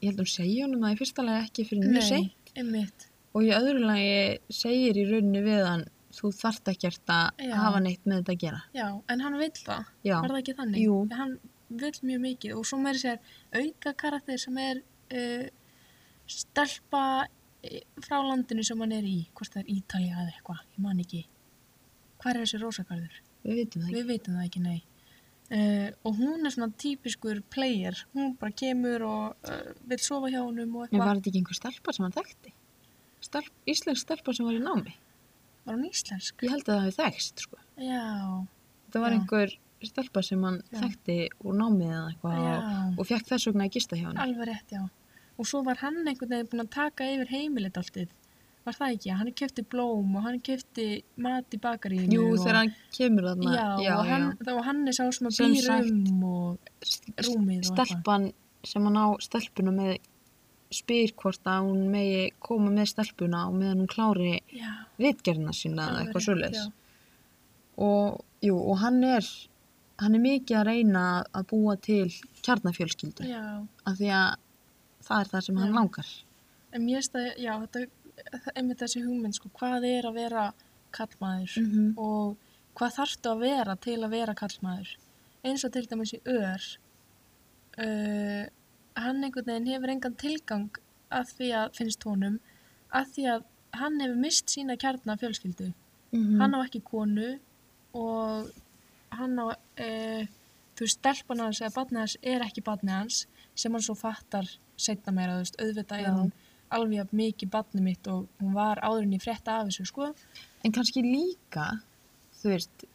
ég 0.01 0.09
held 0.09 0.21
að 0.21 0.23
hún 0.23 0.31
segja 0.31 0.63
honum 0.65 0.81
það 0.87 0.93
í 0.95 0.99
fyrsta 1.01 1.25
lagi 1.27 1.45
ekki 1.49 1.65
fyrir 1.67 1.91
mjög 1.91 2.07
seint 2.07 3.06
og 3.37 3.45
í 3.45 3.51
öðru 3.53 3.83
lagi 3.85 4.17
segir 4.57 4.97
í 4.97 5.05
rauninni 5.11 5.43
við 5.45 5.61
hann, 5.67 5.85
þú 6.17 6.31
þarft 6.33 6.71
ekkert 6.73 7.13
að 7.13 7.43
Já. 7.45 7.53
hafa 7.61 7.83
neitt 7.85 8.01
með 8.09 8.21
þetta 8.23 8.33
að 8.33 8.41
gera. 8.45 8.61
já, 8.73 8.87
en 9.13 9.21
hann 9.21 9.37
vill 9.37 9.53
það 9.59 9.85
Já, 10.07 10.15
var 10.17 10.31
það 10.33 10.39
ekki 10.41 10.55
þannig? 10.57 10.81
Jú. 10.87 10.97
Hann 11.19 11.37
vill 11.83 11.93
mjög 12.09 12.21
mikið 12.23 12.55
og 12.57 12.65
svo 12.69 12.79
meiri 12.81 13.01
sér 13.03 13.17
auka 13.59 13.93
karakter 13.99 14.39
sem 14.41 14.57
er 14.63 14.81
uh, 15.11 15.47
stelpa 16.27 17.03
eh, 17.63 17.81
frá 18.03 18.19
landinu 18.23 18.63
sem 18.65 18.79
hann 18.83 18.93
er 18.95 19.05
í 19.07 19.17
hvort 19.35 19.53
það 19.53 19.63
er 19.65 19.71
Ítalía 19.77 20.21
eða 20.23 20.33
eitthvað, 20.33 20.61
ég 20.75 20.83
man 20.87 21.01
ekki 21.03 21.23
hvað 22.17 22.31
er 22.33 22.39
þessi 22.43 22.61
rósakarður? 22.63 23.17
við 23.47 23.59
vitum 23.61 23.81
það 23.83 23.89
ekki. 23.91 23.97
Við 23.99 24.07
veitum 24.11 24.37
það 24.39 24.47
ekki, 24.49 24.61
nei 24.65 24.79
uh, 25.53 25.89
og 26.07 26.17
hún 26.19 26.47
er 26.49 26.55
svona 26.55 26.71
típiskur 26.81 27.43
player, 27.53 27.99
hún 28.15 28.33
bara 28.41 28.55
kemur 28.63 29.05
og 29.07 29.51
uh, 29.51 29.69
vill 29.87 30.01
sofa 30.03 30.31
hjá 30.33 30.41
honum 30.41 30.73
og 30.81 30.87
En 30.87 30.89
eitthvað 30.89 31.05
var 31.05 31.19
þetta 31.21 31.31
ekki 31.33 31.43
einhver 31.43 31.59
stelpa 31.61 31.95
sem 31.95 32.07
hann 32.07 32.17
þekkti? 32.17 32.53
Stelp, 33.27 33.51
íslensk 33.67 34.01
stelpa 34.05 34.33
sem 34.37 34.47
var 34.47 34.55
í 34.57 34.63
námi? 34.63 34.93
var 35.67 35.75
hún 35.75 35.87
íslensk? 35.89 36.43
Ég 36.47 36.53
held 36.53 36.67
að 36.69 36.77
það 36.77 36.83
hafi 36.85 36.97
þekkst, 37.01 37.41
sko. 37.47 37.57
Já, 37.83 38.03
Það 38.93 39.01
var 39.03 39.11
Já. 39.11 39.17
einhver 39.19 39.55
stelpa 39.83 40.21
sem 40.23 40.43
hann 40.47 40.61
Já. 40.71 40.77
þekkti 40.81 41.17
úr 41.43 41.57
námið 41.59 41.89
eða 41.91 42.05
eitthvað 42.11 42.37
já, 42.39 42.53
og, 42.57 42.93
og 43.03 43.09
fekk 43.09 43.27
þess 43.33 43.49
vegna 43.49 43.65
að 43.67 43.73
gista 43.75 43.97
hjá 43.99 44.05
hann. 44.07 44.21
alveg 44.23 44.47
rétt, 44.49 44.71
já 44.77 44.85
og 45.37 45.45
svo 45.45 45.59
var 45.67 45.77
hann 45.83 45.99
einhvern 46.07 46.31
veginn 46.33 46.47
búinn 46.49 46.63
að 46.63 46.71
taka 46.73 47.05
yfir 47.13 47.29
heimilið 47.29 47.75
alltið 47.77 48.15
var 48.65 48.73
það 48.79 48.95
ekki, 48.95 49.11
hann 49.19 49.29
kefti 49.37 49.63
blóm 49.69 50.15
og 50.17 50.23
hann 50.25 50.39
kefti 50.43 50.87
mat 51.23 51.53
í 51.53 51.59
bakaríinu 51.61 52.15
Jú, 52.17 52.23
og, 52.31 52.39
þegar 52.41 52.57
hann 52.63 52.71
kemur 52.97 53.27
þarna. 53.29 53.53
já, 53.83 53.93
og, 53.99 54.07
hann, 54.09 54.25
og 54.55 54.63
hann 54.65 54.81
er 54.87 54.97
sá 54.97 55.03
sem 55.13 55.29
að 55.29 55.37
Sem 55.37 55.53
býr 55.53 55.67
sagt, 55.67 55.91
um 55.91 56.23
og 56.31 56.81
rúmið 57.27 57.59
og. 57.61 57.69
Stelpan 57.75 58.25
sem 58.71 58.87
hann 58.89 58.97
á 58.97 59.07
stelpuna 59.27 59.75
með 59.77 59.93
spyr 60.73 61.13
hvort 61.15 61.47
að 61.47 61.67
hún 61.69 61.83
megi 61.91 62.31
koma 62.43 62.71
með 62.73 62.89
stelpuna 62.91 63.45
og 63.47 63.53
meðan 63.55 63.83
hún 63.85 63.91
klári 63.91 64.33
já, 64.51 64.71
vitgerðina 64.99 65.53
sína 65.55 65.85
eða 65.91 66.01
eitthvað 66.03 66.25
já. 66.57 66.65
Og, 67.77 68.17
jú, 68.41 68.55
og 68.57 68.79
hann 68.81 69.03
er, 69.05 69.27
hann 70.01 70.15
er 70.17 70.23
mikið 70.23 70.57
að 70.59 70.65
reyna 70.71 71.03
að 71.31 71.45
búa 71.51 71.75
til 71.79 72.07
kjarnafjölskyldu 72.43 73.27
já, 73.29 73.43
af 73.85 73.95
því 73.99 74.09
að 74.17 74.35
það 75.07 75.21
er 75.23 75.31
það 75.31 75.45
sem 75.45 75.57
hann 75.61 75.71
Já. 75.71 75.75
langar. 75.79 76.09
en 76.73 76.81
mér 76.85 77.01
að, 77.07 77.29
já, 77.37 77.53
þetta 77.63 77.79
það- 78.33 78.51
einmitt 78.55 78.79
þessi 78.81 79.03
hugmynd, 79.05 79.35
sko, 79.37 79.49
hvað 79.59 79.85
er 79.87 80.03
að 80.09 80.13
vera 80.13 80.53
kallmaður 80.91 81.57
Mm 81.57 81.71
-hmm. 81.71 81.97
og 81.97 82.35
hvað 82.75 82.95
þarftu 82.97 83.29
að 83.31 83.39
vera 83.39 83.75
til 83.75 83.99
að 84.03 84.09
vera 84.09 84.33
kallmaður 84.33 84.89
eins 85.45 85.63
og 85.65 85.71
til 85.71 85.85
dæmis 85.87 86.13
í 86.13 86.19
ör 86.25 86.77
uh, 87.77 88.45
hann 88.97 89.23
einhvern 89.23 89.45
veginn 89.51 89.69
hefur 89.73 89.93
engan 89.93 90.15
tilgang 90.23 90.69
að 91.13 91.33
því 91.37 91.49
að 91.61 91.75
finnst 91.79 92.03
honum 92.07 92.39
að 92.97 93.11
því 93.15 93.25
að 93.35 93.43
hann 93.81 93.99
hefur 94.03 94.19
mist 94.23 94.49
sína 94.53 94.77
kjarna 94.79 95.17
fjölskyldu 95.21 95.73
Mhm. 96.13 96.39
hann 96.41 96.55
á 96.55 96.59
ekki 96.63 96.81
konu 96.87 97.39
og 97.93 98.51
hann 99.11 99.35
á, 99.43 99.55
e, 99.77 100.27
þú 100.75 100.85
veist, 100.85 100.99
stelpan 100.99 101.39
hans 101.43 101.59
eða 101.61 101.73
barnið 101.75 101.99
hans 101.99 102.17
er 102.23 102.41
ekki 102.45 102.63
barnið 102.63 102.93
hans 102.95 103.25
sem 103.55 103.71
hann 103.73 103.81
svo 103.81 103.95
fattar 103.97 104.47
setna 104.77 105.11
meira, 105.13 105.33
þú 105.35 105.43
veist, 105.43 105.57
auðvitað 105.61 105.99
er 106.05 106.13
hún 106.15 106.31
alveg 106.71 107.11
mikið 107.11 107.49
barnið 107.49 107.83
mitt 107.83 108.07
og 108.07 108.27
hún 108.41 108.53
var 108.53 108.77
áður 108.83 109.03
en 109.03 109.11
ég 109.17 109.21
frétta 109.23 109.59
af 109.59 109.67
þessu, 109.67 109.85
sko. 109.87 110.13
En 110.63 110.71
kannski 110.71 111.01
líka, 111.03 111.81
þú 112.41 112.49
veist, 112.53 112.85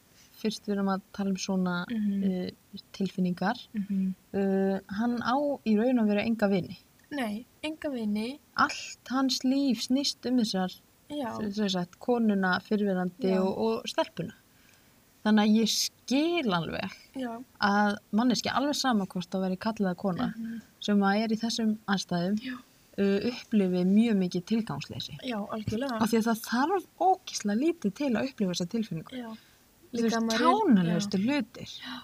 fyrst 0.42 0.66
við 0.66 0.74
erum 0.76 0.90
að 0.94 1.02
tala 1.16 1.30
um 1.30 1.36
svona 1.40 1.76
Mhm. 1.90 2.22
uh, 2.24 2.80
tilfinningar, 2.92 3.58
Mm 3.74 4.14
uh, 4.34 4.78
hann 4.98 5.18
á 5.22 5.36
í 5.66 5.76
raun 5.78 5.98
og 6.02 6.08
veru 6.08 6.20
enga 6.26 6.48
vini. 6.50 6.78
Nei, 7.12 7.44
enga 7.62 7.90
vini, 7.92 8.38
Allt 8.56 9.08
hans 9.10 9.40
líf 9.44 9.82
snýst 9.88 10.24
um 10.30 10.38
þessar, 10.38 10.72
sagt, 11.70 11.98
konuna, 12.00 12.58
fyrfirandi 12.64 13.34
og, 13.38 13.58
og 13.58 13.82
stelpuna. 13.86 14.32
Þannig 15.24 15.44
að 15.44 15.56
ég 15.60 15.68
skil 15.70 16.50
alveg 16.56 16.90
já, 17.14 17.36
að 17.60 17.96
manneski 18.12 18.48
alveg 18.50 18.74
sama 18.74 19.04
hvort 19.06 19.30
að 19.36 19.44
veri 19.44 19.56
kallaða 19.56 19.96
kona 19.96 20.34
Mhm. 20.36 20.60
sem 20.80 20.98
að 20.98 21.22
er 21.24 21.28
í 21.28 21.38
þessum 21.38 21.76
anstæðum 21.86 22.38
já, 22.42 22.54
uh, 22.98 23.30
upplifi 23.30 23.84
mjög 23.86 24.16
mikið 24.24 24.44
tilgangsleysi. 24.50 25.18
já, 25.22 25.36
algjörlega. 25.48 26.00
Af 26.00 26.10
því 26.10 26.18
að 26.18 26.26
það 26.26 26.42
þarf 26.48 26.86
ókísla 26.98 27.54
lítið 27.60 27.94
til 27.94 28.10
að 28.16 28.28
upplifa 28.30 28.50
þessa 28.56 28.68
tilfinningu. 28.68 29.12
Já, 29.12 29.36
Þú 29.92 30.02
veist, 30.06 30.16
maður 30.24 30.42
kjánalegustu 30.46 31.18
hlutir. 31.26 31.68
Já. 31.82 31.96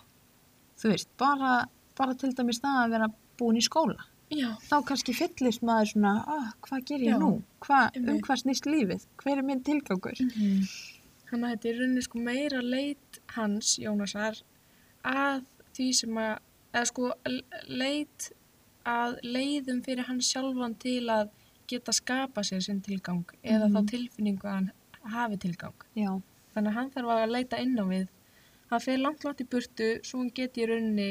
Þú 0.78 0.92
veist, 0.92 1.08
bara, 1.18 1.52
bara 1.98 2.14
til 2.14 2.32
dæmis 2.36 2.60
það 2.60 2.78
að 2.84 2.90
vera 2.96 3.08
búin 3.38 3.56
í 3.56 3.64
skóla. 3.64 4.04
Já, 4.30 4.50
Þá 4.68 4.76
kannski 4.84 5.14
fyllist 5.16 5.62
maður 5.64 5.88
svona, 5.94 6.10
ah, 6.28 6.50
hvað 6.66 6.82
ger 6.90 6.98
ég 7.00 7.14
Já, 7.14 7.18
nú? 7.18 7.30
Hva, 7.64 7.78
um 7.96 8.18
hvað 8.20 8.42
snýst 8.42 8.66
lífið? 8.68 9.06
Hver 9.22 9.38
er 9.40 9.42
minn 9.48 9.62
tilgangur? 9.64 10.12
Þannig 10.18 11.44
að 11.44 11.54
þetta 11.54 11.68
er 11.70 11.78
rauninni 11.80 12.02
sko 12.04 12.18
meira 12.24 12.60
leit 12.62 13.18
hans, 13.36 13.78
Jónasar, 13.80 14.42
að 15.04 15.42
því 15.76 15.88
sem 15.96 16.20
að, 16.20 16.38
eða 16.74 16.84
sko 16.92 17.10
leit 17.68 18.28
að 18.88 19.18
leiðum 19.24 19.80
fyrir 19.84 20.04
hann 20.08 20.20
sjálfan 20.24 20.76
til 20.80 21.06
að 21.12 21.30
geta 21.68 21.92
skapa 21.92 22.40
sér 22.44 22.62
sinn 22.64 22.80
tilgang 22.84 23.24
eða 23.42 23.68
Mhm. 23.68 23.74
þá 23.76 23.90
tilfinningu 23.90 24.44
að 24.44 24.54
hann 24.54 24.70
hafi 25.04 25.36
tilgang. 25.38 25.74
Já, 25.96 26.20
Þannig 26.58 26.74
að 26.74 26.78
hann 26.80 26.92
þarf 26.96 27.14
að 27.14 27.34
leita 27.36 27.62
inn 27.62 27.78
á 27.78 27.86
við. 27.86 28.06
Hann 28.68 28.82
fer 28.82 28.98
langt 28.98 29.24
langt 29.24 29.42
í 29.44 29.46
burtu 29.46 29.90
svo 30.02 30.18
hann 30.24 30.32
geti 30.34 30.64
í 30.64 30.68
rauninni 30.68 31.10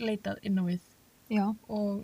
leitað 0.00 0.40
inn 0.46 0.58
á 0.58 0.64
við 0.66 0.80
já, 1.30 1.46
og, 1.70 2.02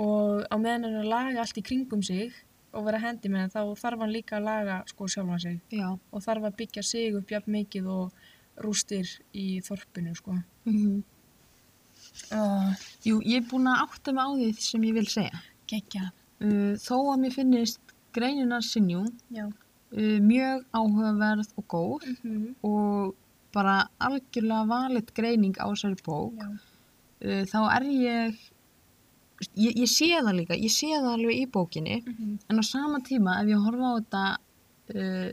og 0.00 0.46
á 0.48 0.56
meðan 0.56 0.88
hann 0.88 1.00
að 1.02 1.10
laga 1.12 1.42
allt 1.42 1.60
í 1.60 1.64
kringum 1.66 2.04
sig 2.06 2.32
og 2.76 2.86
vera 2.88 3.00
hendi 3.00 3.30
með 3.32 3.52
þá 3.56 3.60
þarf 3.80 4.04
hann 4.04 4.14
líka 4.14 4.38
að 4.38 4.48
laga 4.48 4.78
sko 4.90 5.08
sjálfan 5.08 5.42
sig 5.42 5.60
já. 5.72 5.88
og 5.92 6.24
þarf 6.24 6.48
að 6.48 6.56
byggja 6.62 6.84
sig 6.84 7.18
upp 7.18 7.32
jafn 7.32 7.54
mikið 7.56 7.92
og 7.92 8.24
rústir 8.64 9.10
í 9.36 9.60
þorpinu 9.66 10.16
sko. 10.16 10.40
Mm 10.68 11.04
Uh, 12.32 12.70
Jú, 13.04 13.18
ég 13.28 13.42
er 13.42 13.46
búin 13.50 13.66
að 13.68 13.82
átta 13.82 14.12
mig 14.14 14.24
á 14.24 14.30
því 14.32 14.46
sem 14.64 14.84
ég 14.86 14.94
vil 14.96 15.08
segja. 15.10 15.40
Gekja. 15.68 16.06
Uh, 16.40 16.72
þó 16.80 17.12
að 17.12 17.18
mér 17.22 17.34
finnist 17.34 17.92
greinina 18.16 18.60
sinjum 18.64 19.10
Já. 19.34 19.44
Uh, 19.96 20.18
mjög 20.22 20.66
áhugaverð 20.76 21.54
og 21.56 21.66
góð 21.72 22.10
Mm 22.22 22.54
og 22.66 23.14
bara 23.56 23.86
algjörlega 24.04 24.66
valit 24.68 25.14
greining 25.16 25.56
á 25.56 25.64
þessari 25.70 25.96
bók, 26.04 26.42
uh, 26.44 27.42
þá 27.48 27.58
er 27.78 27.86
ég, 27.88 28.40
ég, 29.56 29.72
ég 29.72 29.88
sé 29.88 30.10
það 30.12 30.34
líka, 30.40 30.58
ég 30.60 30.72
sé 30.74 30.90
það 30.92 31.12
alveg 31.14 31.40
í 31.40 31.46
bókinni, 31.50 32.00
Mm 32.04 32.38
en 32.48 32.60
á 32.60 32.64
sama 32.66 33.00
tíma 33.00 33.40
ef 33.42 33.52
ég 33.54 33.64
horfa 33.64 33.92
á 33.92 33.98
þetta 33.98 34.24
uh, 34.94 35.30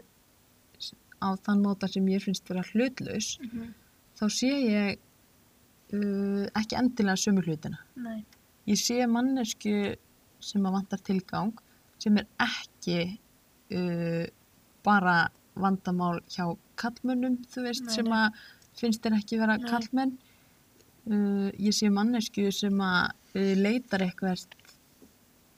á 1.24 1.28
þann 1.46 1.64
móta 1.64 1.88
sem 1.88 2.08
ég 2.12 2.24
finnst 2.24 2.48
vera 2.50 2.64
hlutlaus, 2.72 3.38
þá 4.20 4.26
sé 4.30 4.52
ég 4.52 5.02
ekki 5.94 6.78
endilega 6.80 7.20
sömu 7.20 7.44
hlutina. 7.46 7.78
Nei. 7.96 8.24
Ég 8.66 8.80
sé 8.80 9.04
mannesku 9.08 9.94
sem 10.44 10.66
að 10.66 10.78
vantar 10.78 11.02
tilgang, 11.04 11.52
sem 12.02 12.18
er 12.20 12.28
ekki 12.42 12.98
uh, 13.76 14.26
bara 14.86 15.18
vandamál 15.60 16.20
hjá 16.34 16.48
kallmönnum, 16.80 17.40
þú 17.52 17.66
veist, 17.68 17.86
Nei, 17.88 17.96
sem 17.98 18.14
að 18.14 18.44
finnst 18.80 19.04
þér 19.04 19.18
ekki 19.20 19.40
vera 19.42 19.58
Nei. 19.60 19.70
kallmenn. 19.70 20.14
Uh, 21.04 21.50
ég 21.60 21.76
sé 21.76 21.90
mannesku 21.92 22.48
sem 22.56 22.78
að 22.80 23.12
uh, 23.36 23.54
leitar 23.60 24.06
eitthvað 24.06 24.46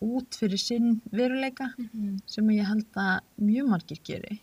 út 0.06 0.38
fyrir 0.38 0.60
sinn 0.60 1.02
veruleika 1.14 1.70
Mm 1.78 2.18
sem 2.28 2.50
ég 2.52 2.66
held 2.68 2.98
að 2.98 3.22
mjög 3.38 3.70
margir 3.70 4.00
geri. 4.04 4.40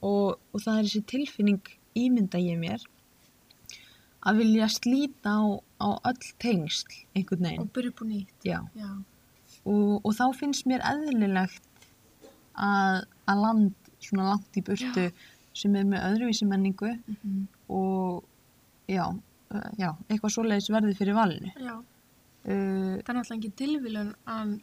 Og, 0.00 0.38
og 0.38 0.60
það 0.62 0.78
er 0.78 0.84
þessi 0.86 1.02
tilfinning 1.10 1.72
ímynda 1.98 2.38
ég 2.38 2.58
mér 2.58 2.84
að 4.28 4.42
vilja 4.42 4.68
slíta 4.68 5.34
á, 5.34 5.42
á 5.82 5.88
öll 6.10 6.30
tengsl 6.38 6.94
einhvern 7.14 7.44
Og 7.44 7.48
veginn 7.48 7.70
byrja 7.74 7.90
upp 7.90 8.02
á 8.02 8.06
nýtt. 8.06 8.48
Og, 9.64 10.00
og 10.04 10.12
þá 10.14 10.26
finnst 10.38 10.66
mér 10.70 10.84
eðlilegt 10.86 11.67
að, 12.58 13.04
að 13.30 13.42
land 13.44 13.92
svona 14.02 14.28
langt 14.32 14.58
í 14.58 14.62
burtu 14.66 15.04
sem 15.58 15.74
er 15.74 15.86
með 15.90 16.04
öðruvísi 16.12 16.46
menningu 16.48 16.92
Mm 17.08 17.46
og 17.68 18.24
já, 18.88 19.04
já 19.76 19.90
eitthvað 20.08 20.32
svoleiðis 20.32 20.70
verði 20.72 20.94
fyrir 20.96 21.16
valinu 21.18 21.50
Já. 21.60 21.74
uh, 21.76 22.94
Það 23.04 23.10
er 23.10 23.16
náttúrulega 23.18 23.36
ekki 23.36 23.50
tilviljun 23.60 24.12
að, 24.24 24.54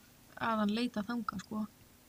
að 0.42 0.62
hann 0.64 0.74
leita 0.74 1.04
þanga 1.06 1.38
sko. 1.44 1.62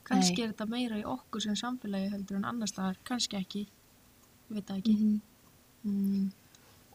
Kannski 0.07 0.43
er 0.47 0.55
þetta 0.55 0.67
meira 0.71 0.97
í 0.97 1.05
okkur 1.05 1.45
sem 1.45 1.59
samfélagi 1.59 2.09
heldur 2.15 2.39
en 2.39 2.47
annars 2.49 2.73
staðar. 2.73 2.97
Kannski 3.05 3.37
ekki. 3.41 3.67
Ég 4.49 4.55
veit 4.57 4.69
það 4.71 4.79
ekki. 4.81 4.95
mhm. 4.97 5.21
Mm. 5.87 6.31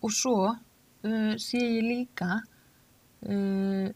og 0.04 0.12
svo 0.12 0.34
uh, 0.50 1.34
sé 1.40 1.60
ég 1.62 1.86
líka 1.86 2.42
uh, 3.30 3.88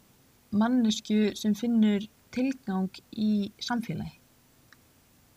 mannesku 0.55 1.33
sem 1.35 1.55
finnur 1.57 2.05
tilgang 2.31 2.87
í 3.17 3.49
samfélagi 3.59 4.13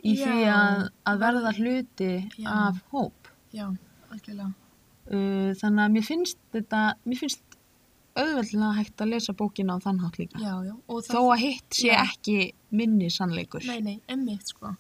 í 0.05 0.15
Já, 0.15 0.25
því 0.27 0.47
að, 0.55 0.83
að 1.11 1.21
verða 1.25 1.53
hluti 1.59 2.11
Já. 2.39 2.49
af 2.55 2.81
hóp 2.93 3.31
Já, 3.55 3.67
algjörlega. 4.13 4.51
uh, 5.11 5.53
þannig 5.59 5.85
að 5.85 5.95
mér 5.97 6.07
finnst 6.07 6.39
þetta 6.55 6.83
mér 7.05 7.21
finnst 7.23 7.45
auðveldlega 8.19 8.73
hægt 8.79 9.03
að 9.05 9.13
lesa 9.15 9.33
bókina 9.39 9.77
á 9.79 9.85
þann 9.85 10.01
hátt 10.03 10.19
líka 10.19 10.41
Já, 10.43 10.53
já. 10.67 10.75
Þó 11.07 11.21
að 11.33 11.43
hitt 11.45 11.79
sé 11.81 11.91
Já. 11.93 12.03
ekki 12.05 12.37
minni 12.75 13.11
sannleikur 13.15 13.65
Nei, 13.69 13.81
nei, 13.85 13.97
emmitt 14.11 14.51
sko. 14.55 14.75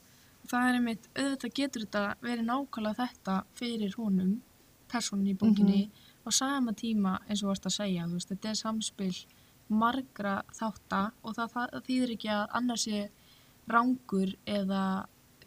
Það 0.49 0.69
er 0.71 0.77
emmitt, 0.79 1.09
auðvitað 1.13 1.55
getur 1.59 1.83
þetta 1.85 2.03
verið 2.25 2.47
nákvæmlega 2.49 2.97
þetta 3.03 3.35
fyrir 3.59 3.97
honum, 4.01 4.31
personin 4.89 5.29
í 5.29 5.35
bókinni, 5.37 5.83
á 6.25 6.29
sama 6.33 6.73
tíma 6.73 7.19
eins 7.29 7.43
og 7.45 7.51
varst 7.53 7.67
að 7.69 7.75
segja, 7.77 8.07
veist, 8.09 8.31
þetta 8.33 8.49
er 8.55 8.57
samspil 8.63 9.13
margra 9.69 10.39
þátta 10.57 11.03
og 11.23 11.35
það, 11.37 11.51
það, 11.53 11.67
það 11.75 11.85
þýðir 11.91 12.15
ekki 12.15 12.31
að 12.33 12.45
annars 12.63 12.87
sé 12.89 13.03
rángur 13.71 14.35
eða, 14.47 14.83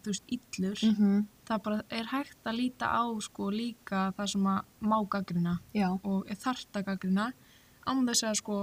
þú 0.02 0.14
veist, 0.14 0.36
illur. 0.38 0.88
mm 0.92 1.22
Það 1.52 1.64
bara 1.66 1.82
er 1.92 2.06
hægt 2.08 2.46
að 2.48 2.56
líta 2.56 2.88
á 2.96 3.04
sko 3.20 3.50
líka 3.52 4.06
það 4.16 4.28
sem 4.32 4.46
að 4.48 4.88
má 4.88 4.98
gaggrina 5.12 5.58
já, 5.76 5.90
og 5.92 6.30
er 6.32 6.38
þarft 6.40 6.78
að 6.80 6.86
gaggrina 6.88 7.26
án 7.84 8.06
þess 8.08 8.24
að 8.24 8.38
sko 8.40 8.60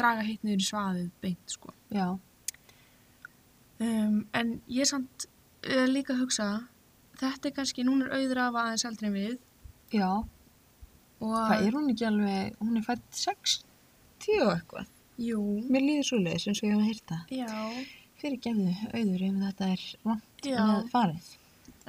draga 0.00 0.24
hitt 0.26 0.42
niður 0.42 0.64
í 0.64 0.66
svaðið 0.66 1.10
beint 1.22 1.54
sko. 1.54 1.70
já, 1.92 2.18
Um, 3.82 4.26
en 4.36 4.60
ég 4.70 4.84
er 4.84 4.90
samt 4.92 5.24
uh, 5.66 5.86
líka 5.90 6.14
að 6.14 6.20
hugsa, 6.22 6.46
þetta 7.18 7.48
er 7.48 7.54
kannski, 7.56 7.82
núna 7.86 8.06
er 8.06 8.20
auður 8.20 8.40
af 8.44 8.58
aðeins 8.60 8.84
eldri 8.86 9.08
en 9.08 9.16
við. 9.16 9.32
Já. 9.90 10.10
Og 11.22 11.32
hvað 11.34 11.64
er 11.66 11.76
hún 11.78 11.88
ekki 11.90 12.06
alveg, 12.06 12.60
hún 12.60 12.78
er 12.78 12.84
fætt 12.86 13.08
60 13.22 14.36
og 14.44 14.52
eitthvað? 14.52 14.92
Jú, 15.22 15.40
mér 15.70 15.84
líður 15.86 16.08
svo 16.08 16.20
leiðis 16.20 16.46
eins 16.50 16.62
og 16.62 16.68
ég 16.68 16.78
hef 16.78 16.86
heyrt 16.90 17.10
það. 17.10 17.34
Já, 17.40 17.50
fyrir 18.22 18.40
gefðu 18.46 18.72
auður 18.92 19.26
ef 19.28 19.38
þetta 19.42 19.70
er 19.74 19.84
vant 20.06 20.48
með 20.48 20.90
farið. 20.94 21.30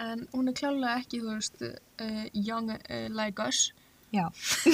En 0.04 0.26
hún 0.34 0.50
er 0.50 0.58
klálega 0.58 0.98
ekki, 1.04 1.22
þú 1.22 1.36
veist, 1.36 1.64
uh, 2.02 2.24
young 2.34 2.72
uh, 2.74 3.08
like 3.14 3.46
us, 3.46 3.68
já, 4.14 4.26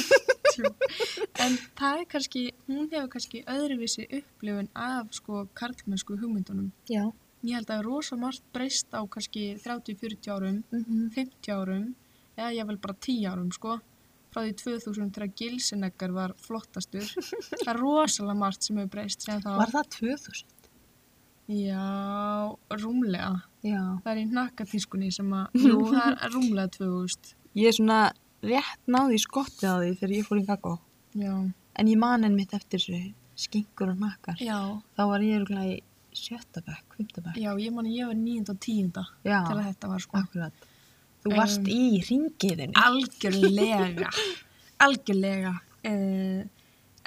en 1.43 1.57
það 1.79 2.01
er 2.01 2.05
kannski, 2.13 2.43
hún 2.67 2.87
hefur 2.91 3.09
kannski 3.15 3.41
öðruvísi 3.51 4.05
upplifun 4.19 4.69
af 4.75 5.11
sko 5.15 5.47
karlmennsku 5.59 6.19
hugmyndunum. 6.19 6.71
já. 6.89 7.09
Ég 7.39 7.55
held 7.55 7.69
að 7.71 7.85
rosa 7.85 8.17
margt 8.19 8.43
breyst 8.51 8.91
á 8.91 8.99
kannski 9.07 9.53
30-40 9.63 10.27
árum, 10.33 10.57
mm 10.75 11.05
50 11.15 11.53
árum, 11.55 11.85
eða 12.35 12.49
ég 12.57 12.67
vel 12.67 12.75
bara 12.83 12.97
10 12.99 13.29
árum 13.31 13.53
sko, 13.55 13.77
frá 14.33 14.41
því 14.43 14.55
2000 14.59 15.13
þegar 15.15 15.31
Gilseneggar 15.39 16.15
var 16.15 16.33
flottastur. 16.43 17.07
það 17.61 17.71
er 17.71 17.79
rosalega 17.79 18.39
margt 18.41 18.67
sem 18.67 18.81
hefur 18.81 18.91
breyst 18.97 19.27
var 19.29 19.71
það 19.71 19.91
2000? 19.95 20.58
Já, 21.49 21.85
rúmlega. 22.77 23.41
já, 23.65 23.81
Það 24.05 24.11
er 24.13 24.19
í 24.21 24.25
hnakkatískunni 24.29 25.09
sem 25.11 25.31
að, 25.33 25.55
jú, 25.65 25.79
það 25.89 26.11
er 26.13 26.33
rúmlega 26.35 26.71
2000. 26.77 27.33
ég 27.57 27.67
er 27.71 27.77
svona 27.79 27.99
rétt 28.45 28.83
náði 28.87 29.17
í 29.17 29.23
skottið 29.23 29.65
á 29.67 29.75
því 29.81 29.89
þegar 29.99 30.13
ég 30.15 30.27
fór 30.29 30.39
í 30.39 30.45
kakó 30.47 30.73
Já. 31.17 31.33
en 31.75 31.89
ég 31.89 31.97
man 31.99 32.23
enn 32.27 32.37
mitt 32.37 32.53
eftir 32.53 32.79
þessu 32.79 33.13
skinkur 33.39 33.91
og 33.95 33.99
nakkar 34.03 34.37
Já, 34.43 34.59
þá 34.95 35.01
var 35.09 35.25
ég 35.25 35.39
örugglega 35.41 35.73
í 35.73 35.79
fymta 36.19 36.61
bekk 36.65 37.37
já, 37.39 37.51
ég 37.57 37.73
man 37.73 37.85
að 37.89 37.95
ég 37.97 38.07
var 38.09 38.17
9. 38.19 38.49
og 38.53 38.59
10. 38.59 39.03
já, 39.25 39.39
til 39.47 39.57
að 39.57 39.65
þetta 39.69 39.89
var 39.91 40.05
sko. 40.05 40.17
akkurat 40.23 40.67
Þú 41.19 41.33
varst 41.35 41.59
Um, 41.59 41.67
í 41.67 41.99
ringiðinu. 42.07 42.73
algjörlega 42.79 44.09
algjörlega 44.85 45.51
uh, 45.89 46.41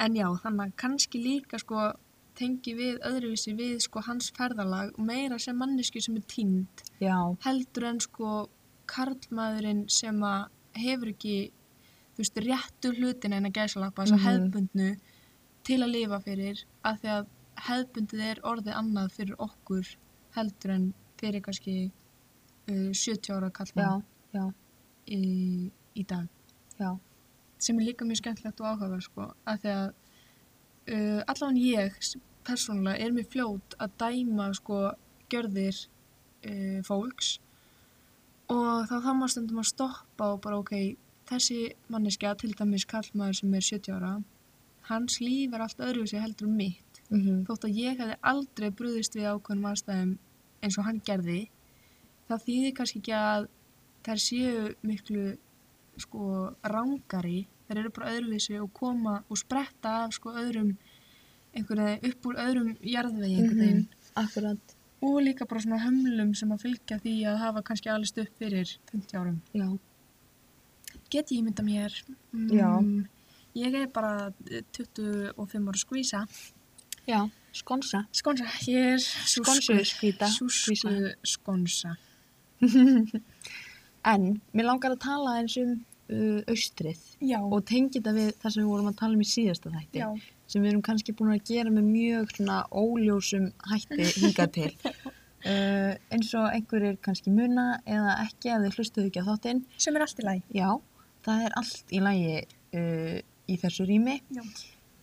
en 0.03 0.17
já, 0.19 0.27
þannig 0.43 0.67
að 0.67 0.75
kannski 0.83 1.23
líka 1.23 1.59
sko 1.63 1.93
tengi 2.39 2.75
við 2.79 2.99
öðruvísi 3.09 3.55
við 3.59 3.79
sko 3.85 4.01
hans 4.07 4.31
ferðalag 4.37 4.93
og 4.99 5.05
meira 5.07 5.39
sem 5.39 5.57
manneski 5.59 6.01
sem 6.01 6.17
er 6.17 6.25
tínd 6.31 6.85
Já, 7.01 7.17
heldur 7.45 7.85
en 7.91 8.01
sko 8.01 8.49
karlmaðurinn 8.93 9.85
sem 9.93 10.19
að 10.27 10.49
hefur 10.83 11.13
ekki 11.13 11.37
þú 12.17 12.23
veist, 12.23 12.41
réttu 12.47 12.93
hlutin 12.97 13.33
en 13.37 13.49
að 13.49 13.57
gæsalappa 13.61 14.05
þess 14.05 14.13
að 14.13 14.19
Mhm. 14.19 14.27
hefðbundnu 14.29 14.91
til 15.65 15.79
að 15.83 15.93
lifa 15.93 16.19
fyrir 16.21 16.65
af 16.85 17.01
því 17.01 17.09
að 17.17 17.27
hefðbundið 17.69 18.21
er 18.31 18.41
orðið 18.43 18.75
annað 18.81 19.13
fyrir 19.13 19.37
okkur 19.39 19.97
heldur 20.37 20.71
en 20.71 20.95
fyrir 21.21 21.41
kannski 21.45 21.93
uh, 22.69 22.91
70 22.93 23.33
ára 23.37 23.51
já, 24.33 24.53
í, 25.07 25.71
í 25.95 26.03
dag 26.07 26.29
já. 26.81 26.99
sem 27.59 27.79
er 27.79 27.85
líka 27.85 28.05
mjög 28.05 28.17
skemmtilegt 28.23 28.61
og 28.61 28.67
áhugaverð 28.67 29.03
sko, 29.03 29.33
af 29.47 29.61
því 29.63 29.69
að 29.77 29.93
uh, 30.91 31.21
allavega 31.27 31.63
ég 31.63 31.97
persónulega 32.47 33.05
er 33.05 33.15
mér 33.15 33.29
fljót 33.31 33.77
að 33.79 33.97
dæma 34.03 34.51
sko 34.59 34.83
gjörðir 35.33 35.79
uh, 35.79 36.81
fólks. 36.87 37.37
Og 38.53 38.89
þá 38.91 38.97
þá 38.99 39.13
maður 39.15 39.35
stundum 39.37 39.63
að 39.63 39.71
stoppa 39.71 40.33
og 40.35 40.43
bara 40.45 40.59
ok, 40.61 40.75
þessi 41.31 41.61
manneskja 41.93 42.35
til 42.41 42.53
dæmis 42.59 42.89
kallmaður 42.89 43.41
sem 43.41 43.55
er 43.55 43.69
70 43.71 43.97
ára 43.97 44.17
hans 44.89 45.21
líf 45.23 45.53
er 45.55 45.63
allt 45.63 45.81
öðruvísi 45.81 46.19
heldur 46.19 46.49
um 46.49 46.57
mitt. 46.59 47.01
Mm 47.13 47.45
þótt 47.47 47.67
að 47.69 47.79
ég 47.79 47.99
hefði 48.01 48.17
aldrei 48.33 48.71
brúðist 48.71 49.15
við 49.17 49.29
ákveðnum 49.31 49.69
aðstæðum 49.71 50.13
eins 50.63 50.79
og 50.79 50.87
hann 50.87 51.01
gerði 51.05 51.41
það 52.29 52.45
þýðir 52.47 52.75
kannski 52.79 53.01
ekki 53.03 53.15
að 53.19 53.49
þær 54.07 54.23
séu 54.27 54.63
miklu 54.83 55.25
sko 56.01 56.29
rángari 56.63 57.47
þær 57.69 57.81
eru 57.83 57.93
bara 57.97 58.13
öðruvísi 58.17 58.59
og 58.63 58.71
koma 58.77 59.17
og 59.29 59.39
spretta 59.41 59.95
af 60.05 60.15
sko 60.17 60.35
öðrum 60.43 60.75
einhvern 61.53 61.85
veginn 61.87 62.13
upp 62.13 62.29
úr 62.31 62.39
öðrum 62.47 62.71
jarðvegi 62.81 63.39
einhvern 63.39 63.63
veginn 63.63 63.83
Akkurat. 64.17 64.77
og 65.03 65.19
líka 65.25 65.47
bara 65.49 65.61
svona 65.65 65.81
hömlum 65.83 66.35
sem 66.39 66.53
að 66.55 66.65
fylgja 66.67 66.99
því 67.03 67.15
að 67.33 67.41
hafa 67.45 67.63
kannski 67.69 67.93
alveg 67.93 68.25
upp 68.25 68.39
fyrir 68.41 68.77
50 68.93 69.19
árum 69.21 69.39
Já, 69.53 69.69
get 71.11 71.33
ég 71.33 71.45
mynda 71.45 71.65
mér 71.67 71.93
Já. 72.53 72.71
ég 73.55 73.75
er 73.83 73.87
bara 73.93 74.33
eh, 74.51 74.63
25 74.73 75.69
ára 75.69 75.79
skvísa 75.79 76.27
já, 77.07 77.29
skonsa. 77.53 78.07
skonsa, 78.13 78.47
ég 78.69 78.95
er 78.95 78.99
Skonsu 79.03 79.75
skvíta. 79.85 80.29
Súsku 80.31 80.77
skonsa. 81.27 81.97
En, 84.03 84.41
mér 84.51 84.67
langar 84.67 84.97
að 84.97 85.03
tala 85.05 85.37
eins 85.39 85.55
um 85.63 85.77
austrið 86.53 87.01
Já. 87.21 87.39
og 87.41 87.65
tengi 87.69 87.99
þetta 87.99 88.13
við 88.17 88.31
það 88.43 88.55
sem 88.55 88.63
við 88.63 88.71
vorum 88.73 88.91
að 88.93 88.99
tala 89.01 89.17
um 89.17 89.25
í 89.25 89.29
síðasta 89.33 89.73
þætti. 89.73 89.99
já. 90.03 90.09
sem 90.47 90.63
við 90.63 90.71
erum 90.71 90.83
kannski 90.83 91.15
búin 91.17 91.33
að 91.33 91.45
gera 91.49 91.71
með 91.73 91.85
mjög 91.89 92.33
svona 92.37 92.59
óljósum 92.71 93.51
hætti 93.73 94.09
hingað 94.21 94.51
til. 94.59 94.71
Uh, 95.43 95.97
eins 96.15 96.29
og 96.39 96.45
einhverjir 96.55 97.01
kannski 97.03 97.33
muna 97.35 97.81
eða 97.83 98.13
ekki 98.23 98.53
að 98.55 98.69
þið 98.69 98.77
hlustuðu 98.77 99.09
ekki 99.09 99.23
á 99.27 99.27
þáttinn. 99.27 99.63
Sem 99.75 99.97
er 99.99 100.05
allt 100.05 100.21
í 100.23 100.27
lagi. 100.29 100.43
Já, 100.55 100.69
það 101.27 101.41
er 101.49 101.57
allt 101.59 101.91
í 101.91 101.99
lagi 101.99 102.37
uh, 102.79 103.17
í 103.51 103.57
þessu 103.59 103.87
rými. 103.89 104.15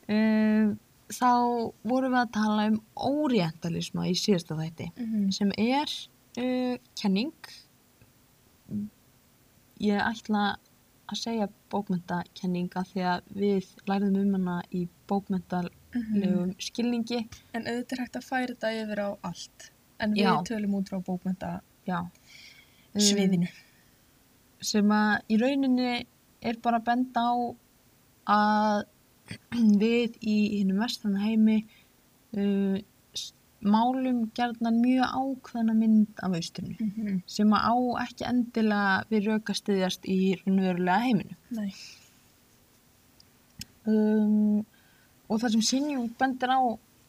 Uh, 0.08 0.70
þá 1.12 1.32
vorum 1.84 2.16
við 2.16 2.22
að 2.22 2.32
tala 2.38 2.70
um 2.72 2.80
orientalisma 3.10 4.08
í 4.08 4.16
síðasta 4.16 4.56
þætti 4.56 4.88
Mm 4.96 5.10
-hmm. 5.12 5.28
sem 5.36 5.52
er 5.58 5.92
uh, 6.40 6.78
kenning. 6.96 7.36
Ég 9.84 10.00
ætla 10.00 10.56
að 11.10 11.20
segja 11.24 11.48
bókmentakenninga 11.74 12.84
því 12.92 13.06
að 13.14 13.32
við 13.42 13.70
lærðum 13.90 14.20
um 14.22 14.36
hana 14.38 14.58
í 14.76 14.84
bókmentalegum 15.10 16.54
skilningi. 16.62 17.24
En 17.54 17.66
auðvitað 17.66 17.96
er 17.96 18.04
hægt 18.04 18.20
að 18.20 18.28
færa 18.28 18.52
þetta 18.54 18.74
yfir 18.84 19.02
á 19.02 19.10
allt. 19.30 19.72
En 20.00 20.14
við 20.16 20.28
Já. 20.28 20.34
tölum 20.48 20.78
út 20.80 20.92
frá 20.92 21.02
bókmynda 21.04 21.52
Já. 21.90 22.00
Um, 22.94 23.02
sviðinu. 23.02 23.50
sem 24.62 24.92
að 24.92 25.34
í 25.34 25.40
rauninni 25.40 25.92
er 26.42 26.62
bara 26.64 26.80
að 26.80 26.88
benda 26.90 27.26
á 27.26 27.34
að 28.36 28.80
við 29.84 30.18
í 30.22 30.38
hinnum 30.60 30.82
vestranna 30.84 31.22
heimi 31.24 31.60
uh, 32.38 32.78
málum 33.62 34.32
gerðnan 34.38 34.78
mjög 34.82 35.06
ákveðna 35.20 35.74
mynd 35.76 36.22
af 36.24 36.36
austrinu 36.38 36.76
Mm 36.80 36.92
-hmm. 36.96 37.22
sem 37.28 37.50
að 37.54 37.66
á 37.72 37.76
ekki 38.06 38.26
endilega 38.30 39.04
við 39.12 39.26
röka 39.28 39.54
styðjast 39.54 40.06
í 40.06 40.20
raunverulega 40.42 41.00
heiminu. 41.00 41.36
Um, 43.88 44.66
og 45.30 45.40
það 45.42 45.52
sem 45.56 45.62
Sinjung 45.66 46.10
bendir 46.20 46.52
á 46.52 46.62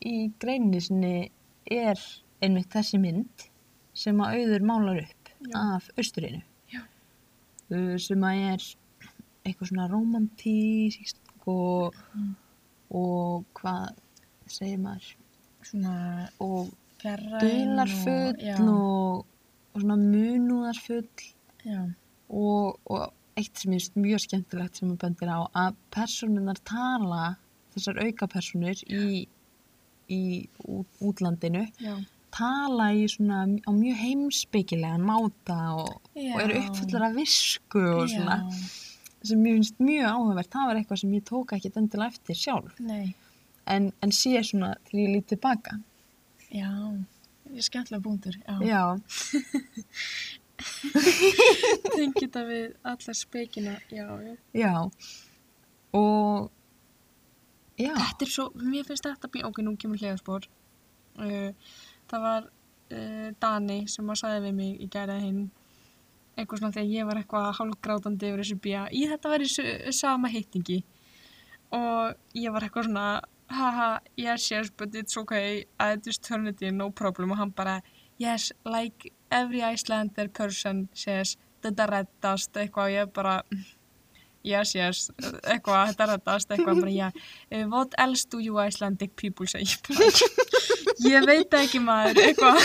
í 0.07 0.31
greininni 0.41 0.81
sinni 0.81 1.31
er 1.71 1.99
einmitt 2.43 2.71
þessi 2.73 2.99
mynd 3.01 3.47
sem 3.95 4.17
að 4.23 4.35
auður 4.39 4.63
málar 4.65 5.03
upp 5.03 5.29
Já. 5.41 5.77
af 5.77 5.91
austrinu. 5.99 6.43
Uh, 7.71 7.97
sem 7.99 8.23
að 8.27 8.35
er 8.55 8.63
eitthvað 9.47 9.69
svona 9.69 9.89
romantísk 9.91 11.17
og, 11.47 11.95
Mm. 12.15 12.35
og 12.91 13.45
hvað 13.55 13.95
segir 14.47 14.79
maður 14.79 15.15
Svona 15.67 16.29
og 16.41 16.71
fjarræn 17.01 17.41
dularfull 17.43 18.45
Já. 18.45 18.57
og, 18.61 19.27
og 19.75 19.83
svona 19.83 19.97
munúðarfull 20.01 21.09
og, 22.31 22.79
og 22.87 23.03
eitt 23.39 23.61
sem 23.61 23.75
er 23.77 23.89
mjög 23.99 24.25
skemmtilegt 24.27 24.81
sem 24.81 24.93
að 24.93 25.03
bendir 25.05 25.33
á 25.33 25.41
að 25.49 25.77
personunar 25.95 26.61
tala 26.69 27.35
þessar 27.75 28.01
aukapersonur 28.05 28.83
í, 28.87 29.27
í 30.11 30.23
út, 30.67 30.89
útlandinu 31.01 31.67
Já. 31.81 31.97
tala 32.35 32.91
í 32.97 33.07
svona 33.11 33.45
á 33.47 33.71
mjög 33.71 34.05
heimsbyggilegan 34.05 35.07
máta 35.07 35.59
og, 35.79 35.97
og 36.15 36.39
eru 36.45 36.63
uppfullar 36.65 37.11
af 37.11 37.19
visku 37.19 37.85
og 37.95 38.09
svona 38.13 38.41
sem 39.21 39.43
finnst 39.45 39.81
mjög 39.83 40.07
áhugavert. 40.09 40.53
Það 40.53 40.69
var 40.69 40.79
eitthvað 40.81 41.01
sem 41.03 41.17
ég 41.17 41.25
tók 41.29 41.53
ekki 41.57 41.73
endilega 41.77 42.15
eftir 42.15 42.39
sjálf. 42.41 42.79
Nei. 42.81 43.13
En, 43.71 43.93
en 44.03 44.13
sé 44.15 44.35
svona 44.47 44.75
til 44.89 45.05
ég 45.05 45.15
lít 45.15 45.31
tilbaka 45.33 45.79
Já. 46.51 46.71
Ég 47.51 47.59
er 47.63 47.67
skemmtilega 47.67 48.03
búndur. 48.03 48.37
Já. 48.67 48.99
Tengi 51.95 52.27
þetta 52.27 52.43
við 52.49 52.65
alla 52.91 53.15
spekina. 53.17 53.77
Já, 53.91 54.07
já. 54.27 54.35
já 54.53 54.73
og 55.97 56.51
já, 57.79 57.95
Þetta 57.95 58.27
er 58.27 58.31
svo, 58.31 58.51
mér 58.55 58.85
finnst 58.87 59.07
þetta 59.07 59.31
býn, 59.33 59.47
ok, 59.49 59.63
nú 59.65 59.73
kemur 59.81 59.99
hliðarspor. 59.99 60.47
Uh, 61.19 61.51
það 62.11 62.27
var 62.27 62.51
uh, 62.51 63.31
Dani 63.41 63.81
sem 63.91 64.13
að 64.13 64.21
sagði 64.21 64.45
við 64.47 64.59
mig 64.59 64.85
í 64.85 64.91
gærið 64.91 65.25
hinn 65.25 65.43
eitthvað 66.37 66.61
svona 66.61 66.77
þegar 66.77 66.95
ég 66.95 67.09
var 67.09 67.19
eitthvað 67.21 67.51
hálfgrátandi 67.59 68.29
yfir 68.29 68.43
þessu 68.45 68.61
bíja. 68.63 68.85
Í 68.91 69.07
þetta 69.11 69.33
var 69.33 69.45
í 69.45 69.51
sama 69.97 70.31
hittingi 70.31 70.83
og 71.75 72.37
ég 72.37 72.55
var 72.55 72.67
eitthvað 72.67 72.91
svona 72.91 73.09
haha, 73.51 74.01
yes, 74.17 74.51
yes, 74.51 74.71
but 74.77 74.95
it's 74.95 75.17
okay. 75.17 75.67
I 75.79 75.97
just 75.97 76.23
turn 76.23 76.47
it 76.47 76.63
in, 76.63 76.79
no 76.79 76.91
problem. 76.91 77.31
Og 77.31 77.39
hann 77.39 77.51
bara, 77.51 77.81
yes, 78.19 78.53
like 78.65 79.13
every 79.31 79.63
Icelander 79.63 80.29
person 80.29 80.89
says 80.95 81.37
þetta 81.65 81.87
reddast, 81.91 82.57
eitthvað 82.57 82.95
ég 82.95 83.13
bara 83.15 83.41
yes, 84.47 84.75
yes, 84.75 85.09
eitthvað, 85.45 85.91
þetta 85.93 86.07
reddast, 86.15 86.53
eitthvað 86.55 86.81
bara, 86.85 86.93
já, 86.95 87.09
yeah. 87.51 87.67
what 87.69 87.95
else 87.99 88.25
do 88.25 88.41
you 88.41 88.59
Icelandic 88.63 89.15
people 89.17 89.47
say? 89.47 89.63
Ég 89.63 89.83
bara, 89.89 90.21
ég 91.11 91.27
veit 91.29 91.57
ekki 91.61 91.83
maður, 91.85 92.23
eitthvað. 92.25 92.61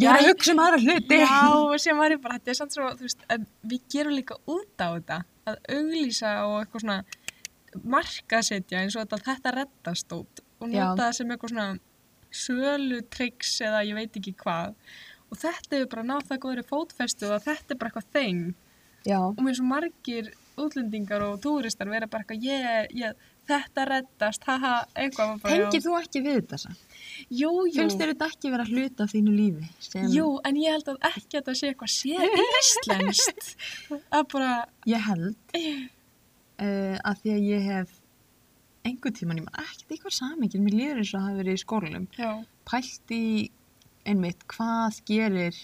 Ég 0.00 0.06
er 0.08 0.16
að 0.16 0.30
hugsa 0.30 0.54
um 0.54 0.62
aðra 0.64 0.80
hluti. 0.84 1.20
Já, 1.20 1.42
sem 1.84 2.02
ég 2.06 2.22
bara, 2.24 2.38
þetta 2.38 2.54
er 2.54 2.60
samt 2.60 2.76
svo, 2.76 2.88
þú 2.96 3.08
veist, 3.08 3.26
við 3.74 3.84
gerum 3.92 4.16
líka 4.16 4.38
út 4.48 4.80
á 4.80 4.88
þetta, 4.96 5.20
að 5.50 5.60
auglýsa 5.76 6.34
og 6.46 6.56
eitthvað 6.62 6.86
svona 6.86 6.98
markasetja 7.84 8.82
eins 8.82 8.96
og 8.96 9.04
þetta, 9.04 9.20
þetta 9.28 9.54
reddast 9.56 10.16
út 10.16 10.42
og 10.60 10.68
nota 10.68 11.06
það 11.06 11.16
sem 11.18 11.32
eitthvað 11.34 11.54
svona 11.54 11.68
sölu 12.30 13.00
tricks 13.10 13.56
eða 13.66 13.84
ég 13.88 13.96
veit 13.98 14.18
ekki 14.20 14.34
hvað. 14.42 14.74
Og 15.30 15.38
þetta 15.38 15.76
hefur 15.76 15.90
bara 15.94 16.06
náð 16.08 16.26
það 16.28 16.42
góðri 16.44 16.66
fótfestu 16.66 17.30
og 17.30 17.42
þetta 17.46 17.74
er 17.74 17.80
bara 17.80 17.92
eitthvað 17.92 18.12
þeng 18.16 18.44
og 19.08 19.38
mér 19.40 19.54
er 19.54 19.58
svo 19.58 19.66
margir 19.68 20.32
útlendingar 20.60 21.22
og 21.24 21.38
túristar 21.40 21.88
vera 21.88 22.08
bara 22.10 22.24
eitthvað, 22.24 22.42
ég, 22.44 22.90
ég, 23.00 23.28
þetta 23.48 23.84
reddast, 23.88 24.44
haha, 24.44 24.74
eitthvað 24.98 25.38
tengir 25.46 25.84
þú 25.84 25.94
ekki 26.00 26.22
við 26.24 26.36
þetta 26.42 26.58
samt? 26.64 26.98
Jú, 27.28 27.52
jú. 27.70 27.78
finnst 27.78 28.00
þér 28.00 28.12
þetta 28.12 28.28
ekki 28.34 28.52
vera 28.52 28.66
hluta 28.68 29.06
af 29.06 29.14
þínu 29.14 29.36
lífi 29.36 29.70
sem 29.86 30.10
Jú, 30.12 30.26
en 30.44 30.60
ég 30.60 30.76
held 30.76 30.92
að 30.92 31.08
ekki 31.10 31.40
að 31.40 31.48
það 31.48 31.58
sé 31.60 31.70
eitthvað 31.70 31.94
sér 31.94 32.36
íslenskt. 32.58 33.50
að 34.18 34.28
bara, 34.34 34.52
ég 34.90 35.08
held 35.08 35.56
uh, 36.60 36.96
að 37.10 37.22
því 37.22 37.34
að 37.34 37.48
ég 37.48 37.66
hef 37.70 37.96
einhvern 38.86 39.16
tíman, 39.16 39.40
ég 39.40 39.46
man 39.46 39.60
ekkert 39.60 39.92
eitthvað 39.92 40.16
samengil 40.16 40.62
mér 40.64 40.76
líður 40.76 41.02
eins 41.02 41.12
og 41.14 41.26
hafi 41.26 41.40
verið 41.42 41.58
í 41.58 41.62
skólanum 41.64 42.06
já, 42.16 42.30
pælt 42.68 43.14
í 43.14 43.24
einmitt 44.08 44.46
hvað 44.50 45.02
gerir 45.08 45.58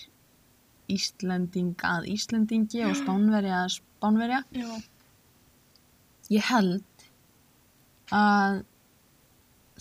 Íslending 0.93 1.75
að 1.83 2.05
Íslendingi 2.13 2.85
og 2.87 2.95
Spánverja 2.95 3.65
að 3.65 3.73
Spánverja. 3.81 4.43
Já. 4.55 4.69
Ég 6.31 6.47
held 6.47 7.07
að 8.15 8.61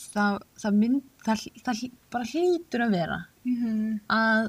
það, 0.02 0.40
það 0.62 0.80
mynd, 0.80 1.04
það, 1.26 1.44
það 1.68 1.84
bara 2.14 2.30
hlýtur 2.32 2.86
að 2.88 3.00
vera 3.00 3.24
Mm 3.46 4.00
að 4.10 4.48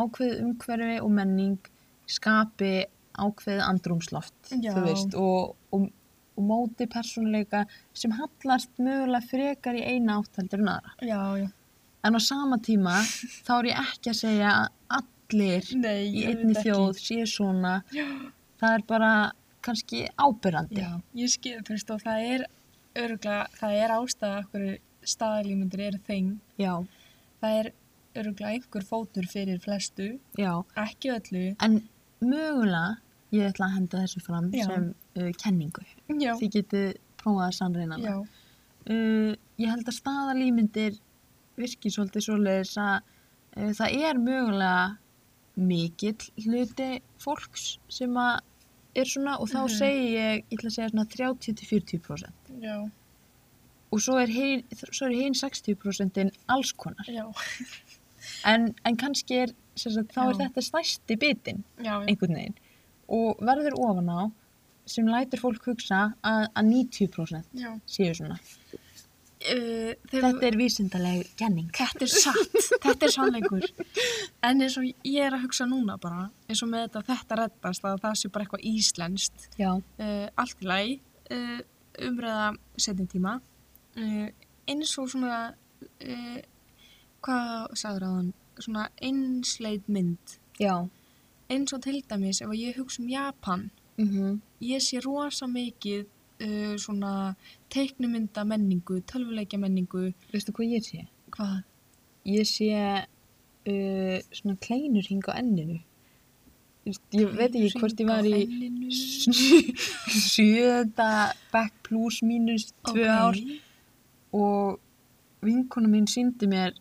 ákveð 0.00 0.38
umhverfi 0.40 0.96
og 1.02 1.10
menning 1.12 1.70
skapi 2.08 2.86
ákveð 3.20 3.60
andrumsloft, 3.66 4.52
Já. 4.62 4.72
og, 5.18 5.56
og, 6.40 6.46
móti 6.48 6.88
persónuleika 6.90 7.62
sem 7.94 8.12
hallast 8.18 8.72
mögulega 8.80 9.22
frekar 9.30 9.78
í 9.78 9.84
eina 9.94 10.18
áttaldur 10.22 10.64
en 10.64 10.72
aðra. 10.74 10.94
Já, 11.04 11.20
já. 11.44 11.48
En 12.08 12.16
á 12.16 12.20
sama 12.24 12.56
tíma 12.64 12.96
þá 13.46 13.50
er 13.60 13.70
ég 13.74 13.80
ekki 13.86 14.12
að 14.14 14.20
segja 14.24 14.52
að 14.64 15.00
allir 15.00 15.66
Nei, 15.78 15.98
í 16.08 16.22
ég 16.24 16.30
einni 16.32 16.54
veit 16.56 16.64
þjóð 16.64 16.86
ekki. 16.94 17.04
séu 17.10 17.26
svona. 17.36 17.74
Já. 17.94 18.06
Það 18.60 18.76
er 18.78 18.86
bara 18.88 19.10
kannski 19.64 20.00
ábyrrandi. 20.16 20.80
Já, 20.80 20.94
ég 21.20 21.30
skil, 21.34 21.58
þú 21.68 21.76
veist, 21.76 21.90
og 21.92 22.00
það 22.02 22.24
er 22.34 22.46
öruglega, 23.00 23.42
það 23.60 23.76
er 23.84 23.92
ástæða 23.98 24.38
okkur 24.46 24.64
staðalímyndir 25.14 25.82
eru 25.90 26.00
þeim. 26.08 26.32
Já, 26.60 26.72
Það 27.40 27.54
er 27.60 27.68
öruglega 28.20 28.50
einhver 28.56 28.84
fótur 28.84 29.28
fyrir 29.30 29.60
flestu, 29.62 30.08
já. 30.36 30.50
ekki 30.76 31.12
öllu. 31.14 31.44
En 31.64 31.78
mögulega, 32.20 32.98
ég 33.32 33.46
ætla 33.50 33.66
að 33.68 33.74
henda 33.76 34.00
þessu 34.04 34.20
fram 34.24 34.50
Já. 34.54 34.64
sem 34.66 34.88
uh, 35.20 35.30
kenningu. 35.42 35.84
Já. 36.18 36.34
Þið 36.40 36.50
getið 36.56 36.88
prófað 37.20 37.46
að 37.46 37.56
sannreina 37.60 37.98
Já. 38.00 38.10
hana. 38.10 38.46
Uh, 38.90 39.32
ég 39.60 39.68
held 39.70 39.86
að 39.90 39.98
staðalímyndir 40.00 40.98
virki 41.60 41.90
svolítið 41.92 42.24
svoleiðis 42.26 42.76
að 42.80 42.96
uh, 43.56 43.72
það 43.76 43.98
er 44.08 44.18
mögulega 44.18 44.96
mikill 45.60 46.30
hluti 46.46 46.90
fólks 47.20 47.74
sem 47.92 48.14
að 48.16 48.38
er 48.96 49.06
svona 49.06 49.36
og 49.38 49.50
þá 49.52 49.60
Mhm. 49.66 49.74
segi 49.76 50.06
ég, 50.16 50.44
ég 50.50 50.56
ætla 50.58 50.70
að 50.70 50.74
segja 50.74 50.88
svona 50.90 51.06
30-40% 51.12 52.62
Já. 52.64 52.76
og 53.92 54.00
svo 54.02 54.16
er 54.18 54.26
hinn 54.26 54.64
hin 55.14 55.34
60% 55.34 56.30
alls 56.48 56.72
konar. 56.72 57.06
En, 58.44 58.74
en 58.84 58.96
kannski 58.96 59.36
er, 59.44 59.52
sagt, 59.76 60.10
þá 60.14 60.20
er 60.24 60.34
Já. 60.34 60.38
þetta 60.48 60.62
stærsti 60.66 61.16
bitin 61.20 61.62
einhvern 61.78 62.34
veginn 62.36 62.58
og 63.10 63.40
verður 63.42 63.76
ofan 63.82 64.10
á 64.12 64.20
sem 64.90 65.06
lætur 65.06 65.42
fólk 65.42 65.66
hugsa 65.70 66.10
að, 66.26 66.46
að 66.58 66.70
90% 66.70 67.58
Já. 67.60 67.72
séu 67.86 68.14
svona. 68.16 68.38
Uh, 69.40 69.94
Þetta 70.10 70.44
er 70.44 70.56
vísindaleg 70.58 71.28
kenning. 71.40 71.70
Þetta 71.72 72.04
er 72.04 72.10
satt, 72.12 72.56
þetta 72.84 73.06
er 73.06 73.12
sannleikur. 73.14 73.62
En 74.44 74.60
eins 74.60 74.76
og 74.80 74.84
ég 74.84 75.22
er 75.24 75.36
að 75.36 75.46
hugsa 75.46 75.64
núna 75.70 75.96
bara, 76.02 76.26
eins 76.50 76.60
og 76.64 76.68
með 76.72 76.88
þetta 76.88 77.04
þetta 77.08 77.38
reddast 77.40 77.86
að 77.88 78.02
það 78.02 78.18
sé 78.20 78.32
bara 78.34 78.46
eitthvað 78.46 78.66
íslenskt, 78.72 79.46
uh, 79.60 80.26
allt 80.42 80.60
í 80.60 80.68
lagi, 80.68 80.98
uh, 81.32 81.56
umræða 82.10 82.50
setjum 82.80 83.08
tíma, 83.14 83.38
eins 84.70 84.92
og 85.00 85.08
svona, 85.12 85.40
hvað 87.24 87.74
sagður 87.80 88.06
að 88.06 88.14
hann, 88.18 88.30
svona 88.60 88.84
einsleit 89.02 89.88
mynd, 89.92 90.36
Já. 90.60 90.74
Eins 91.50 91.72
og 91.72 91.82
til 91.82 92.02
dæmis 92.10 92.40
ef 92.42 92.54
ég 92.54 92.78
hugsa 92.78 93.02
um 93.02 93.08
Japan, 93.08 93.70
Mm 93.98 94.40
ég 94.60 94.80
sé 94.80 95.00
rosa 95.00 95.46
mikið 95.46 96.04
uh, 96.44 96.76
svona 96.76 97.34
teiknumynda 97.72 98.44
menningu, 98.44 99.00
tölvuleikja 99.00 99.58
menningu, 99.58 100.12
Veistu 100.32 100.52
hvað 100.52 100.74
ég 100.76 100.84
sé? 100.84 101.06
hvað? 101.30 101.62
Ég 102.24 102.48
sé 102.48 102.68
uh, 102.76 104.18
svona 104.32 104.56
kleinur 104.60 105.06
hing 105.08 105.24
á 105.28 105.32
enninu. 105.40 105.80
Ég 107.12 107.32
veit 107.36 107.54
ekki 107.54 107.80
hvort 107.80 108.00
ég 108.00 108.08
var 108.08 108.24
í 108.24 108.38
sjöða 110.32 111.10
back 111.52 111.74
plus 111.84 112.22
mínus 112.24 112.70
tvö 112.88 113.04
ár 113.04 113.36
og 114.32 114.80
vinkona 115.44 115.88
mín 115.88 116.08
síndi 116.08 116.48
mér 116.48 116.72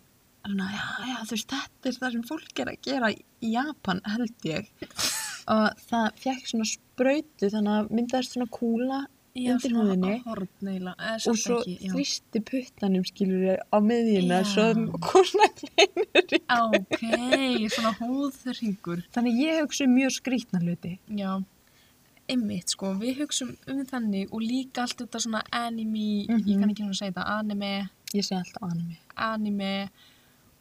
svona, 0.46 0.70
já, 0.74 0.86
já, 1.12 1.18
þú 1.28 1.36
veist, 1.36 1.54
þetta 1.54 1.90
er 1.92 1.98
það 2.00 2.12
sem 2.16 2.24
fólk 2.30 2.60
er 2.64 2.72
að 2.74 2.82
gera 2.88 3.12
í 3.14 3.54
Japan, 3.54 4.02
held 4.06 4.48
ég. 4.50 4.70
Og 5.50 5.70
það 5.90 6.10
fekk 6.24 6.48
svona 6.52 6.68
sprautu, 6.70 7.50
þannig 7.50 7.74
að 7.80 7.90
myndaðist 7.98 8.36
svona 8.36 8.50
kúla 8.54 9.00
undir 9.40 9.72
húðinni 9.72 10.16
og 11.30 11.38
svo 11.40 11.60
þrýsti 11.64 12.42
puttanum, 12.44 13.06
skilur 13.08 13.46
ég, 13.54 13.62
á 13.72 13.78
miðjuna, 13.80 14.40
Já. 14.42 14.50
svo 14.50 15.24
svona 15.30 15.48
kleinur 15.60 16.34
ok, 16.80 17.04
svona 17.72 17.94
húðringur 18.02 19.04
Þannig 19.16 19.38
ég 19.40 19.62
hugsa 19.64 19.86
um 19.88 19.94
mjög 19.96 20.16
skrítna 20.18 20.60
hluti. 20.64 20.98
já, 21.16 21.38
einmitt 22.30 22.70
sko 22.76 22.92
við 23.00 23.22
hugsum 23.24 23.56
um 23.70 23.86
þannig 23.86 24.28
og 24.34 24.42
líka 24.44 24.84
allt 24.84 24.98
þetta 25.06 25.22
svona 25.24 25.44
anime, 25.52 26.26
ég 26.28 26.30
Mhm. 26.30 26.60
kann 26.60 26.70
ekki 26.74 26.84
svona 26.84 27.00
segja 27.00 27.14
þetta 27.14 27.40
anime, 27.40 27.90
Ég 28.14 28.24
segi 28.26 28.42
alltaf 28.42 28.64
anime. 28.72 28.98
anime 29.16 29.90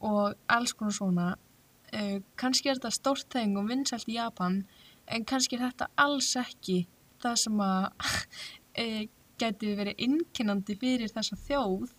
og 0.05 0.34
alls 0.51 0.74
konar 0.76 0.94
svona. 0.94 1.28
Uh, 1.88 2.18
kannski 2.36 2.68
er 2.68 2.76
þetta 2.76 2.92
stórt 2.92 3.30
þeng 3.32 3.57
og 3.57 3.70
vinsælt 3.70 4.11
í 4.12 4.18
Japan 4.18 4.61
en 5.09 5.24
kannski 5.24 5.57
er 5.57 5.70
þetta 5.70 5.86
alls 5.96 6.34
ekki 6.36 6.82
það 7.22 7.38
sem 7.42 7.62
að 7.64 7.86
uh, 7.88 9.07
gæti 9.40 9.72
verið 9.78 10.05
innkennandi 10.05 10.76
fyrir 10.78 11.12
þessa 11.14 11.38
þjóð. 11.46 11.94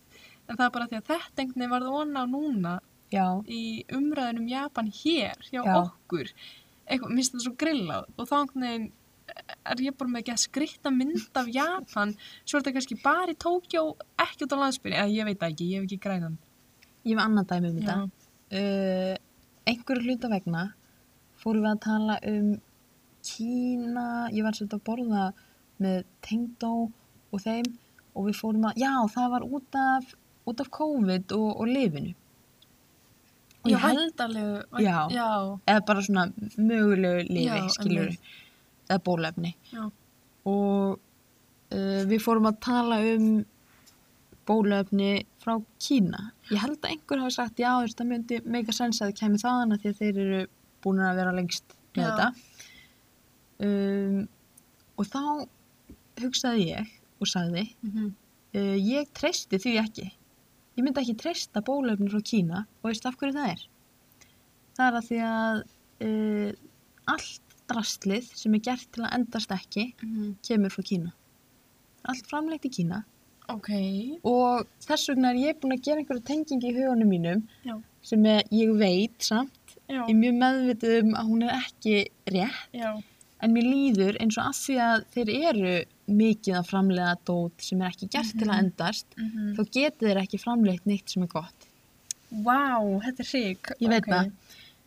En 0.46 0.56
það 0.56 0.64
er 0.66 0.72
bara 0.76 0.88
því 0.90 1.00
að 1.00 1.10
þetta 1.10 1.42
einhvern 1.42 1.62
veginn 1.62 1.74
varð 1.74 1.92
onna 2.00 2.24
á 2.24 2.26
núna 2.28 2.74
Já, 3.10 3.26
í 3.50 3.82
umræðunum 3.90 4.48
Japan 4.50 4.90
hér 4.94 5.38
hjá 5.48 5.62
Já. 5.64 5.74
okkur. 5.80 6.30
Eitthvað, 6.86 7.14
minnst 7.14 7.34
þetta 7.34 7.46
svo 7.46 7.54
grillað. 7.58 8.10
Og 8.16 8.28
þá 8.28 8.34
einhvern 8.38 8.66
veginn 8.66 8.88
er 9.70 9.82
ég 9.82 9.96
bara 9.98 10.10
með 10.10 10.22
ekki 10.24 10.34
að 10.34 10.44
skritta 10.44 10.92
mynd 10.94 11.40
af 11.40 11.50
Japan. 11.54 12.14
Svo 12.44 12.58
er 12.58 12.62
þetta 12.62 12.76
kannski 12.76 12.98
bara 13.02 13.32
í 13.32 13.38
Tókjó 13.40 13.84
ekki 14.26 14.46
út 14.46 14.54
á 14.54 14.62
landsbyrni, 14.62 15.00
eða 15.00 15.16
ég 15.16 15.28
veit 15.30 15.44
ekki, 15.48 15.70
ég 15.72 15.80
hef 15.80 15.88
ekki 15.88 16.00
grænan 16.06 16.38
ég 17.04 17.14
hef 17.16 17.22
annað 17.24 17.50
dæmi 17.52 17.70
um 17.70 17.78
þetta. 17.80 17.96
Uh, 18.50 19.14
einhverju 19.70 20.06
hluta 20.08 20.30
vegna 20.32 20.64
fórum 21.40 21.64
við 21.64 21.72
að 21.74 21.84
tala 21.86 22.18
um 22.30 22.50
Kína, 23.20 24.06
ég 24.32 24.44
var 24.46 24.56
svolítið 24.56 24.78
að 24.78 24.86
borða 24.88 25.24
með 25.80 25.98
Tengdó 26.24 26.72
og 26.88 27.42
þeim 27.42 27.66
og 28.16 28.26
við 28.30 28.38
fórum 28.38 28.64
að, 28.70 28.80
já 28.80 28.92
það 29.12 29.26
var 29.34 29.44
út 29.44 29.76
af, 29.76 30.14
út 30.48 30.62
af 30.64 30.70
COVID 30.72 31.34
og, 31.36 31.50
og 31.60 31.68
lifinu. 31.68 32.14
Og 33.60 33.68
ég 33.68 33.82
held, 33.84 34.00
væntalegu 34.00 34.80
Já. 34.80 34.96
já, 35.12 35.28
eða 35.68 35.84
bara 35.90 36.02
svona 36.06 36.24
mögulegu 36.56 37.26
lifi, 37.28 37.60
skiljur, 37.76 38.14
eða 38.88 39.00
bólefni. 39.04 39.52
já, 39.68 39.82
og 40.48 40.96
uh, 40.96 42.02
við 42.08 42.24
fórum 42.24 42.48
að 42.48 42.60
tala 42.64 43.02
um 43.12 43.28
bólöfni 44.50 45.12
frá 45.42 45.54
Kína. 45.82 46.30
Ég 46.50 46.58
held 46.62 46.80
að 46.80 46.94
einhver 46.94 47.22
hafi 47.22 47.36
sagt 47.36 47.62
já, 47.62 47.70
það 47.94 48.08
myndi 48.10 48.40
meika 48.44 48.74
sens 48.74 49.00
að 49.00 49.12
það 49.12 49.20
kemur 49.20 49.42
þaðan 49.44 49.78
því 49.78 49.92
að 49.92 50.00
þeir 50.00 50.20
eru 50.24 50.40
búin 50.84 51.02
að 51.04 51.20
vera 51.20 51.34
lengst 51.36 51.76
með 51.96 52.06
Já. 52.06 52.10
þetta. 52.10 52.28
Um, 53.60 54.22
og 54.96 55.10
þá 55.10 55.22
hugsaði 56.20 56.70
ég 56.70 56.94
og 57.20 57.28
sagði, 57.28 57.66
mhm, 57.84 58.08
uh, 58.56 58.78
ég 58.80 59.12
treysti 59.16 59.60
því 59.60 59.76
ekki. 59.82 60.08
Ég 60.78 60.86
myndi 60.86 61.02
ekki 61.02 61.18
treysta 61.20 61.62
bólöfni 61.64 62.08
frá 62.12 62.24
Kína 62.24 62.64
og 62.80 62.90
veist 62.90 63.06
af 63.08 63.18
hverju 63.20 63.36
það 63.36 63.54
er. 63.54 63.62
Það 64.78 64.86
er 64.86 64.98
að 64.98 65.08
því 65.10 65.22
að 65.28 65.62
uh, 66.06 66.50
allt 67.14 67.56
drastlið 67.70 68.30
sem 68.34 68.54
er 68.56 68.64
gert 68.66 68.88
til 68.94 69.04
að 69.04 69.16
endast 69.20 69.52
ekki 69.54 69.90
mhm. 70.00 70.36
kemur 70.46 70.74
frá 70.74 70.86
Kína. 70.92 71.14
Allt 72.08 72.28
framleitt 72.30 72.64
í 72.66 72.72
Kína 72.80 73.04
ok, 73.54 73.70
og 74.30 74.66
þess 74.86 75.10
vegna 75.12 75.30
er 75.32 75.40
ég 75.42 75.60
búin 75.60 75.76
að 75.76 75.84
gera 75.86 76.02
einhverja 76.02 76.26
tengingi 76.30 76.70
í 76.70 76.76
hugunum 76.78 77.10
mínum 77.10 77.44
Já. 77.66 77.76
sem 78.02 78.26
er, 78.26 78.42
ég 78.54 78.74
veit 78.80 79.18
samt, 79.26 79.76
já, 79.86 80.02
ég 80.02 80.12
er 80.14 80.20
mjög 80.20 80.36
meðvitið 80.42 80.98
um 81.02 81.14
að 81.20 81.30
hún 81.32 81.46
er 81.46 81.56
ekki 81.58 81.96
rétt 82.34 82.76
já, 82.76 82.90
en 83.40 83.54
mér 83.56 83.66
líður 83.70 84.20
eins 84.20 84.38
og 84.38 84.46
að 84.50 84.60
því 84.60 84.78
að 84.86 85.04
þeir 85.14 85.32
eru 85.50 85.74
mikið 86.10 86.56
að 86.58 86.68
framleiða 86.70 87.16
dót 87.30 87.64
sem 87.64 87.80
er 87.82 87.92
ekki 87.92 88.08
gert 88.10 88.32
til 88.36 88.48
að 88.48 88.56
Mhm. 88.56 88.64
endast 88.64 89.06
mhm. 89.16 89.52
þá 89.56 89.62
getur 89.78 90.08
þeir 90.08 90.22
ekki 90.24 90.40
framleitt 90.42 90.86
neitt 90.86 91.08
sem 91.10 91.22
er 91.22 91.28
gott. 91.28 91.66
Vá, 92.30 92.78
þetta 93.04 93.22
er 93.24 93.28
hrig. 93.32 93.70
Ég 93.80 93.88
veit 93.90 94.04
ok. 94.04 94.10
það. 94.12 94.32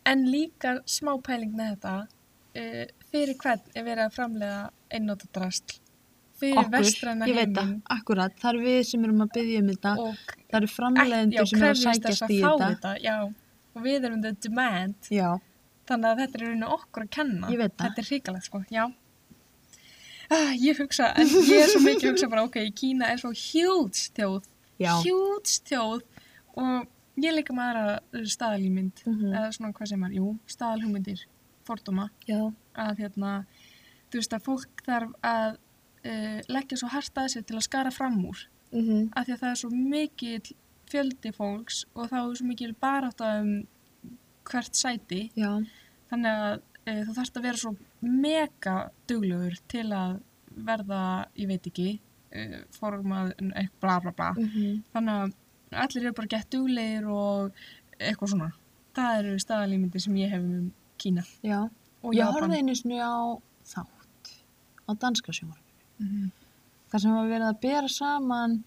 En 0.06 0.26
líka 0.28 0.74
smá 0.86 1.14
pæling 1.22 1.52
með 1.56 1.74
þetta, 1.74 1.94
uh, 2.60 2.84
fyrir 3.10 3.36
hvern 3.40 3.60
er 3.74 3.84
verið 3.84 4.04
að 4.04 4.14
framlega 4.18 4.70
einnóta 4.90 5.28
drastl? 5.32 5.78
Fyrir 6.52 6.70
vestræna 6.74 7.26
ég 7.30 7.34
veit 7.38 7.54
það, 7.56 7.70
akkurat, 7.96 8.36
það 8.40 8.50
eru 8.54 8.62
við 8.64 8.80
sem 8.90 9.04
erum 9.08 9.20
að 9.24 9.32
byggja 9.38 9.60
um 9.64 9.68
þetta, 9.72 9.92
og 10.04 10.16
það 10.50 10.58
eru 10.60 10.70
framleiðendur 10.74 11.46
sem 11.50 11.62
eru 11.62 11.70
að 11.70 11.82
sækjast 11.84 12.22
að 12.26 12.30
í 12.34 12.40
þetta. 12.42 12.68
þetta. 12.68 12.94
Já, 13.04 13.16
og 13.74 13.82
við 13.88 14.04
erum 14.10 14.22
the 14.22 14.32
demand, 14.48 14.94
Já, 15.10 15.30
þannig 15.86 16.10
að 16.10 16.20
þetta 16.24 16.38
er 16.38 16.44
í 16.44 16.48
rauninu 16.50 16.68
okkur 16.78 17.02
að 17.06 17.10
kenna. 17.10 17.48
Þetta 17.48 17.98
er 18.04 18.08
hrigalegt, 18.10 18.44
sko. 18.50 18.64
Ah, 20.32 20.52
ég 20.56 20.78
hugsa, 20.80 21.10
en 21.20 21.28
ég 21.28 21.60
er 21.62 21.68
svo 21.68 21.80
mikið 21.84 22.10
hugsa 22.14 22.28
bara, 22.32 22.44
ok, 22.48 22.56
Kína 22.74 23.10
er 23.12 23.18
svo 23.20 23.30
huge 23.36 24.08
þjóð, 24.16 24.46
já, 24.80 24.94
huge 25.04 25.58
þjóð 25.68 26.00
og 26.56 26.86
ég 27.20 27.36
líka 27.36 27.52
með 27.54 27.68
aðra 27.76 28.24
staðalímynd, 28.32 29.02
Mhm. 29.06 29.34
eða 29.36 29.52
svona 29.52 29.72
hvað 29.76 29.88
sem 29.92 30.02
er, 30.04 30.10
jú, 30.16 30.38
staðalhugmyndir. 30.48 31.24
fordóma 31.64 32.10
Já. 32.28 32.52
að 32.76 32.98
hérna, 32.98 33.46
þú 34.10 34.18
veist 34.20 34.32
að 34.36 34.42
fólk 34.44 34.82
þarf 34.84 35.12
að 35.22 35.56
uh, 36.04 36.40
leggja 36.48 36.76
svo 36.80 36.88
hart 36.88 37.18
að 37.18 37.30
sér 37.34 37.46
til 37.48 37.56
að 37.56 37.66
skara 37.68 37.90
fram 37.90 38.20
úr 38.24 38.48
Mm 38.74 38.80
-hmm. 38.88 39.08
af 39.14 39.26
því 39.26 39.32
að 39.32 39.40
það 39.40 39.50
er 39.50 39.54
svo 39.60 39.70
mikil 39.70 40.42
fjöldi 40.90 41.30
fólks 41.32 41.84
og 41.94 42.08
þá 42.10 42.16
er 42.30 42.36
svo 42.36 42.46
mikil 42.46 42.74
barátta 42.74 43.40
um 43.40 43.66
hvert 44.50 44.76
sæti 44.76 45.30
Já. 45.36 45.52
þannig 46.10 46.30
að 46.30 46.60
e, 46.86 47.04
þú 47.04 47.14
þarfst 47.16 47.36
að 47.36 47.42
vera 47.42 47.56
svo 47.56 47.76
mega 48.00 48.90
duglegur 49.08 49.54
til 49.68 49.86
að 49.92 50.20
verða, 50.56 51.26
ég 51.36 51.48
veit 51.48 51.66
ekki 51.66 52.00
e, 52.32 52.64
formað, 52.70 53.32
eitthvað 53.38 53.80
bla 53.80 54.00
bla 54.00 54.12
bla 54.12 54.30
Mm 54.36 54.50
-hmm. 54.50 54.82
þannig 54.92 55.14
að 55.22 55.32
allir 55.70 56.04
eru 56.04 56.12
bara 56.12 56.32
gett 56.34 56.52
duglegir 56.52 57.06
og 57.06 57.52
eitthvað 57.98 58.30
svona 58.30 58.52
það 58.94 59.18
eru 59.18 59.38
staðalímyndir 59.38 60.00
sem 60.00 60.16
ég 60.16 60.30
hef 60.30 60.42
um 60.42 60.72
Kína 60.98 61.22
Já. 61.42 61.68
og 62.02 62.14
Ég 62.14 62.32
horfði 62.32 62.58
einu 62.58 62.74
sinni 62.74 62.98
á 63.00 63.38
þátt 63.64 64.44
á 64.88 64.90
danska 65.00 65.32
sjónvarp. 65.32 65.63
Mhm. 66.00 66.30
þar 66.90 67.00
sem 67.00 67.14
var 67.14 67.28
verið 67.28 67.48
að 67.48 67.60
bera 67.60 67.88
saman 67.88 68.64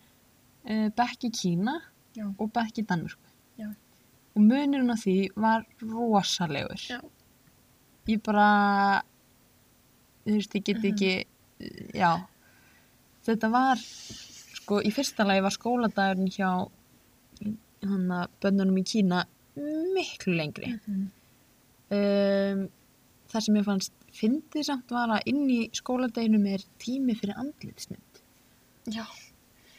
uh, 0.69 0.89
bekk 0.89 1.27
í 1.27 1.31
Kína 1.31 1.81
Já. 2.15 2.25
og 2.37 2.51
bekk 2.53 2.79
í 2.81 2.85
Danmörku. 2.87 3.29
Já. 3.57 3.69
Og 4.35 4.41
munurinn 4.43 4.91
á 4.93 4.97
því 4.99 5.17
var 5.35 5.65
rosalegur. 5.81 6.81
Já. 6.89 6.99
Ég 8.07 8.21
bara, 8.23 9.01
þú 10.25 10.35
veist, 10.37 10.55
ég 10.55 10.63
get 10.63 10.85
ekki, 10.87 11.25
já, 11.93 12.11
þetta 13.27 13.49
var, 13.51 13.81
sko, 14.55 14.79
í 14.79 14.91
fyrsta 14.95 15.25
lagi 15.27 15.43
var 15.43 15.55
skóladagurinn 15.55 16.31
hjá 16.31 16.51
hann 17.83 18.07
að 18.11 18.29
bönnunum 18.41 18.79
í 18.79 18.85
Kína 18.87 19.25
miklu 19.95 20.35
lengri. 20.37 20.73
Mhm. 20.87 21.05
Um, 21.87 22.63
það 23.31 23.43
sem 23.43 23.55
ég 23.55 23.65
fannst 23.67 23.93
fyndið 24.17 24.67
samt 24.67 24.91
var 24.93 25.13
að 25.17 25.29
inn 25.31 25.45
í 25.51 25.61
skóladeginum 25.77 26.45
er 26.49 26.63
tími 26.81 27.15
fyrir 27.17 27.37
andlitsnutt. 27.39 28.21
Já, 28.93 29.03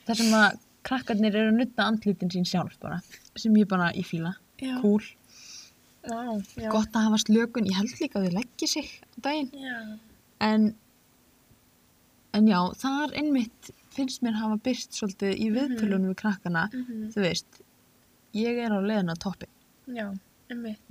þar 0.07 0.21
sem 0.21 0.35
að 0.37 0.59
krakkarnir 0.89 1.37
eru 1.37 1.53
að 1.53 1.61
nutta 1.61 1.87
andlitin 1.91 2.33
sín 2.33 2.47
sjálf 2.49 2.77
bara, 2.83 3.01
sem 3.39 3.57
ég 3.59 3.69
bara 3.71 3.91
í 3.97 4.05
fíla, 4.07 4.35
já, 4.61 4.77
cool, 4.83 5.05
já, 6.05 6.69
gott 6.73 6.95
að 6.97 7.09
hafa 7.09 7.21
slökun, 7.25 7.69
ég 7.69 7.79
held 7.79 7.95
líka 8.01 8.21
að 8.21 8.29
þau 8.29 8.37
leggja 8.39 8.71
sig 8.75 8.93
á 9.03 9.17
daginn, 9.27 9.51
Já, 9.59 9.79
en, 10.49 10.69
en 12.37 12.51
já, 12.53 12.59
þar 12.85 13.17
einmitt 13.21 13.73
finnst 13.97 14.23
mér 14.25 14.39
hafa 14.39 14.61
byrst 14.65 14.97
svolítið 14.97 15.35
í 15.35 15.49
viðtölunum 15.57 16.13
við 16.13 16.21
krakkana, 16.23 16.69
mhm, 16.73 17.09
þú 17.15 17.25
veist, 17.27 17.63
ég 18.39 18.61
er 18.65 18.77
á 18.77 18.79
leiðin 18.79 19.13
á 19.13 19.17
toppin, 19.19 19.53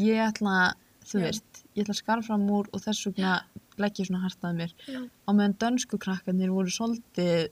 ég 0.01 0.25
ætla, 0.27 0.57
þú 1.07 1.19
Já. 1.21 1.23
veist, 1.27 1.61
ég 1.75 1.83
ætla 1.85 1.93
að 1.95 2.01
skara 2.01 2.21
fram 2.27 2.49
úr 2.51 2.67
og 2.73 2.81
þess 2.83 3.05
vegna 3.07 3.35
legg 3.79 3.99
ég 4.01 4.07
svona 4.09 4.23
hartað 4.25 4.57
mér, 4.59 4.71
já, 4.87 4.99
á 5.07 5.29
meðan 5.31 5.57
dönsku 5.61 5.97
krakkarnir 6.01 6.49
voru 6.51 6.69
svolítið, 6.73 7.49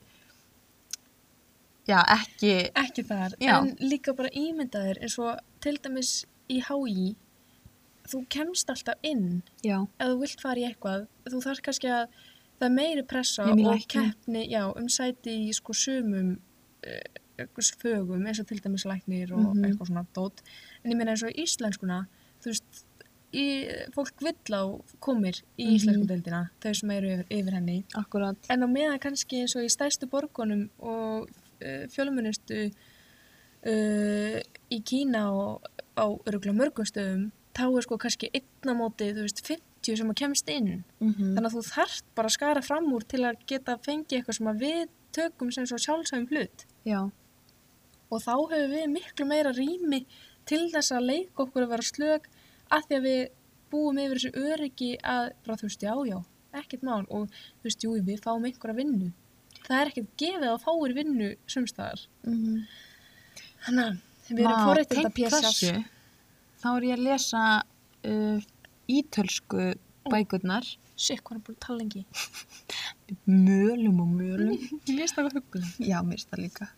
já, 1.87 1.99
ekki, 2.17 2.53
ekki 2.81 3.03
þar, 3.05 3.35
Já. 3.41 3.57
en 3.61 3.75
líka 3.79 4.13
bara 4.17 4.31
ímyndaðir 4.33 4.99
eins 5.05 5.17
og 5.21 5.37
til 5.63 5.77
dæmis 5.83 6.13
í 6.51 6.59
HÍ, 6.65 7.11
þú 8.09 8.23
kemst 8.29 8.69
alltaf 8.69 8.97
inn 9.05 9.41
já, 9.65 9.79
ef 9.99 10.07
þú 10.11 10.17
vilt 10.23 10.41
fara 10.43 10.61
í 10.61 10.65
eitthvað, 10.69 11.05
þú 11.29 11.43
þarf 11.45 11.61
kannski 11.65 11.91
að 11.93 12.07
það 12.59 12.67
er 12.69 12.73
meiri 12.79 13.03
pressa 13.09 13.45
Nema 13.49 13.61
í 13.61 13.65
og 13.65 13.75
lækni. 13.75 13.91
keppni, 13.93 14.43
já, 14.51 14.63
um 14.77 14.89
sæti 14.89 15.37
í 15.49 15.53
sko 15.57 15.73
sumum 15.75 16.35
uh, 16.85 17.45
fögum 17.81 18.25
eins 18.29 18.39
og 18.39 18.47
til 18.47 18.61
dæmis 18.63 18.85
læknir 18.87 19.33
og 19.35 19.55
Mhm. 19.55 19.65
eitthvað 19.65 19.89
svona 19.89 20.05
dót, 20.15 20.41
en 20.83 20.91
ég 20.91 20.97
meina 20.97 21.11
eins 21.11 21.23
og 21.23 21.29
í 21.33 21.43
íslenskuna, 21.43 22.05
þú 22.41 22.53
veist 22.53 22.84
í, 23.35 23.45
fólk 23.95 24.21
vill 24.23 24.55
á 24.55 24.63
komir 25.03 25.41
í 25.59 25.65
Mhm. 25.67 25.75
íslensku 25.77 26.07
deildina, 26.09 26.41
þau 26.63 26.73
sem 26.79 26.91
eru 26.95 27.07
yfir, 27.13 27.25
yfir 27.39 27.53
henni. 27.59 27.77
Akkurat, 27.99 28.37
en 28.49 28.63
á 28.63 28.67
meðan 28.67 28.99
kannski 29.03 29.41
eins 29.43 29.55
og 29.59 29.63
í 29.67 29.71
stærstu 29.73 30.07
borgunum 30.09 30.69
og 30.79 31.27
uh, 31.61 31.85
fjölumunustu 31.93 32.71
uh, 33.65 34.39
í 34.71 34.79
Kína 34.85 35.25
og 35.31 35.67
á 35.97 36.05
öruglega 36.27 36.55
mörgum 36.57 36.87
stöðum 36.87 37.29
þá 37.55 37.63
er 37.71 37.85
sko 37.85 37.97
kannski 38.01 38.29
einn 38.35 38.71
á 38.71 38.73
móti 38.75 39.11
þú 39.15 39.23
veist 39.25 39.41
50 39.47 39.95
sem 39.99 40.09
að 40.11 40.17
kemst 40.19 40.49
inn. 40.51 40.83
Mhm, 40.99 41.35
þannig 41.37 41.49
að 41.51 41.55
þú 41.55 41.63
þarft 41.71 42.05
bara 42.17 42.27
að 42.27 42.35
skara 42.37 42.61
fram 42.65 42.87
úr 42.93 43.03
til 43.07 43.21
að 43.23 43.37
geta 43.47 43.77
fengið 43.77 44.17
eitthvað 44.19 44.37
sem 44.39 44.59
við 44.59 44.87
tökum 45.15 45.51
sem 45.53 45.65
svo 45.69 45.77
sjálfsæfum 45.79 46.27
hlut. 46.33 46.65
Já, 46.85 47.01
og 48.11 48.21
þá 48.21 48.33
hefur 48.51 48.69
við 48.73 48.89
miklu 48.91 49.25
meira 49.29 49.53
rými 49.55 50.05
til 50.45 50.65
þess 50.73 50.91
að 50.91 51.05
leika 51.09 51.45
okkur 51.45 51.63
að 51.65 51.71
vera 51.73 51.85
slög 51.87 52.27
að 52.73 52.87
því 52.87 52.97
að 52.97 53.05
við 53.05 53.21
búum 53.73 53.99
yfir 54.01 54.19
þessu 54.19 54.47
öryggi 54.51 54.89
að 55.01 55.27
bara 55.45 55.59
þú 55.59 55.69
veist 55.69 55.85
já 55.85 55.93
já, 56.09 56.17
ekkert 56.61 56.85
mál 56.87 57.03
og 57.03 57.27
þú 57.35 57.67
veist 57.67 57.85
jú 57.85 57.95
við 58.07 58.23
fáum 58.23 58.47
einhverja 58.47 58.77
vinnu. 58.79 59.11
Það 59.65 59.77
er 59.79 59.91
ekkert 59.91 60.11
gefið 60.21 60.47
að 60.51 60.63
fáir 60.63 60.95
vinnu 60.95 61.29
sumstaðar 61.49 62.05
mhm. 62.27 62.63
þannig 63.65 63.85
að 63.85 64.01
við 64.29 64.45
erum 64.45 65.09
að 65.09 65.15
pjessa 65.19 65.41
þessu, 65.47 65.73
þá 66.61 66.69
er 66.75 66.87
ég 66.89 66.97
að 66.97 67.05
lesa 67.09 67.43
uh, 68.11 68.47
ítölsku 68.99 69.69
bækurnar. 70.11 70.71
Sikk, 70.95 71.25
hvað 71.27 71.39
er 71.39 71.43
búin 71.43 71.57
að 71.57 71.63
tala 71.65 71.81
lengi? 71.81 72.05
mölum 73.49 73.97
og 74.05 74.13
mölum. 74.15 74.53
Ég 74.87 74.95
lést 74.95 75.17
það 75.17 75.33
huggulega. 75.41 75.73
já, 75.83 75.97
mér 75.99 76.15
finnst 76.15 76.31
það 76.31 76.43
líka 76.45 76.69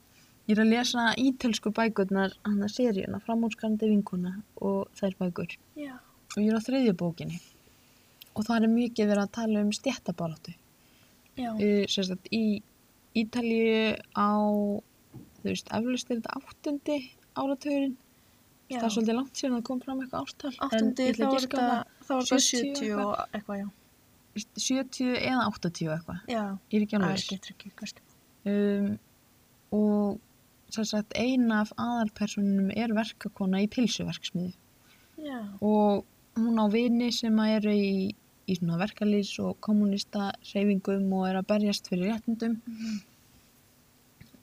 ég 0.48 0.56
er 0.56 0.62
að 0.64 0.70
lesa 0.72 1.06
ítölsku 1.20 1.72
bækurnar 1.76 2.34
hann 2.46 2.64
að 2.64 2.74
seríuna, 2.78 3.20
framúrskarandi 3.26 3.90
vinkuna 3.92 4.36
og 4.64 4.88
þær 5.00 5.18
bækur 5.20 5.58
Já. 5.76 5.94
og 6.36 6.40
ég 6.40 6.50
er 6.54 6.58
á 6.60 6.66
þriðju 6.68 6.94
bókinni 7.02 7.40
og 8.38 8.46
það 8.48 8.64
er 8.68 8.74
mikið 8.76 9.10
verið 9.12 9.24
að 9.26 9.36
tala 9.40 9.62
um 9.66 9.72
stjættabaráttu 9.76 10.54
Já. 11.38 11.52
uh, 11.52 11.84
sérstætt 11.92 12.32
í 12.34 12.44
Ítalíu 13.18 13.98
á 14.14 14.30
þú 15.42 15.48
veist, 15.48 15.72
eflaust 15.74 16.12
er 16.12 16.20
þetta 16.20 16.38
áttundi 16.38 16.98
áratugurinn 17.38 17.96
Já. 18.68 18.78
það 18.82 18.86
er 18.88 18.94
svolítið 18.96 19.18
langt 19.18 19.40
síðan 19.40 19.56
að 19.56 19.60
það 19.62 19.68
kom 19.70 19.82
fram 19.84 20.00
eitthvað 20.04 20.24
ástal 20.28 20.54
Áttundi, 20.68 21.10
þá 21.16 21.26
er 21.28 21.44
þetta, 21.44 21.68
þá 22.08 22.14
er 22.18 22.24
þetta 22.28 22.40
70 22.44 22.78
70 22.78 22.96
og 23.02 23.12
eitthvað, 23.34 23.60
já. 23.62 23.68
það 24.38 24.64
70 24.68 25.12
eða 25.32 25.46
80 25.50 25.92
eitthvað 25.96 26.32
Já. 26.32 26.42
ég 26.72 26.80
er 26.80 26.86
ekki 26.88 26.96
Það 26.98 27.06
alveg 27.08 27.18
viss. 27.18 27.28
skiptir 27.32 27.56
ekki, 27.56 27.72
kannski. 27.80 28.02
um, 28.52 28.90
og 29.78 30.20
sagt 30.90 31.14
ein 31.16 31.52
af 31.52 31.72
aðalpersonunum 31.80 32.72
er 32.76 32.94
verkakona 32.96 33.62
í 33.64 33.70
pilsuverksmiði 33.72 34.54
Já. 35.24 35.40
og 35.62 36.04
hún 36.38 36.60
á 36.62 36.66
vini 36.70 37.12
sem 37.12 37.38
eru 37.40 37.72
í, 37.74 38.14
í 38.48 38.56
verkalýs 38.62 39.32
og 39.44 39.58
kommunista 39.62 40.32
reyfingum 40.54 41.08
og 41.18 41.28
er 41.30 41.40
að 41.42 41.48
berjast 41.54 41.88
fyrir 41.90 42.12
réttindum 42.14 42.60
Mhm. 42.68 43.00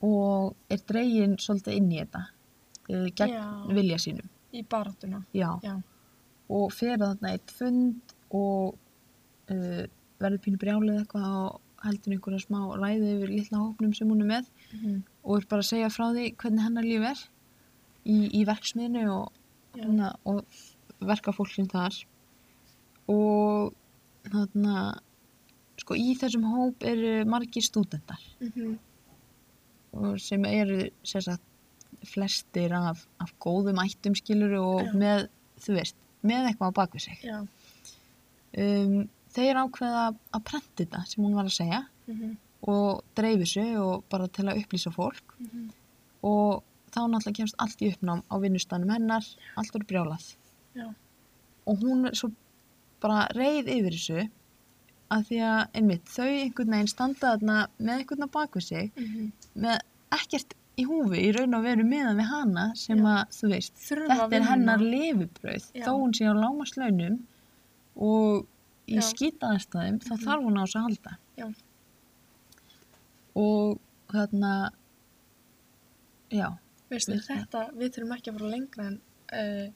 og 0.04 0.54
er 0.68 0.80
dregin 0.88 1.36
svolítið 1.40 1.76
inn 1.78 1.92
í 1.92 2.00
þetta 2.02 2.22
uh, 2.90 3.06
gegn 3.16 3.34
Já. 3.36 3.44
vilja 3.72 3.98
sínum 3.98 4.28
Í. 4.52 4.64
Já. 5.64 5.80
og 6.48 6.72
fer 6.72 6.98
þarna 7.00 7.32
eitt 7.32 7.50
fund 7.50 8.14
og 8.30 8.74
uh, 9.50 9.84
verður 10.20 10.42
pínu 10.44 10.60
brjálið 10.60 11.00
eitthvað 11.00 11.30
og 11.38 11.60
heldur 11.84 12.14
einhverja 12.16 12.40
smá 12.46 12.60
ræði 12.80 13.10
yfir 13.16 13.32
litla 13.34 13.58
hópnum 13.62 13.94
sem 13.96 14.08
hún 14.08 14.22
er 14.24 14.30
með 14.32 14.46
Mhm. 14.74 15.02
og 15.24 15.38
er 15.40 15.46
bara 15.50 15.62
að 15.62 15.70
segja 15.72 15.90
frá 15.92 16.06
því 16.14 16.24
hvernig 16.36 16.62
hennar 16.64 16.82
líf 16.84 17.04
er 17.10 17.20
í, 18.06 18.16
í 18.40 18.44
verksmiðinu 18.48 19.04
og, 19.12 19.32
hana, 19.80 20.14
og 20.26 20.44
verka 21.00 21.32
fólksinn 21.32 21.68
þar 21.70 21.94
og 23.08 23.74
þarna 24.24 24.98
sko 25.78 25.94
í 25.98 26.14
þessum 26.16 26.44
hóp 26.48 26.82
eru 26.86 27.24
margir 27.28 27.62
stúdendar 27.66 28.20
Mhm. 28.40 28.78
og 29.94 30.20
sem 30.20 30.44
eru 30.44 30.88
sem 31.04 31.20
sagt, 31.20 31.42
flestir 32.04 32.72
af, 32.72 33.06
af 33.20 33.32
góðum 33.40 33.78
ættum 33.80 34.14
skilur 34.14 34.56
og 34.60 34.80
Já. 34.86 34.92
með, 34.92 35.28
þú 35.60 35.74
veist, 35.78 35.94
með 36.24 36.48
eitthvað 36.50 36.72
á 36.72 36.78
bakvið 36.78 37.00
sig 37.00 37.18
Já. 37.22 37.38
um, 38.58 39.08
þeir 39.34 39.58
ákveða 39.64 40.04
að 40.34 40.44
prenta 40.44 40.84
þetta 40.84 41.04
sem 41.10 41.24
hún 41.24 41.34
var 41.34 41.44
að 41.44 41.56
segja 41.58 41.82
Mhm. 42.06 42.36
og 42.68 43.02
dreifi 43.16 43.46
sig 43.46 43.76
og 43.78 44.04
bara 44.10 44.26
til 44.28 44.44
að 44.44 44.62
upplýsa 44.62 44.92
fólk 44.92 45.34
Mhm. 45.40 45.70
og 46.22 46.62
þá 46.92 47.00
náttúrulega 47.10 47.34
kemst 47.36 47.54
allt 47.58 47.78
í 47.82 47.90
uppnám 47.92 48.22
á 48.30 48.34
vinnustanum 48.40 48.90
hennar, 48.90 49.24
allt 49.56 49.72
voru 49.72 49.84
brjálað 49.86 50.34
Já. 50.76 50.94
og 51.66 51.78
hún 51.80 52.06
er 52.06 52.12
svo 52.14 52.30
bara 53.00 53.26
reið 53.34 53.66
yfir 53.68 53.92
þessu 53.92 54.30
að 55.10 55.26
því 55.28 55.38
að 55.44 55.68
einmitt 55.74 56.04
þau 56.06 56.24
einhvern 56.28 56.70
veginn 56.70 56.88
standa 56.88 57.36
þarna 57.36 57.66
með 57.80 57.98
einhvern 57.98 58.24
á 58.24 58.28
bakvið 58.30 58.62
sig 58.62 58.92
Mhm. 58.96 59.32
með 59.56 59.80
ekkert 60.12 60.54
í 60.78 60.84
húfi 60.86 61.18
í 61.28 61.32
raun 61.36 61.54
og 61.54 61.62
veru 61.62 61.84
meðan 61.84 62.16
við 62.16 62.28
hana 62.30 62.74
sem 62.76 62.98
Já. 62.98 63.02
að 63.04 63.28
þú 63.28 63.48
veist 63.50 63.72
Þurfa 63.74 64.08
þetta 64.08 64.32
er 64.36 64.42
hennar 64.42 64.78
Já. 65.74 65.84
þó 65.86 65.90
hún 66.00 66.12
sé 66.14 66.24
á 66.24 66.32
lámaslaunum 66.34 67.18
og 67.96 68.46
í 68.88 68.98
Já. 68.98 69.04
skýtaðarstæðum 69.10 70.00
þá 70.04 70.12
Mhm. 70.14 70.24
þarf 70.26 70.44
hún 70.44 70.58
á 70.60 70.64
þess 70.64 70.76
að 70.76 70.86
halda 70.88 71.12
Já. 71.38 71.46
og 73.34 73.78
þarna 74.12 74.52
já, 76.30 76.48
Veistu, 76.90 77.14
Veist 77.16 77.28
það. 77.28 77.38
þetta, 77.40 77.62
við 77.80 77.94
þurfum 77.94 78.14
ekki 78.16 78.30
að 78.30 78.38
fara 78.38 78.50
lengra 78.52 78.86
en 78.90 78.98
uh, 79.32 79.68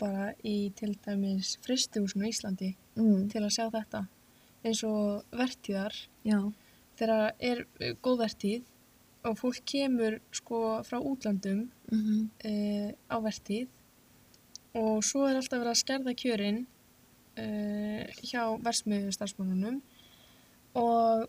bara 0.00 0.28
í 0.44 0.54
til 0.76 0.92
dæmis 1.04 1.54
fristihúsinu 1.64 2.28
á 2.28 2.30
Íslandi 2.30 2.70
mm. 2.96 3.26
til 3.32 3.42
að 3.42 3.54
sjá 3.56 3.66
þetta 3.72 4.02
eins 4.66 4.82
og 4.86 5.24
vertíðar 5.36 5.94
já, 6.26 6.38
þegar 6.98 7.32
er 7.40 7.64
eh, 7.80 7.94
góð 8.02 8.18
vertíð 8.24 8.64
og 9.26 9.36
fólk 9.40 9.64
kemur 9.66 10.20
sko 10.34 10.60
frá 10.86 11.00
útlandum 11.00 11.66
mm 11.90 12.30
uh, 12.44 12.90
á 13.10 13.16
vertíð 13.24 13.68
og 14.76 15.02
svo 15.04 15.26
er 15.26 15.36
alltaf 15.40 15.58
verið 15.60 15.72
að 15.72 15.82
skerða 15.82 16.14
kjörin 16.20 16.66
uh, 17.38 18.02
hjá 18.22 18.42
versmiðu 18.64 19.12
starfsmannunum 19.16 19.80
og 20.76 21.26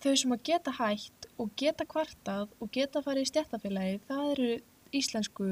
þau 0.00 0.14
sem 0.16 0.32
að 0.34 0.42
geta 0.48 0.72
hætt 0.78 1.28
og 1.40 1.50
geta 1.60 1.84
kvartað 1.88 2.48
og 2.60 2.70
geta 2.72 3.02
farið 3.04 3.26
í 3.26 3.30
stjættafélagi 3.32 4.00
það 4.08 4.30
eru 4.34 4.50
íslensku 4.96 5.48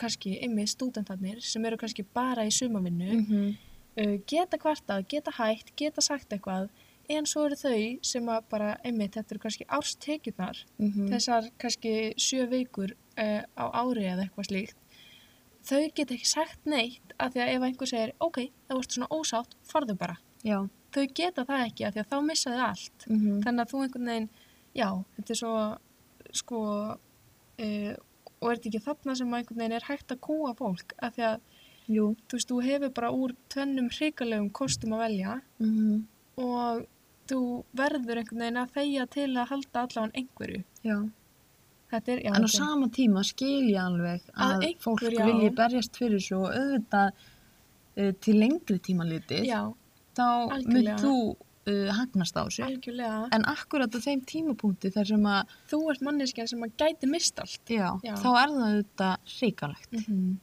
kannski 0.00 0.38
ymmið 0.42 0.72
stúdentarnir 0.72 1.42
sem 1.44 1.64
eru 1.68 1.78
kannski 1.80 2.04
bara 2.16 2.44
í 2.48 2.50
sumavinnu 2.52 3.12
Mhm. 3.20 3.54
uh, 4.00 4.16
geta 4.26 4.58
kvartað, 4.58 5.06
geta 5.08 5.30
hætt, 5.36 5.74
geta 5.76 6.00
sagt 6.02 6.32
eitthvað 6.32 6.68
en 7.08 7.26
svo 7.28 7.44
eru 7.46 7.54
þau 7.60 7.98
sem 8.02 8.24
að 8.32 8.44
bara 8.50 8.78
ymmið 8.84 9.10
þetta 9.18 9.30
eru 9.34 9.38
kannski 9.44 9.66
árstekjurnar 9.68 10.64
Mhm. 10.78 11.08
þessar 11.12 11.50
kannski 11.58 12.14
sjö 12.16 12.48
vikur 12.48 12.90
uh, 13.18 13.42
á 13.56 13.64
ári 13.84 14.08
eða 14.08 14.24
eitthvað 14.26 14.48
slíkt 14.50 14.76
þau 15.68 15.82
geta 15.96 16.16
ekki 16.16 16.28
sagt 16.28 16.68
neitt 16.68 17.14
af 17.18 17.34
því 17.34 17.42
að 17.44 17.52
ef 17.54 17.66
einhver 17.68 17.90
segir 17.90 18.14
ok, 18.24 18.40
það 18.68 18.80
varst 18.80 18.96
svona 18.96 19.10
ósátt, 19.14 19.56
farðu 19.68 19.96
bara. 20.00 20.16
Já, 20.44 20.58
þau 20.94 21.04
geta 21.20 21.46
það 21.48 21.66
ekki 21.68 21.86
af 21.86 21.94
því 21.94 22.02
að 22.04 22.10
þá 22.12 22.16
missa 22.28 22.54
þau 22.54 22.64
allt. 22.68 23.06
Mm 23.08 23.42
þannig 23.46 23.64
að 23.64 23.72
þú 23.72 23.82
einhvern 23.84 24.10
veginn 24.12 24.30
já, 24.74 24.88
þetta 25.16 25.34
er 25.34 25.40
svo 25.40 25.54
sko 26.34 26.62
uh, 26.94 27.92
og 28.40 28.48
er 28.50 28.58
þetta 28.58 28.70
ekki 28.70 28.84
þarna 28.88 29.18
sem 29.18 29.36
einhvern 29.38 29.62
veginn 29.62 29.76
er 29.78 29.88
hægt 29.88 30.14
að 30.14 30.24
kúa 30.26 30.54
fólk 30.58 30.96
af 30.98 31.14
því 31.16 31.28
að 31.28 31.36
jú, 31.94 32.08
þú 32.28 32.38
veist, 32.38 32.50
þú 32.50 32.58
hefur 32.64 32.92
bara 32.96 33.12
úr 33.12 33.36
tvennum 33.52 33.92
hrikalegum 33.92 34.50
kostum 34.56 34.96
að 34.96 35.06
velja 35.08 35.38
mm 35.62 36.02
og 36.34 36.80
þú 37.30 37.40
verður 37.78 38.20
einhvern 38.20 38.42
veginn 38.42 38.60
að 38.60 38.72
þegja 38.74 39.04
til 39.14 39.28
að 39.30 39.50
halda 39.52 39.84
allavega 39.84 40.18
einhverju. 40.18 40.62
Já. 40.84 40.96
Er, 42.02 42.20
já, 42.24 42.32
En 42.34 42.46
á 42.46 42.50
sama 42.50 42.88
tíma 42.92 43.24
skil 43.26 43.70
ég 43.70 43.80
alveg 43.80 44.22
Að 44.34 44.52
að, 44.56 44.66
einhver, 44.68 44.82
fólk 44.84 45.02
já. 45.06 45.24
vilji 45.28 45.50
berjast 45.60 45.98
fyrir 46.00 46.22
svo 46.22 46.44
og 46.48 46.54
auðvitað 46.58 47.08
uh, 47.14 48.12
til 48.24 48.36
lengri 48.40 48.78
tíma 48.84 49.06
litið, 49.08 49.44
já, 49.48 49.60
þá 50.18 50.28
mynd 50.66 50.94
þú 51.02 51.16
uh, 51.34 51.90
hagnast 51.98 52.36
á 52.38 52.42
þessu. 52.44 52.64
algjörlega 52.66 53.20
En 53.36 53.46
akkurat 53.50 53.94
á 53.94 53.98
þeim 54.06 54.24
tímapunkti 54.28 54.92
þar 54.94 55.10
sem 55.12 55.28
að, 55.34 55.54
þú 55.70 55.80
ert 55.92 56.08
manneskjan 56.08 56.50
sem 56.50 56.66
að 56.66 56.74
gæti 56.82 57.10
mist 57.10 57.38
allt 57.42 57.62
þá 57.68 58.28
er 58.32 58.56
það 58.56 58.66
auðvitað 58.66 59.38
hrikalegt. 59.38 59.92
mm 59.92 60.04
-hmm. 60.08 60.34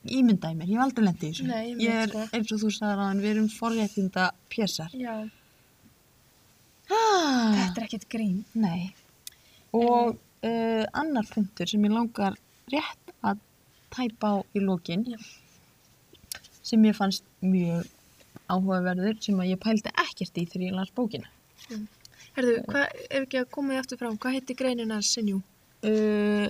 Ímyndaði 0.00 0.56
mér, 0.56 0.68
ég 0.70 0.78
hef 0.78 0.82
aldrei 0.86 1.04
lendið 1.04 1.26
í 1.26 1.30
þessu. 1.30 1.44
Nei, 1.44 1.66
ég 1.68 1.80
ég 1.84 1.98
er, 2.02 2.08
sko. 2.08 2.22
eins 2.32 2.52
og 2.54 2.60
þú 2.62 2.70
sagðir 2.72 3.00
að 3.04 3.18
við 3.20 3.30
erum 3.34 3.48
forréttinda 3.52 4.30
pjessar. 4.48 4.94
Ah, 6.90 7.52
þetta 7.54 7.76
er 7.76 7.84
ekkert 7.84 8.08
grín 8.08 8.38
Nei. 8.54 8.94
Og 9.76 10.16
uh, 10.46 10.84
annar 10.92 11.28
punktur 11.34 11.68
sem 11.68 11.84
ég 11.84 11.94
langar 11.94 12.36
rétt 12.72 13.14
að 13.26 13.40
tæpa 13.90 14.34
á 14.34 14.36
í 14.54 14.62
lokin 14.62 15.06
Já. 15.08 15.18
sem 16.62 16.84
ég 16.86 16.96
fannst 16.96 17.26
mjög 17.42 17.88
áhugaverður 18.50 19.18
sem 19.22 19.38
að 19.42 19.52
ég 19.52 19.62
pældi 19.62 19.92
ekkert 19.94 20.38
í 20.38 20.46
þegar 20.46 20.66
ég 20.66 20.76
las 20.76 20.92
bókina. 20.94 21.28
herðu, 22.36 22.56
hvað, 22.70 22.86
ef 23.10 23.24
ekki 23.24 23.40
að 23.42 23.50
koma 23.54 23.74
því 23.74 23.80
aftur 23.82 24.00
fram 24.00 24.18
hvað 24.22 24.36
heitir 24.38 24.58
greinin 24.58 24.94
hans 24.94 25.12
Sinjú? 25.14 25.40
Uh, 25.86 26.48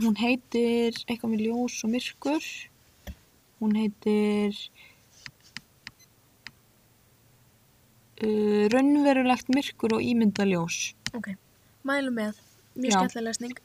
hún 0.00 0.16
heitir 0.18 0.96
eitthvað 1.06 1.34
með 1.34 1.44
ljós 1.46 1.78
og 1.86 1.92
myrkur. 1.92 2.48
Hún 3.60 3.76
heitir 3.78 4.56
uh, 8.24 8.64
raunverulegt 8.72 9.52
myrkur 9.54 9.98
og 9.98 10.04
ímyndaljós. 10.04 10.94
ok, 11.14 11.30
mælu 11.86 12.10
með 12.14 12.40
mjög 12.74 12.96
skemmtileg 12.96 13.26
lesning. 13.28 13.56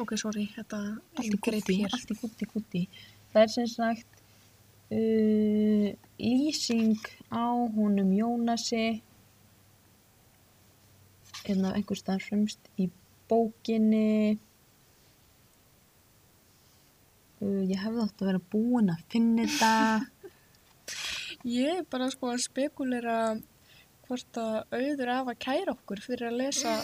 Ok, 0.00 0.14
sorry, 0.18 0.46
þetta 0.54 0.78
allt 1.18 1.28
í 1.28 1.38
gutti, 1.38 1.76
allt 1.86 2.10
í 2.10 2.16
gutti, 2.18 2.48
gutti. 2.50 2.82
Það 3.32 3.42
er 3.42 3.52
sem 3.52 3.68
sagt 3.70 4.22
uh, 4.92 5.88
lýsing 6.18 6.98
á 7.30 7.46
honum 7.76 8.12
Jónasi. 8.16 9.02
Eða 11.42 11.74
einhver 11.76 11.98
stað 11.98 12.24
fremst 12.28 12.72
í 12.80 12.88
bókinni. 13.30 14.38
Uh, 17.42 17.62
ég 17.66 17.78
hefði 17.82 18.06
átt 18.06 18.24
að 18.24 18.32
vera 18.32 18.44
búin 18.54 18.92
að 18.94 19.06
finna 19.12 19.46
þetta. 19.46 19.72
Ég 21.42 21.80
er 21.80 21.86
bara 21.90 22.06
sko 22.12 22.28
að 22.30 22.44
spekulera 22.44 23.16
hvort 24.06 24.38
að 24.38 24.76
auður 24.76 25.10
af 25.10 25.30
að 25.32 25.40
kæra 25.42 25.72
okkur 25.74 26.02
fyrir 26.04 26.28
að 26.28 26.38
lesa 26.38 26.76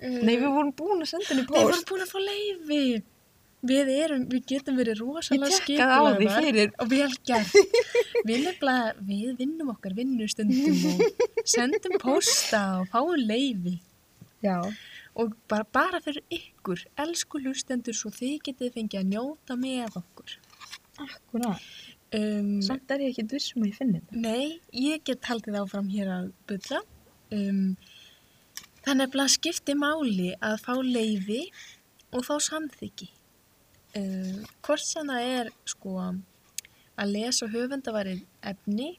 uh, 0.00 0.18
Nei, 0.26 0.34
við 0.36 0.46
vorum 0.48 0.72
búin 0.76 1.04
að 1.04 1.10
senda 1.12 1.30
henni 1.32 1.46
Við 1.46 1.54
vorum 1.56 1.72
post 1.74 1.88
búin 1.90 2.04
að 2.04 2.12
fá 2.12 2.20
leifi. 2.24 2.82
Við 3.70 3.90
erum, 3.92 4.22
við 4.32 4.44
getum 4.48 4.78
verið 4.80 5.02
rosalega 5.02 5.50
Ég 5.52 5.66
tekkaði 5.66 5.96
á 6.00 6.02
því 6.16 6.28
fyrir. 6.38 6.70
og 6.80 6.88
vel 6.88 7.10
gert. 7.28 7.56
Við 8.28 8.46
nefnilega, 8.46 8.94
við 9.04 9.34
vinnum 9.36 9.72
okkar 9.74 9.96
vinnustundum 9.98 10.78
og 10.94 11.44
sendum 11.44 11.98
posta 12.00 12.62
og 12.80 12.88
fáum 12.92 13.20
leifi. 13.20 13.76
Já, 14.40 14.56
Og 15.20 15.34
bara, 15.50 15.66
bara 15.68 15.98
fyrir 16.00 16.22
ykkur, 16.32 16.86
elsku 17.02 17.40
hlustendur, 17.42 17.96
svo 17.98 18.12
þið 18.14 18.36
getið 18.46 18.76
fengið 18.78 19.00
að 19.02 19.08
njóta 19.10 19.56
með 19.60 19.98
okkur. 20.00 20.36
akkurat 21.04 21.70
Um, 22.10 22.56
Samt 22.58 22.90
er 22.90 23.04
ég 23.04 23.12
ekki 23.12 23.22
viss 23.30 23.52
um 23.54 23.62
að 23.62 23.68
ég 23.68 23.76
finna 23.78 23.98
þetta 24.00 24.20
Nei, 24.24 24.46
ég 24.74 25.02
get 25.06 25.28
haldið 25.30 25.60
áfram 25.60 25.90
hér 25.92 26.08
að 26.10 26.24
bulla. 26.50 26.80
Um, 27.30 27.76
það 28.86 28.98
nefnilega 29.00 29.34
skipti 29.36 29.76
máli 29.78 30.32
að 30.40 30.58
fá 30.64 30.74
leiði 30.80 31.42
og 32.14 32.24
fá 32.26 32.36
samþyggi. 32.42 33.10
Um, 33.98 34.42
hvort 34.62 34.84
sem 34.86 35.08
það 35.10 35.28
er 35.34 35.48
sko 35.68 35.94
að 36.00 37.10
lesa 37.10 37.48
höfundavarið 37.50 38.20
efni 38.46 38.92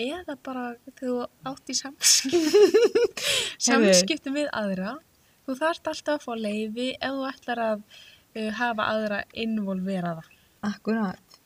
eða 0.00 0.36
bara 0.44 0.66
þegar 0.84 0.98
þú 1.00 1.14
átt 1.50 1.72
í 1.72 1.76
samskiptum, 1.78 3.08
samskiptum 3.66 4.38
við 4.38 4.50
aðra. 4.56 4.96
Þú 5.42 5.56
þarft 5.58 5.90
alltaf 5.90 6.20
að 6.20 6.26
fá 6.26 6.32
leiði 6.38 6.88
ef 6.94 7.16
þú 7.16 7.28
ætlar 7.28 7.62
að 7.66 7.82
uh, 7.82 8.50
hafa 8.60 8.88
aðra 8.94 9.22
involveraða. 9.44 10.24
Akkurat. 10.62 11.38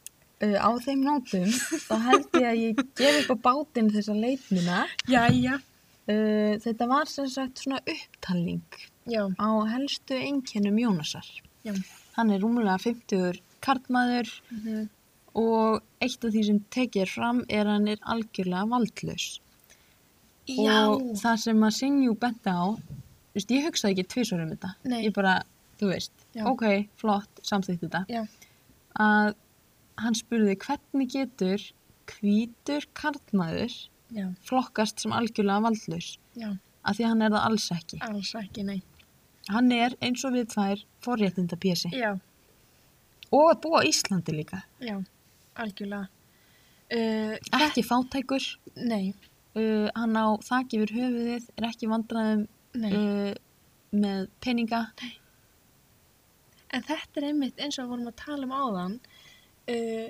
Uh, 0.44 0.58
á 0.60 0.70
þeim 0.84 1.06
nótum, 1.06 1.48
þá 1.48 1.94
held 2.10 2.26
ég 2.36 2.50
að 2.50 2.60
ég 2.60 2.84
gef 2.98 3.22
upp 3.22 3.32
á 3.32 3.36
bátinn 3.48 3.88
þessa 3.94 4.16
leitmina. 4.16 4.84
Jæja. 5.14 5.60
Uh, 6.06 6.54
þetta 6.62 6.86
var 6.86 7.08
sem 7.10 7.26
sagt 7.26 7.64
svona 7.64 7.80
upptalning 7.82 8.62
Já, 9.10 9.26
á 9.26 9.48
helstu 9.72 10.14
einkennum 10.14 10.78
Jónasar. 10.78 11.26
já. 11.66 11.74
Hann 12.16 12.30
er 12.30 12.40
rúmulega 12.40 12.78
50 12.78 13.40
karlmaður 13.60 14.30
Mm 14.50 14.86
og 15.36 15.82
eitt 16.00 16.22
af 16.24 16.32
því 16.32 16.42
sem 16.48 16.60
tekið 16.72 17.02
er 17.04 17.10
fram 17.12 17.42
er 17.52 17.68
hann 17.68 17.88
er 17.92 18.00
algjörlega 18.08 18.68
valdlaus. 18.70 19.26
Já. 20.46 20.76
Og 20.88 21.10
það 21.20 21.40
sem 21.42 21.66
að 21.66 21.74
Sinjú 21.76 22.14
benti 22.22 22.52
á, 22.52 22.64
þú 22.72 23.36
veist, 23.36 23.52
ég 23.52 23.66
hugsaði 23.66 23.96
ekki 23.96 24.06
tvisvar 24.14 24.44
um 24.44 24.52
þetta. 24.54 24.70
Nei. 24.88 25.00
Ég 25.04 25.16
bara, 25.16 25.34
þú 25.80 25.90
veist, 25.90 26.14
ok, 26.52 26.64
flott, 27.02 27.42
samþýtt 27.44 27.82
þetta. 27.84 28.04
Já. 28.08 28.22
Að 29.02 29.34
hann 30.00 30.16
spurði 30.16 30.56
hvernig 30.62 31.12
getur 31.12 31.66
hvítur 32.06 32.86
karlmaður 32.96 33.74
Já, 34.14 34.26
flokkast 34.46 35.00
sem 35.02 35.10
algjörlega 35.12 35.62
valdlaus 35.64 36.12
já, 36.38 36.50
af 36.86 36.94
því 36.96 37.04
að 37.04 37.08
hann 37.10 37.22
er 37.26 37.30
það 37.34 37.46
alls 37.48 37.64
ekki. 37.74 37.98
alls 38.06 38.34
ekki, 38.38 38.62
nei. 38.68 38.82
Hann 39.50 39.72
er 39.72 39.94
eins 40.02 40.22
og 40.26 40.32
við 40.34 40.48
tvær 40.54 40.82
forréttinda 41.02 41.56
pjesi 41.58 41.90
Já, 41.94 42.12
og 43.32 43.50
að 43.50 43.60
búa 43.64 43.80
Íslandi 43.86 44.32
líka. 44.36 44.62
já, 44.80 44.96
algjörlega. 45.56 46.08
Uh, 46.86 47.34
Ekki 47.66 47.82
fátækur, 47.82 48.44
nei, 48.76 49.14
uh, 49.58 49.88
hann 49.96 50.14
á 50.14 50.38
þak 50.46 50.76
yfir 50.78 50.92
höfuðið, 50.94 51.48
er 51.58 51.66
ekki 51.66 51.88
vandræðum 51.90 52.44
nei. 52.78 52.92
uh, 52.94 53.34
með 53.90 54.28
peninga. 54.40 54.84
En 56.74 56.82
þetta 56.86 57.20
er 57.20 57.28
einmitt 57.32 57.58
eins 57.62 57.78
og 57.82 57.90
vorum 57.90 58.06
að 58.10 58.16
tala 58.22 58.46
um 58.46 58.54
áðan. 58.54 58.96
Uh, 59.66 60.08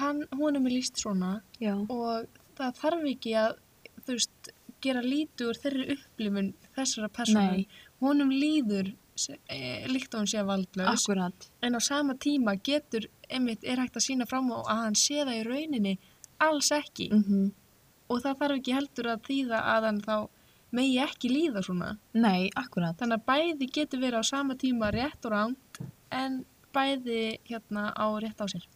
hann, 0.00 0.24
honum 0.38 0.66
er 0.66 0.74
líst 0.74 0.98
svona 1.02 1.40
Já. 1.62 1.76
og 1.78 2.26
það 2.60 2.80
þarf 2.80 3.06
ekki 3.12 3.36
að, 3.40 3.60
veist, 4.08 4.50
gera 4.80 5.02
lítið 5.04 5.50
úr 5.50 5.60
þeirri 5.60 5.86
upplifun 5.96 6.50
þessara 6.76 7.10
persónu. 7.12 7.64
Honum 8.00 8.32
líður 8.32 8.92
eh, 9.52 9.86
líkt 9.90 10.14
og 10.14 10.22
hann 10.22 10.30
sé 10.30 10.44
valdlaus. 10.46 11.04
Akkurat. 11.04 11.48
En 11.64 11.76
á 11.76 11.80
sama 11.84 12.16
tíma 12.16 12.56
getur, 12.64 13.08
einmitt, 13.28 13.64
er 13.64 13.82
hægt 13.82 13.98
að 14.00 14.06
sína 14.08 14.28
fram 14.28 14.50
á 14.56 14.58
að 14.64 14.84
hann 14.86 14.98
sé 14.98 15.20
það 15.22 15.36
í 15.36 15.46
rauninni 15.48 15.96
alls 16.40 16.72
ekki. 16.74 17.10
Mm 17.12 17.50
Og 18.10 18.18
það 18.18 18.38
þarf 18.40 18.56
ekki 18.58 18.72
heldur 18.74 19.06
að 19.06 19.20
þýða 19.28 19.58
að 19.70 19.84
hann 19.86 19.98
þá 20.02 20.14
megi 20.74 20.96
ekki 20.98 21.28
líða 21.30 21.60
svona. 21.62 21.90
Nei, 22.18 22.48
akkurat. 22.58 22.96
Þannig 22.98 23.20
að 23.20 23.26
bæði 23.28 23.68
getur 23.70 24.00
verið 24.02 24.18
á 24.18 24.24
sama 24.26 24.56
tíma 24.58 24.88
rétt 24.90 25.28
og 25.28 25.30
ránt 25.30 25.78
en 26.10 26.40
bæði 26.74 27.38
hérna 27.46 27.92
á 27.94 28.06
rétt 28.18 28.42
á 28.42 28.46
sér. 28.50 28.66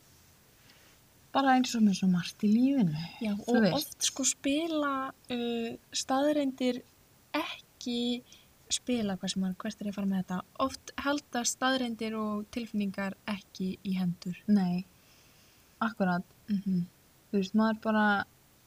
Bara 1.34 1.56
eins 1.58 1.74
og 1.74 1.82
með 1.84 1.98
svo 1.98 2.08
margt 2.12 2.46
í 2.46 2.50
lífinu. 2.52 3.04
Já, 3.22 3.32
og 3.34 3.60
veist. 3.60 3.76
oft 3.76 4.08
sko 4.08 4.26
spila 4.28 4.94
uh, 5.10 5.70
staðreindir 5.94 6.80
ekki 7.34 8.22
spila 8.72 9.18
hvað 9.18 9.34
sem 9.34 9.46
er, 9.46 9.54
hvert 9.60 9.80
er 9.80 9.88
ég 9.88 9.92
að 9.92 9.98
fara 9.98 10.10
með 10.10 10.22
þetta 10.22 10.38
oft 10.64 10.92
halda 11.04 11.42
staðreindir 11.46 12.16
og 12.18 12.46
tilfinningar 12.54 13.16
ekki 13.30 13.74
í 13.84 13.96
hendur 13.98 14.38
Nei, 14.46 14.84
akkurat. 15.84 16.24
mm 16.48 16.60
-hmm. 16.64 16.84
Þú 17.30 17.40
veist, 17.40 17.54
maður 17.58 17.78
bara, 17.82 18.06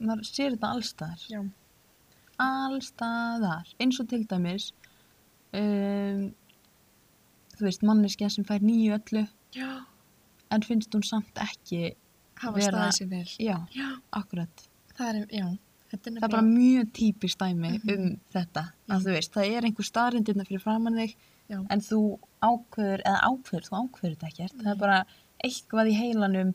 maður 0.04 0.26
sér 0.28 0.52
þetta 0.52 0.70
allstaðar. 0.76 1.22
Já, 1.32 1.42
Allstaðar. 2.38 3.70
Eins 3.80 4.00
og 4.00 4.10
til 4.12 4.26
dæmis, 4.30 4.74
um, 5.58 6.28
þú 7.56 7.66
veist, 7.66 7.86
manneskja 7.88 8.30
sem 8.30 8.46
fær 8.46 8.60
nýju 8.62 8.98
öllu, 8.98 9.24
já. 9.56 9.86
en 10.52 10.64
finnst 10.64 10.94
hún 10.94 11.04
samt 11.04 11.42
ekki, 11.42 11.96
hafa 12.44 12.60
staðið 12.68 12.98
sér 12.98 13.10
vel 13.10 13.26
já, 13.40 13.58
Já, 13.76 13.88
akkurat. 14.14 14.68
það 14.98 15.10
er, 15.16 15.26
já 15.32 15.46
er 15.48 15.58
Það 15.88 16.08
er 16.18 16.28
bara 16.28 16.42
mjög 16.44 16.90
típist 16.92 17.38
dæmi 17.40 17.70
Mhm. 17.80 17.90
um 17.94 18.20
þetta. 18.34 18.64
Þú 18.90 19.12
veist, 19.16 19.32
það 19.32 19.52
er 19.58 19.62
einhver 19.70 19.86
staðrindirna 19.88 20.44
fyrir 20.46 20.60
framann 20.62 20.98
þig, 21.00 21.16
Já. 21.50 21.66
en 21.70 21.80
þú 21.80 22.20
ákveður, 22.44 23.02
eða 23.06 23.22
ákveður, 23.24 23.64
þú 23.70 23.78
ákveður 23.82 24.16
þetta 24.18 24.28
ekkert. 24.28 24.58
Það 24.58 24.64
Nei. 24.66 24.72
er 24.72 24.76
bara 24.82 25.06
eitthvað 25.46 25.88
í 25.92 25.96
heilanum 25.96 26.54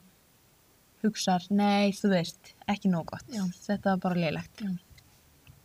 hugsar, 1.03 1.47
nei, 1.51 1.91
þú 1.93 2.11
veist, 2.13 2.53
ekki 2.69 2.91
nóg 2.93 3.07
gott. 3.07 3.27
Þetta 3.27 3.93
er 3.95 3.97
bara 3.97 4.15
leilegt. 4.15 4.63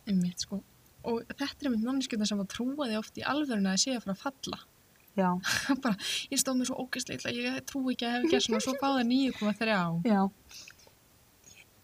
einmitt 0.08 0.40
sko 0.40 0.62
og 1.04 1.22
þetta 1.28 1.44
er 1.62 1.68
einmitt 1.68 1.84
manneskjöta 1.84 2.26
sem 2.26 2.38
að 2.40 2.48
trúa 2.48 2.86
því 2.88 2.98
oft 2.98 3.18
í 3.20 3.22
alvöruna 3.22 3.74
að 3.74 3.82
sé 3.84 3.94
að 3.94 4.02
fara 4.06 4.14
að 4.16 4.22
falla. 4.24 4.58
bara, 5.84 5.96
ég 6.30 6.38
stóð 6.42 6.56
mér 6.60 6.66
svo 6.70 6.76
ógeðslega 6.84 7.18
illa 7.18 7.32
ég 7.56 7.64
trú 7.66 7.82
ekki 7.92 8.06
að 8.08 8.14
hef 8.18 8.30
gert 8.30 8.46
svona, 8.46 8.60
svo 8.64 8.74
fáða 8.80 9.02
9,3 9.06 10.06
Já. 10.08 10.20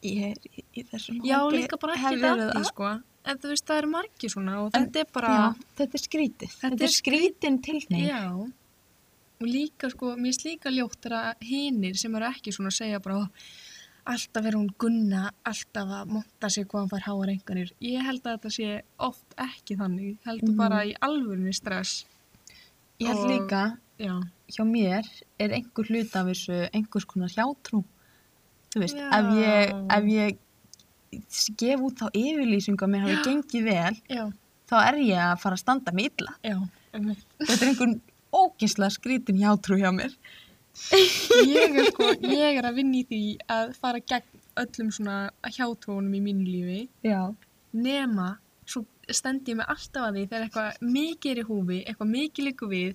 Ég 0.04 0.34
er 0.34 0.62
í, 0.76 0.82
þessum 0.90 1.20
Já, 1.24 1.38
líka 1.54 1.78
bara 1.80 1.94
ekki 1.96 2.20
að- 2.28 2.64
sko 2.68 2.90
en 3.24 3.38
þú 3.40 3.48
veist, 3.54 3.64
það 3.64 3.78
eru 3.80 3.88
margir 3.94 4.30
svona 4.34 4.56
og 4.60 4.74
En- 4.76 4.84
þetta 4.90 5.00
er 5.00 5.06
bara 5.14 5.28
Já, 5.32 5.44
þetta 5.78 5.94
er 5.98 6.02
skrítið. 6.02 6.50
Þetta, 6.50 6.68
Þetta 6.68 6.84
er 6.84 6.90
er 6.90 6.92
skrítin 6.98 7.62
tilning. 7.64 8.02
Já, 8.04 8.24
og 9.40 9.46
líka 9.48 9.88
sko, 9.90 10.10
mér 10.16 10.28
finnst 10.28 10.44
líka 10.44 10.68
ljótt 10.74 11.06
er 11.08 11.14
að 11.16 11.46
hinir 11.48 11.96
sem 11.96 12.14
eru 12.14 12.26
ekki 12.28 12.52
svona 12.52 12.68
að 12.68 12.76
segja 12.82 13.00
bara 13.02 13.16
"Ó, 13.16 13.28
alltaf 14.12 14.44
er 14.44 14.52
hún 14.52 14.68
gunna, 14.76 15.30
alltaf 15.42 15.88
að 15.88 16.06
monta 16.12 16.50
sig 16.50 16.68
hvað 16.68 16.80
hann 16.80 16.88
fær 16.92 17.06
háar 17.08 17.30
einhvernir. 17.32 17.70
Ég 17.80 18.02
held 18.04 18.22
að 18.22 18.36
þetta 18.36 18.50
sé 18.52 18.82
oft 19.00 19.34
ekki 19.38 19.76
þannig, 19.78 20.18
heldur 20.26 20.50
Mhm. 20.52 20.56
bara 20.58 20.84
í 20.84 20.92
alvörunni 21.00 21.54
stress. 21.54 22.04
Ég 23.00 23.08
held 23.10 23.24
Og- 23.24 23.30
líka, 23.32 23.62
Já, 23.98 24.14
hjá 24.50 24.64
mér 24.66 25.04
er 25.38 25.50
einhver 25.54 25.86
hlut 25.88 26.14
af 26.16 26.26
þessu 26.26 26.56
einhvers 26.74 27.04
konar 27.06 27.28
hjátrú. 27.30 27.84
Þú 28.74 28.80
veist, 28.82 28.96
ef 28.98 29.26
ég, 29.38 29.74
ef 29.96 30.04
ég 30.10 30.38
gef 31.56 31.80
út 31.80 32.00
þá 32.00 32.08
yfirlýsingu 32.10 32.82
að 32.86 32.90
mér 32.90 33.04
hafi 33.06 33.20
gengið 33.28 33.64
vel, 33.68 33.94
já, 34.10 34.24
þá 34.70 34.74
er 34.88 34.94
ég 34.98 35.20
að 35.22 35.38
fara 35.44 35.54
að 35.54 35.62
standa 35.62 35.92
mig 35.94 36.10
illa. 36.10 36.34
já. 36.42 36.58
Þetta 36.94 37.60
er 37.62 37.68
einhvern 37.70 38.00
ógislega 38.34 38.90
skrítin 38.90 39.38
hjátrú 39.38 39.78
hjá 39.78 39.90
mér. 39.94 40.10
Ég 41.46 41.78
er 41.78 41.84
sko, 41.92 42.08
ég 42.26 42.58
er 42.58 42.66
að 42.66 42.74
vinna 42.80 42.98
í 42.98 43.04
því 43.06 43.22
að 43.48 43.76
fara 43.78 44.00
gegn 44.02 44.40
öllum 44.58 44.90
svona 44.90 45.30
hjátrúunum 45.46 46.14
í 46.18 46.20
mínu 46.22 46.46
lífi. 46.50 46.88
Já. 47.06 47.34
nema 47.74 48.38
stend 49.12 49.48
ég 49.48 49.56
mig 49.58 49.66
alltaf 49.68 50.06
að 50.08 50.14
því 50.18 50.22
þegar 50.30 50.46
eitthvað 50.46 50.86
mikið 50.94 51.30
er 51.34 51.40
í 51.42 51.44
húfi, 51.48 51.80
eitthvað 51.84 52.10
mikið 52.14 52.48
líku 52.48 52.68
við, 52.70 52.94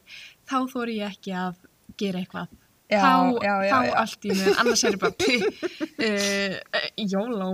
þá 0.50 0.58
þóri 0.74 0.98
ég 1.00 1.14
ekki 1.14 1.36
að 1.38 1.62
gera 2.00 2.20
eitthvað. 2.24 2.58
Já, 2.90 3.02
þá, 3.04 3.14
já, 3.46 3.54
já, 3.68 3.70
þá 3.70 3.98
allt 4.02 4.24
í 4.26 4.30
mig, 4.34 4.48
annars 4.64 4.84
er 4.90 4.96
ég 4.96 5.02
bara 5.04 5.14
uh, 6.10 6.88
jóló. 7.12 7.50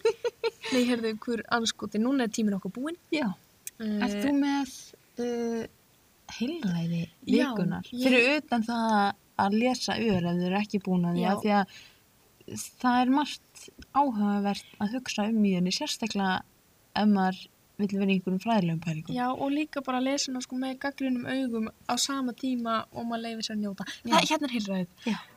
Nei, 0.72 0.82
heyrðu, 0.88 1.12
hver 1.26 1.42
anskoti, 1.52 2.00
núna 2.00 2.24
er 2.24 2.32
tíminn 2.32 2.56
okkur 2.56 2.72
búinn. 2.78 2.96
Já. 3.12 3.26
Uh, 3.76 3.98
Ert 4.06 4.16
þú 4.24 4.32
með 4.38 4.72
uh, 5.20 5.64
heilræði 6.38 7.02
vikunar? 7.28 7.88
ég- 7.92 8.04
Fyrir 8.06 8.28
utan 8.40 8.64
það 8.68 8.96
að 9.42 9.56
lesa 9.60 9.96
ör 9.98 10.28
ef 10.30 10.36
þið 10.38 10.46
eru 10.48 10.60
ekki 10.62 10.80
búin 10.84 11.04
að 11.08 11.18
því 11.18 11.26
að 11.32 11.42
því 11.42 11.52
að 11.58 11.76
það 12.82 12.98
er 13.02 13.12
margt 13.16 13.66
áhugavert 13.96 14.72
að 14.82 14.96
hugsa 14.96 15.24
um 15.30 15.44
í 15.48 15.52
henni, 15.56 15.72
sérstaklega 15.74 16.40
ef 17.00 17.08
maður 17.12 17.42
vill 17.80 17.98
vera 17.98 18.10
í 18.10 18.16
einhverjum 18.16 18.40
fræðilegum 18.42 18.80
pælingum. 18.84 19.16
Já, 19.16 19.26
og 19.32 19.52
líka 19.52 19.82
bara 19.84 20.00
lesa 20.04 20.30
hana 20.30 20.42
sko 20.44 20.58
með 20.60 20.78
gaggrinum 20.84 21.26
augum 21.26 21.68
á 21.88 21.94
sama 21.96 22.34
tíma 22.36 22.82
og 22.92 23.06
maður 23.08 23.24
leifir 23.26 23.48
sér 23.48 23.56
að 23.56 23.62
njóta. 23.66 23.88
Já. 23.90 24.14
Það, 24.14 24.30
hérna 24.30 24.48
er 24.48 24.56
heilræðið. 24.56 24.88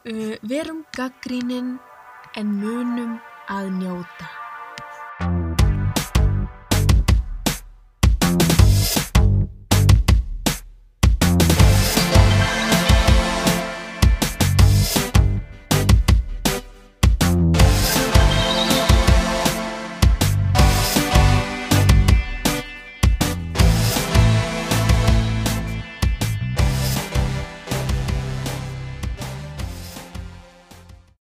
Uh, 0.05 0.33
verum 0.55 0.81
gaggrínin 0.97 1.75
en 2.35 2.57
munum 2.63 3.19
að 3.51 3.71
njóta. 3.79 4.44